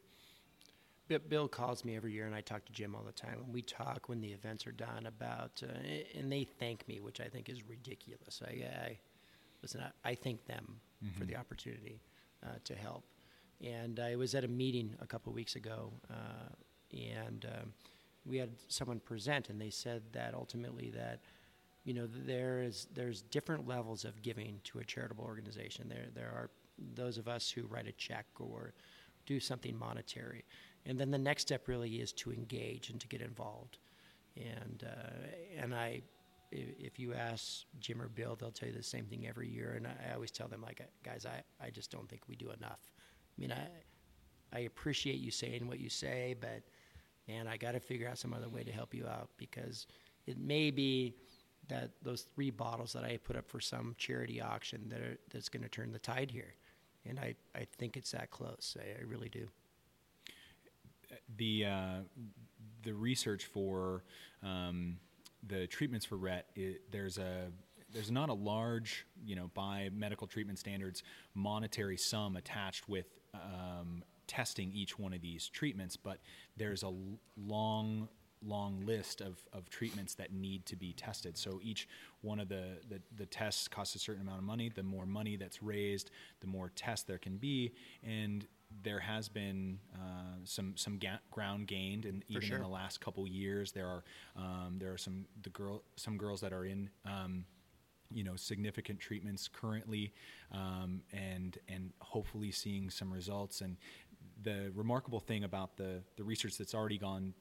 Bill 1.28 1.46
calls 1.46 1.84
me 1.84 1.94
every 1.96 2.12
year, 2.12 2.26
and 2.26 2.34
I 2.34 2.40
talk 2.40 2.64
to 2.64 2.72
Jim 2.72 2.94
all 2.96 3.04
the 3.04 3.12
time. 3.12 3.38
And 3.44 3.54
we 3.54 3.62
talk 3.62 4.08
when 4.08 4.20
the 4.20 4.32
events 4.32 4.66
are 4.66 4.72
done 4.72 5.06
about, 5.06 5.62
uh, 5.62 6.18
and 6.18 6.32
they 6.32 6.42
thank 6.58 6.86
me, 6.88 6.98
which 7.00 7.20
I 7.20 7.28
think 7.28 7.48
is 7.48 7.62
ridiculous. 7.68 8.42
I, 8.44 8.50
I 8.50 8.98
listen. 9.66 9.82
I, 10.04 10.10
I 10.10 10.14
thank 10.14 10.44
them 10.46 10.80
for 11.18 11.24
the 11.26 11.36
opportunity 11.36 12.00
uh, 12.44 12.48
to 12.64 12.74
help. 12.74 13.04
And 13.62 14.00
I 14.00 14.16
was 14.16 14.34
at 14.34 14.44
a 14.44 14.48
meeting 14.48 14.94
a 15.00 15.06
couple 15.06 15.30
of 15.30 15.36
weeks 15.36 15.56
ago, 15.56 15.92
uh, 16.10 16.48
and 16.92 17.44
um, 17.44 17.72
we 18.24 18.36
had 18.38 18.50
someone 18.68 19.00
present, 19.00 19.50
and 19.50 19.60
they 19.60 19.70
said 19.70 20.02
that 20.12 20.34
ultimately 20.34 20.90
that 20.90 21.20
you 21.84 21.94
know 21.94 22.06
there 22.26 22.62
is 22.62 22.86
there's 22.94 23.22
different 23.22 23.66
levels 23.68 24.04
of 24.04 24.20
giving 24.22 24.60
to 24.64 24.78
a 24.78 24.84
charitable 24.84 25.24
organization. 25.24 25.88
There 25.88 26.06
there 26.14 26.28
are 26.38 26.50
those 26.94 27.18
of 27.18 27.28
us 27.28 27.50
who 27.50 27.62
write 27.66 27.86
a 27.88 27.92
check 27.92 28.26
or 28.40 28.72
do 29.26 29.38
something 29.40 29.76
monetary, 29.78 30.44
and 30.86 30.98
then 30.98 31.10
the 31.10 31.18
next 31.18 31.42
step 31.42 31.68
really 31.68 31.96
is 32.00 32.12
to 32.12 32.32
engage 32.32 32.90
and 32.90 33.00
to 33.00 33.08
get 33.08 33.20
involved. 33.20 33.78
And 34.36 34.84
uh, 34.86 35.62
and 35.62 35.74
i- 35.74 36.02
if 36.52 36.98
you 36.98 37.14
ask 37.14 37.64
Jim 37.80 38.02
or 38.02 38.08
Bill, 38.08 38.36
they'll 38.36 38.50
tell 38.52 38.68
you 38.68 38.74
the 38.74 38.82
same 38.82 39.06
thing 39.06 39.26
every 39.28 39.48
year. 39.48 39.74
And 39.76 39.86
I, 39.86 40.10
I 40.10 40.14
always 40.14 40.30
tell 40.30 40.48
them 40.48 40.62
like, 40.62 40.80
guys, 41.04 41.26
I, 41.26 41.42
I 41.64 41.70
just 41.70 41.90
don't 41.90 42.08
think 42.08 42.22
we 42.28 42.36
do 42.36 42.50
enough. 42.50 42.80
I 43.38 43.40
mean, 43.40 43.52
I 43.52 43.68
I 44.52 44.60
appreciate 44.60 45.18
you 45.18 45.30
saying 45.30 45.66
what 45.68 45.80
you 45.80 45.88
say, 45.90 46.36
but 46.40 46.62
man, 47.28 47.48
I 47.48 47.56
got 47.56 47.72
to 47.72 47.80
figure 47.80 48.08
out 48.08 48.18
some 48.18 48.32
other 48.34 48.48
way 48.48 48.64
to 48.64 48.72
help 48.72 48.94
you 48.94 49.06
out 49.06 49.30
because 49.36 49.86
it 50.26 50.38
may 50.38 50.70
be 50.70 51.16
that 51.68 51.90
those 52.02 52.22
three 52.34 52.50
bottles 52.50 52.92
that 52.92 53.04
I 53.04 53.16
put 53.18 53.36
up 53.36 53.48
for 53.48 53.60
some 53.60 53.94
charity 53.98 54.40
auction 54.40 54.88
that 54.90 55.00
are, 55.00 55.18
that's 55.32 55.48
going 55.48 55.64
to 55.64 55.68
turn 55.68 55.92
the 55.92 55.98
tide 55.98 56.30
here, 56.30 56.54
and 57.04 57.18
I, 57.18 57.34
I 57.56 57.66
think 57.78 57.96
it's 57.96 58.12
that 58.12 58.30
close. 58.30 58.76
I, 58.80 59.00
I 59.00 59.04
really 59.04 59.28
do. 59.28 59.48
the 61.36 61.64
uh, 61.66 61.96
the 62.82 62.94
research 62.94 63.44
for 63.46 64.04
um, 64.42 64.98
the 65.46 65.66
treatments 65.66 66.06
for 66.06 66.16
Rett, 66.16 66.42
it, 66.54 66.90
there's 66.90 67.18
a 67.18 67.50
there's 67.92 68.10
not 68.10 68.28
a 68.28 68.34
large, 68.34 69.06
you 69.24 69.36
know, 69.36 69.50
by 69.54 69.90
medical 69.92 70.26
treatment 70.26 70.58
standards, 70.58 71.02
monetary 71.34 71.96
sum 71.96 72.36
attached 72.36 72.88
with 72.88 73.06
um, 73.32 74.02
testing 74.26 74.72
each 74.72 74.98
one 74.98 75.14
of 75.14 75.20
these 75.20 75.48
treatments, 75.48 75.96
but 75.96 76.18
there's 76.56 76.82
a 76.82 76.92
long 77.36 78.08
long 78.44 78.84
list 78.84 79.22
of, 79.22 79.38
of 79.52 79.68
treatments 79.70 80.14
that 80.14 80.32
need 80.32 80.66
to 80.66 80.76
be 80.76 80.92
tested. 80.92 81.36
So 81.36 81.58
each 81.62 81.88
one 82.20 82.38
of 82.38 82.48
the, 82.48 82.78
the, 82.88 83.00
the, 83.16 83.26
tests 83.26 83.66
costs 83.66 83.94
a 83.94 83.98
certain 83.98 84.22
amount 84.22 84.38
of 84.38 84.44
money. 84.44 84.70
The 84.72 84.82
more 84.82 85.06
money 85.06 85.36
that's 85.36 85.62
raised, 85.62 86.10
the 86.40 86.46
more 86.46 86.70
tests 86.76 87.04
there 87.04 87.18
can 87.18 87.38
be. 87.38 87.72
And 88.04 88.46
there 88.82 89.00
has 89.00 89.28
been 89.28 89.78
uh, 89.94 90.38
some 90.44 90.74
some 90.76 90.98
ga- 90.98 91.20
ground 91.30 91.66
gained, 91.66 92.04
and 92.04 92.24
even 92.28 92.42
sure. 92.42 92.56
in 92.56 92.62
the 92.62 92.68
last 92.68 93.00
couple 93.00 93.26
years, 93.26 93.72
there 93.72 93.86
are 93.86 94.04
um, 94.36 94.76
there 94.78 94.92
are 94.92 94.98
some 94.98 95.26
the 95.42 95.50
girl 95.50 95.82
some 95.96 96.16
girls 96.16 96.40
that 96.40 96.52
are 96.52 96.64
in 96.64 96.90
um, 97.04 97.44
you 98.12 98.24
know 98.24 98.36
significant 98.36 99.00
treatments 99.00 99.48
currently, 99.48 100.12
um, 100.52 101.02
and 101.12 101.58
and 101.68 101.92
hopefully 102.00 102.50
seeing 102.50 102.90
some 102.90 103.12
results. 103.12 103.60
And 103.60 103.76
the 104.42 104.70
remarkable 104.74 105.20
thing 105.20 105.44
about 105.44 105.76
the 105.76 106.02
the 106.16 106.24
research 106.24 106.58
that's 106.58 106.74
already 106.74 106.98
gone 106.98 107.34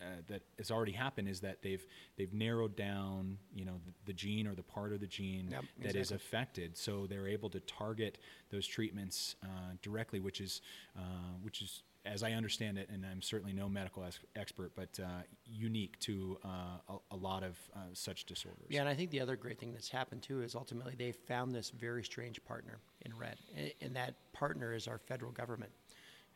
uh, 0.00 0.04
that 0.28 0.42
has 0.58 0.70
already 0.70 0.92
happened 0.92 1.28
is 1.28 1.40
that 1.40 1.62
they've 1.62 1.84
they've 2.16 2.32
narrowed 2.32 2.76
down 2.76 3.38
you 3.54 3.64
know 3.64 3.80
the, 3.86 3.92
the 4.06 4.12
gene 4.12 4.46
or 4.46 4.54
the 4.54 4.62
part 4.62 4.92
of 4.92 5.00
the 5.00 5.06
gene 5.06 5.48
Yep, 5.50 5.64
that 5.82 5.96
is 5.96 6.10
exactly. 6.10 6.16
affected 6.16 6.76
so 6.76 7.06
they're 7.06 7.28
able 7.28 7.50
to 7.50 7.60
target 7.60 8.18
those 8.50 8.66
treatments 8.66 9.36
uh, 9.42 9.72
directly 9.82 10.20
which 10.20 10.40
is 10.40 10.60
uh, 10.96 11.00
which 11.42 11.62
is 11.62 11.82
as 12.04 12.22
I 12.22 12.32
understand 12.32 12.78
it, 12.78 12.88
and 12.90 13.04
I'm 13.04 13.20
certainly 13.20 13.52
no 13.52 13.68
medical 13.68 14.02
ex- 14.04 14.20
expert, 14.34 14.72
but 14.74 14.98
uh, 15.02 15.06
unique 15.44 15.98
to 16.00 16.38
uh, 16.42 16.48
a, 16.88 17.14
a 17.14 17.16
lot 17.16 17.42
of 17.42 17.58
uh, 17.74 17.80
such 17.92 18.24
disorders. 18.24 18.66
Yeah, 18.70 18.80
and 18.80 18.88
I 18.88 18.94
think 18.94 19.10
the 19.10 19.20
other 19.20 19.36
great 19.36 19.58
thing 19.58 19.72
that's 19.72 19.90
happened 19.90 20.22
too 20.22 20.40
is 20.42 20.54
ultimately 20.54 20.94
they 20.96 21.12
found 21.12 21.54
this 21.54 21.68
very 21.70 22.02
strange 22.02 22.42
partner 22.44 22.78
in 23.04 23.12
Rett, 23.12 23.34
A- 23.56 23.74
and 23.82 23.94
that 23.96 24.14
partner 24.32 24.72
is 24.72 24.88
our 24.88 24.96
federal 24.96 25.32
government, 25.32 25.72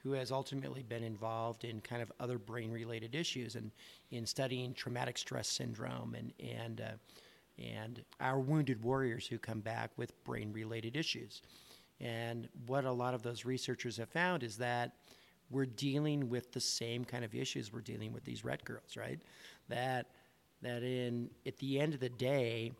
who 0.02 0.12
has 0.12 0.32
ultimately 0.32 0.82
been 0.82 1.04
involved 1.04 1.64
in 1.64 1.80
kind 1.80 2.02
of 2.02 2.10
other 2.18 2.38
brain-related 2.38 3.14
issues 3.14 3.54
and 3.54 3.70
in 4.10 4.26
studying 4.26 4.74
traumatic 4.74 5.16
stress 5.16 5.48
syndrome 5.48 6.14
and 6.14 6.32
and 6.40 6.80
uh, 6.80 6.92
and 7.58 8.02
our 8.20 8.40
wounded 8.40 8.82
warriors 8.82 9.26
who 9.26 9.38
come 9.38 9.60
back 9.60 9.90
with 9.96 10.24
brain-related 10.24 10.96
issues. 10.96 11.42
And 12.00 12.48
what 12.66 12.84
a 12.84 12.90
lot 12.90 13.14
of 13.14 13.22
those 13.22 13.44
researchers 13.44 13.96
have 13.98 14.08
found 14.08 14.42
is 14.42 14.56
that 14.56 14.92
we're 15.50 15.66
dealing 15.66 16.30
with 16.30 16.50
the 16.52 16.60
same 16.60 17.04
kind 17.04 17.24
of 17.24 17.34
issues 17.34 17.72
we're 17.72 17.82
dealing 17.82 18.12
with 18.12 18.24
these 18.24 18.42
Rett 18.42 18.64
girls, 18.64 18.96
right? 18.96 19.20
That 19.68 20.06
that 20.62 20.82
in 20.82 21.30
at 21.46 21.58
the 21.58 21.78
end 21.78 21.94
of 21.94 22.00
the 22.00 22.08
day, 22.08 22.72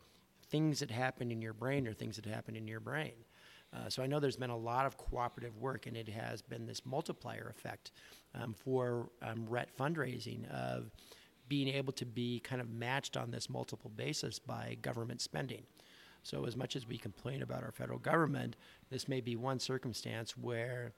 things 0.51 0.81
that 0.81 0.91
happen 0.91 1.31
in 1.31 1.43
your 1.43 1.53
brain 1.53 1.87
are 1.87 1.93
things 1.93 2.17
that 2.17 2.27
happen 2.27 2.57
in 2.57 2.67
your 2.67 2.81
brain. 2.81 3.13
Uh, 3.75 3.89
so 3.89 4.03
I 4.03 4.07
know 4.07 4.21
there's 4.21 4.37
been 4.37 4.51
a 4.51 4.57
lot 4.57 4.87
of 4.87 4.97
cooperative 4.99 5.57
work, 5.57 5.87
and 5.87 5.97
it 5.97 6.09
has 6.09 6.43
been 6.43 6.67
this 6.67 6.85
multiplier 6.85 7.49
effect 7.49 7.93
um, 8.35 8.55
for 8.55 9.11
um, 9.23 9.47
Rett 9.49 9.69
fundraising 9.79 10.49
of 10.51 10.91
being 11.49 11.69
able 11.69 11.93
to 11.95 12.07
be 12.07 12.41
kind 12.41 12.61
of 12.61 12.71
matched 12.71 13.17
on 13.17 13.31
this 13.31 13.49
multiple 13.49 13.91
basis 13.95 14.39
by 14.39 14.77
government 14.83 15.21
spending. 15.21 15.63
So 16.23 16.47
as 16.47 16.57
much 16.57 16.77
as 16.77 16.87
we 16.87 16.99
complain 16.99 17.43
about 17.43 17.63
our 17.63 17.73
federal 17.73 17.99
government, 17.99 18.57
this 18.91 19.09
may 19.09 19.21
be 19.21 19.37
one 19.37 19.59
circumstance 19.59 20.37
where 20.37 20.93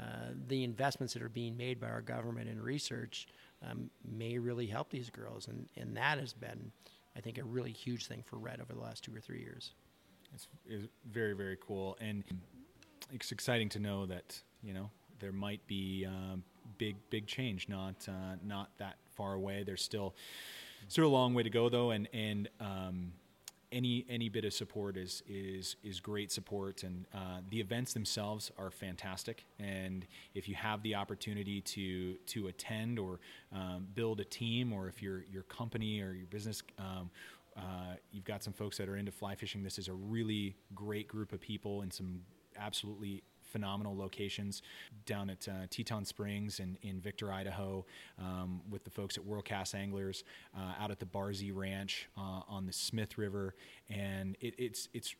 uh, 0.00 0.30
the 0.46 0.64
investments 0.64 1.12
that 1.14 1.22
are 1.22 1.28
being 1.28 1.56
made 1.56 1.80
by 1.80 1.88
our 1.88 2.00
government 2.00 2.48
in 2.48 2.60
research 2.60 3.26
um, 3.68 3.90
may 4.08 4.38
really 4.38 4.66
help 4.66 4.88
these 4.88 5.10
girls, 5.10 5.48
and, 5.48 5.68
and 5.76 5.96
that 5.96 6.18
has 6.18 6.32
been, 6.32 6.72
I 7.16 7.20
think, 7.20 7.38
a 7.38 7.44
really 7.44 7.72
huge 7.72 8.06
thing 8.06 8.22
for 8.24 8.36
Rett 8.36 8.60
over 8.60 8.72
the 8.72 8.80
last 8.80 9.04
two 9.04 9.14
or 9.14 9.20
three 9.20 9.40
years. 9.40 9.72
It's, 10.34 10.46
it's 10.66 10.86
very 11.10 11.34
very 11.34 11.56
cool, 11.60 11.96
and 12.00 12.24
it's 13.12 13.32
exciting 13.32 13.68
to 13.70 13.78
know 13.78 14.06
that 14.06 14.40
you 14.62 14.72
know 14.72 14.90
there 15.18 15.32
might 15.32 15.66
be 15.66 16.06
um, 16.06 16.42
big 16.78 16.96
big 17.10 17.26
change, 17.26 17.68
not 17.68 17.94
uh, 18.08 18.36
not 18.44 18.70
that 18.78 18.96
far 19.14 19.34
away. 19.34 19.62
There's 19.64 19.82
still 19.82 20.14
still 20.88 21.06
a 21.06 21.08
long 21.08 21.34
way 21.34 21.42
to 21.42 21.50
go 21.50 21.68
though, 21.68 21.90
and 21.90 22.08
and 22.12 22.48
um, 22.60 23.12
any 23.72 24.04
any 24.08 24.28
bit 24.28 24.44
of 24.44 24.52
support 24.52 24.96
is 24.96 25.22
is 25.28 25.76
is 25.84 26.00
great 26.00 26.32
support, 26.32 26.82
and 26.82 27.06
uh, 27.14 27.40
the 27.50 27.60
events 27.60 27.92
themselves 27.92 28.50
are 28.58 28.70
fantastic. 28.70 29.44
And 29.58 30.06
if 30.34 30.48
you 30.48 30.54
have 30.54 30.82
the 30.82 30.94
opportunity 30.94 31.60
to 31.60 32.14
to 32.14 32.48
attend 32.48 32.98
or 32.98 33.20
um, 33.52 33.86
build 33.94 34.20
a 34.20 34.24
team, 34.24 34.72
or 34.72 34.88
if 34.88 35.02
your 35.02 35.24
your 35.30 35.42
company 35.44 36.00
or 36.00 36.12
your 36.12 36.26
business 36.26 36.62
um, 36.78 37.10
uh, 37.56 37.94
you've 38.12 38.24
got 38.24 38.42
some 38.42 38.52
folks 38.52 38.78
that 38.78 38.88
are 38.88 38.96
into 38.96 39.12
fly 39.12 39.34
fishing. 39.34 39.62
This 39.62 39.78
is 39.78 39.88
a 39.88 39.94
really 39.94 40.56
great 40.74 41.08
group 41.08 41.32
of 41.32 41.40
people 41.40 41.82
in 41.82 41.90
some 41.90 42.20
absolutely 42.58 43.22
phenomenal 43.50 43.96
locations 43.96 44.62
down 45.06 45.28
at 45.28 45.46
uh, 45.48 45.66
Teton 45.70 46.04
Springs 46.04 46.60
in, 46.60 46.78
in 46.82 47.00
Victor, 47.00 47.32
Idaho, 47.32 47.84
um, 48.18 48.60
with 48.70 48.84
the 48.84 48.90
folks 48.90 49.16
at 49.18 49.24
World 49.24 49.44
Cast 49.44 49.74
Anglers, 49.74 50.24
uh, 50.56 50.82
out 50.82 50.90
at 50.90 51.00
the 51.00 51.06
Barzy 51.06 51.50
Ranch 51.54 52.08
uh, 52.16 52.42
on 52.48 52.66
the 52.66 52.72
Smith 52.72 53.18
River, 53.18 53.54
and 53.88 54.36
it, 54.40 54.54
it's 54.56 54.88
it's 54.92 55.14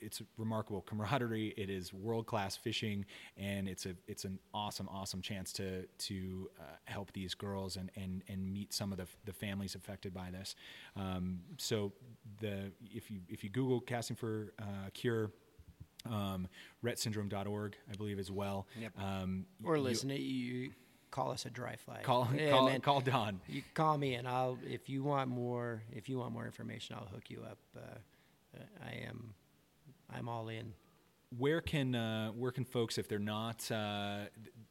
it's 0.00 0.22
remarkable 0.36 0.82
camaraderie. 0.82 1.54
It 1.56 1.70
is 1.70 1.92
world 1.92 2.26
class 2.26 2.56
fishing, 2.56 3.04
and 3.36 3.68
it's 3.68 3.86
a 3.86 3.94
it's 4.06 4.24
an 4.24 4.38
awesome 4.54 4.88
awesome 4.88 5.22
chance 5.22 5.52
to 5.54 5.86
to 5.86 6.50
uh, 6.58 6.62
help 6.84 7.12
these 7.12 7.34
girls 7.34 7.76
and, 7.76 7.90
and 7.96 8.22
and 8.28 8.52
meet 8.52 8.72
some 8.72 8.92
of 8.92 8.98
the, 8.98 9.06
the 9.24 9.32
families 9.32 9.74
affected 9.74 10.12
by 10.14 10.30
this. 10.30 10.54
Um, 10.96 11.40
so 11.58 11.92
the 12.40 12.72
if 12.90 13.10
you 13.10 13.20
if 13.28 13.42
you 13.44 13.50
Google 13.50 13.80
casting 13.80 14.16
for 14.16 14.52
uh, 14.60 14.90
cure. 14.94 15.30
Um, 16.08 16.46
rettsyndrome.org, 16.84 17.76
I 17.90 17.96
believe, 17.96 18.20
as 18.20 18.30
well. 18.30 18.68
Yep. 18.80 18.92
Um, 18.96 19.44
Or 19.64 19.76
listen, 19.76 20.10
you, 20.10 20.16
you 20.16 20.70
call 21.10 21.32
us 21.32 21.46
a 21.46 21.50
dry 21.50 21.74
fly. 21.74 21.98
call 22.02 22.28
Yeah, 22.32 22.50
call, 22.50 22.66
man. 22.68 22.80
call 22.80 23.00
Don. 23.00 23.40
You 23.48 23.62
call 23.74 23.98
me, 23.98 24.14
and 24.14 24.28
I'll. 24.28 24.56
If 24.64 24.88
you 24.88 25.02
want 25.02 25.30
more, 25.30 25.82
if 25.90 26.08
you 26.08 26.18
want 26.18 26.32
more 26.32 26.44
information, 26.46 26.94
I'll 26.96 27.08
hook 27.08 27.24
you 27.28 27.40
up. 27.42 27.58
Uh, 27.76 27.80
uh, 28.56 28.62
I 28.84 29.08
am, 29.08 29.34
I'm 30.14 30.28
all 30.28 30.48
in. 30.48 30.72
where 31.38 31.60
can 31.60 31.94
uh, 31.94 32.30
where 32.30 32.52
can 32.52 32.64
folks 32.64 32.98
if 32.98 33.08
they're 33.08 33.18
not 33.18 33.68
uh, 33.70 34.20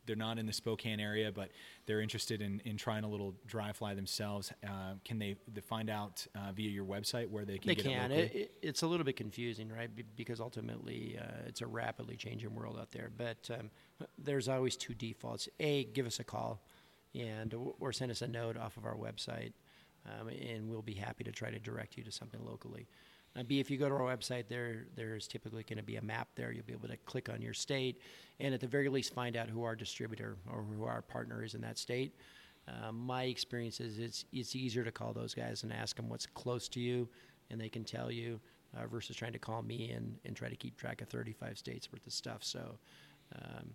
they're 0.05 0.15
not 0.15 0.37
in 0.39 0.45
the 0.45 0.53
Spokane 0.53 0.99
area 0.99 1.31
but 1.31 1.49
they're 1.85 1.99
interested 1.99 2.41
in, 2.41 2.61
in 2.63 2.77
trying 2.77 3.03
a 3.03 3.09
little 3.09 3.35
dry 3.45 3.71
fly 3.73 3.93
themselves 3.93 4.53
uh, 4.65 4.93
can 5.03 5.19
they, 5.19 5.35
they 5.53 5.61
find 5.61 5.89
out 5.89 6.25
uh, 6.33 6.51
via 6.53 6.69
your 6.69 6.85
website 6.85 7.29
where 7.29 7.43
they 7.43 7.57
can 7.57 7.67
They 7.67 7.75
get 7.75 7.85
can. 7.85 8.11
it 8.11 8.19
It, 8.33 8.35
it, 8.35 8.51
it's 8.61 8.81
a 8.83 8.87
little 8.87 9.03
bit 9.03 9.17
confusing, 9.17 9.69
right? 9.69 9.93
Be- 9.93 10.05
because 10.15 10.39
ultimately, 10.39 11.17
uh, 11.19 11.47
it's 11.47 11.61
a 11.61 11.67
rapidly 11.67 12.15
changing 12.15 12.55
world 12.55 12.77
out 12.79 12.91
there. 12.91 13.09
But 13.15 13.49
um, 13.51 13.69
there's 14.17 14.47
always 14.47 14.77
two 14.77 14.93
defaults: 14.93 15.49
a, 15.59 15.83
give 15.83 16.05
us 16.05 16.19
a 16.19 16.23
call, 16.23 16.61
and 17.13 17.53
or 17.79 17.91
send 17.91 18.11
us 18.11 18.21
a 18.21 18.27
note 18.27 18.57
off 18.57 18.77
of 18.77 18.85
our 18.85 18.95
website, 18.95 19.51
um, 20.05 20.27
and 20.27 20.69
we'll 20.69 20.81
be 20.81 20.93
happy 20.93 21.23
to 21.23 21.31
try 21.31 21.49
to 21.49 21.59
direct 21.59 21.97
you 21.97 22.03
to 22.03 22.11
something 22.11 22.43
locally. 22.45 22.87
Uh, 23.37 23.43
B, 23.43 23.59
if 23.59 23.69
you 23.69 23.77
go 23.77 23.89
to 23.89 23.95
our 23.95 24.15
website, 24.15 24.47
there 24.47 24.85
there's 24.95 25.27
typically 25.27 25.63
going 25.63 25.77
to 25.77 25.83
be 25.83 25.97
a 25.97 26.01
map 26.01 26.29
there. 26.35 26.51
You'll 26.51 26.65
be 26.65 26.73
able 26.73 26.87
to 26.87 26.97
click 26.97 27.29
on 27.29 27.41
your 27.41 27.53
state, 27.53 28.01
and 28.39 28.53
at 28.53 28.61
the 28.61 28.67
very 28.67 28.87
least, 28.87 29.13
find 29.13 29.35
out 29.35 29.49
who 29.49 29.63
our 29.63 29.75
distributor 29.75 30.37
or 30.51 30.63
who 30.63 30.85
our 30.85 31.01
partner 31.01 31.43
is 31.43 31.53
in 31.53 31.61
that 31.61 31.77
state. 31.77 32.15
Um, 32.67 32.97
my 32.97 33.23
experience 33.23 33.79
is 33.79 33.99
it's 33.99 34.25
it's 34.31 34.55
easier 34.55 34.83
to 34.83 34.91
call 34.91 35.13
those 35.13 35.33
guys 35.33 35.63
and 35.63 35.73
ask 35.73 35.97
them 35.97 36.07
what's 36.07 36.25
close 36.25 36.69
to 36.69 36.79
you, 36.79 37.09
and 37.49 37.59
they 37.59 37.69
can 37.69 37.83
tell 37.83 38.09
you, 38.09 38.39
uh, 38.75 38.87
versus 38.87 39.15
trying 39.15 39.33
to 39.33 39.39
call 39.39 39.61
me 39.61 39.91
and, 39.91 40.17
and 40.25 40.35
try 40.35 40.49
to 40.49 40.55
keep 40.55 40.77
track 40.77 41.01
of 41.01 41.09
35 41.09 41.57
states 41.57 41.91
worth 41.91 42.05
of 42.05 42.13
stuff. 42.13 42.43
So, 42.43 42.77
um, 43.35 43.71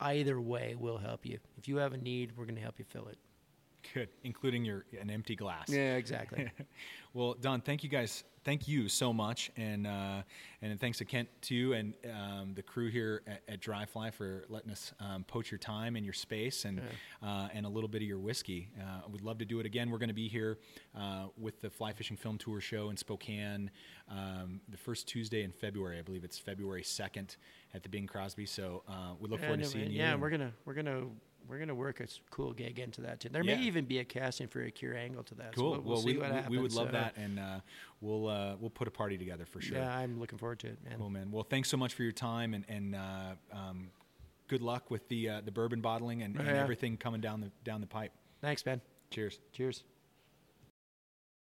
either 0.00 0.40
way 0.40 0.74
will 0.78 0.98
help 0.98 1.24
you. 1.26 1.38
If 1.56 1.68
you 1.68 1.76
have 1.76 1.92
a 1.92 1.98
need, 1.98 2.36
we're 2.36 2.44
going 2.44 2.56
to 2.56 2.62
help 2.62 2.78
you 2.78 2.84
fill 2.84 3.08
it. 3.08 3.18
Good 3.94 4.08
including 4.24 4.64
your 4.64 4.84
an 5.00 5.10
empty 5.10 5.36
glass. 5.36 5.68
Yeah, 5.68 5.96
exactly. 5.96 6.50
well 7.14 7.34
Don 7.40 7.60
thank 7.60 7.82
you 7.82 7.88
guys 7.88 8.24
thank 8.46 8.68
you 8.68 8.88
so 8.88 9.12
much 9.12 9.50
and 9.56 9.88
uh, 9.88 10.22
and 10.62 10.80
thanks 10.80 10.98
to 10.98 11.04
Kent 11.04 11.28
too 11.42 11.72
and 11.72 11.94
um, 12.14 12.52
the 12.54 12.62
crew 12.62 12.88
here 12.88 13.22
at, 13.26 13.42
at 13.48 13.60
Dry 13.60 13.84
Fly 13.84 14.10
for 14.10 14.44
letting 14.48 14.70
us 14.70 14.92
um, 15.00 15.24
poach 15.24 15.50
your 15.50 15.58
time 15.58 15.96
and 15.96 16.04
your 16.04 16.12
space 16.14 16.64
and 16.64 16.80
uh, 17.22 17.48
and 17.52 17.66
a 17.66 17.68
little 17.68 17.88
bit 17.88 18.02
of 18.02 18.08
your 18.08 18.20
whiskey. 18.20 18.70
Uh, 18.80 19.00
we'd 19.10 19.22
love 19.22 19.38
to 19.38 19.44
do 19.44 19.58
it 19.58 19.66
again. 19.66 19.90
We're 19.90 19.98
going 19.98 20.08
to 20.08 20.14
be 20.14 20.28
here 20.28 20.58
uh, 20.96 21.26
with 21.36 21.60
the 21.60 21.68
Fly 21.68 21.92
Fishing 21.92 22.16
Film 22.16 22.38
Tour 22.38 22.60
show 22.60 22.88
in 22.88 22.96
Spokane 22.96 23.70
um, 24.08 24.60
the 24.68 24.78
first 24.78 25.08
Tuesday 25.08 25.42
in 25.42 25.50
February. 25.50 25.98
I 25.98 26.02
believe 26.02 26.22
it's 26.22 26.38
February 26.38 26.82
2nd 26.82 27.36
at 27.74 27.82
the 27.82 27.88
Bing 27.88 28.06
Crosby 28.06 28.46
so 28.46 28.84
uh, 28.88 29.14
we 29.18 29.28
look 29.28 29.40
forward 29.40 29.54
and, 29.54 29.64
to 29.64 29.68
seeing 29.68 29.90
you 29.90 29.98
yeah, 29.98 30.14
we're 30.14 30.30
gonna 30.30 30.52
we're 30.64 30.74
gonna 30.74 31.02
we're 31.48 31.58
gonna 31.58 31.74
work 31.74 32.00
a 32.00 32.06
cool 32.30 32.52
gig 32.52 32.78
into 32.78 33.00
that 33.02 33.20
too. 33.20 33.28
There 33.28 33.42
Yeah. 33.44 33.56
may 33.56 33.62
even 33.62 33.84
be 33.84 33.98
a 33.98 34.04
casting 34.04 34.48
for 34.48 34.62
a 34.62 34.70
cure 34.70 34.94
angle 34.96 35.22
to 35.24 35.34
that. 35.36 35.54
so 35.54 35.60
Cool. 35.60 35.70
we'll, 35.72 35.80
we'll 35.80 35.92
well, 35.94 36.02
see 36.02 36.12
we, 36.12 36.18
what 36.18 36.30
happens. 36.32 36.48
we 36.50 36.58
would 36.58 36.72
love 36.72 36.88
Uh, 36.88 36.92
that, 36.92 37.16
and 37.16 37.38
uh, 37.38 37.60
we'll 38.00 38.28
uh, 38.28 38.56
we'll 38.60 38.70
put 38.70 38.88
a 38.88 38.90
party 38.90 39.16
together 39.18 39.46
for 39.46 39.60
sure. 39.60 39.78
Yeah, 39.78 39.96
I'm 39.96 40.18
looking 40.20 40.38
forward 40.38 40.58
to 40.60 40.68
it, 40.68 40.78
man. 40.84 40.98
Cool, 40.98 41.10
man. 41.10 41.30
Well, 41.30 41.44
thanks 41.44 41.68
so 41.68 41.76
much 41.76 41.94
for 41.94 42.02
your 42.02 42.12
time, 42.12 42.54
and 42.54 42.64
and 42.68 42.94
uh, 42.94 43.34
um, 43.52 43.90
good 44.48 44.62
luck 44.62 44.90
with 44.90 45.08
the 45.08 45.28
uh, 45.28 45.40
the 45.44 45.50
bourbon 45.52 45.80
bottling 45.80 46.22
and, 46.22 46.36
and 46.36 46.46
Yeah. 46.46 46.62
everything 46.62 46.96
coming 46.96 47.20
down 47.20 47.40
the 47.40 47.50
down 47.64 47.80
the 47.80 47.86
pipe. 47.86 48.12
Thanks, 48.40 48.62
Ben. 48.62 48.80
Cheers. 49.10 49.38
Cheers. 49.52 49.84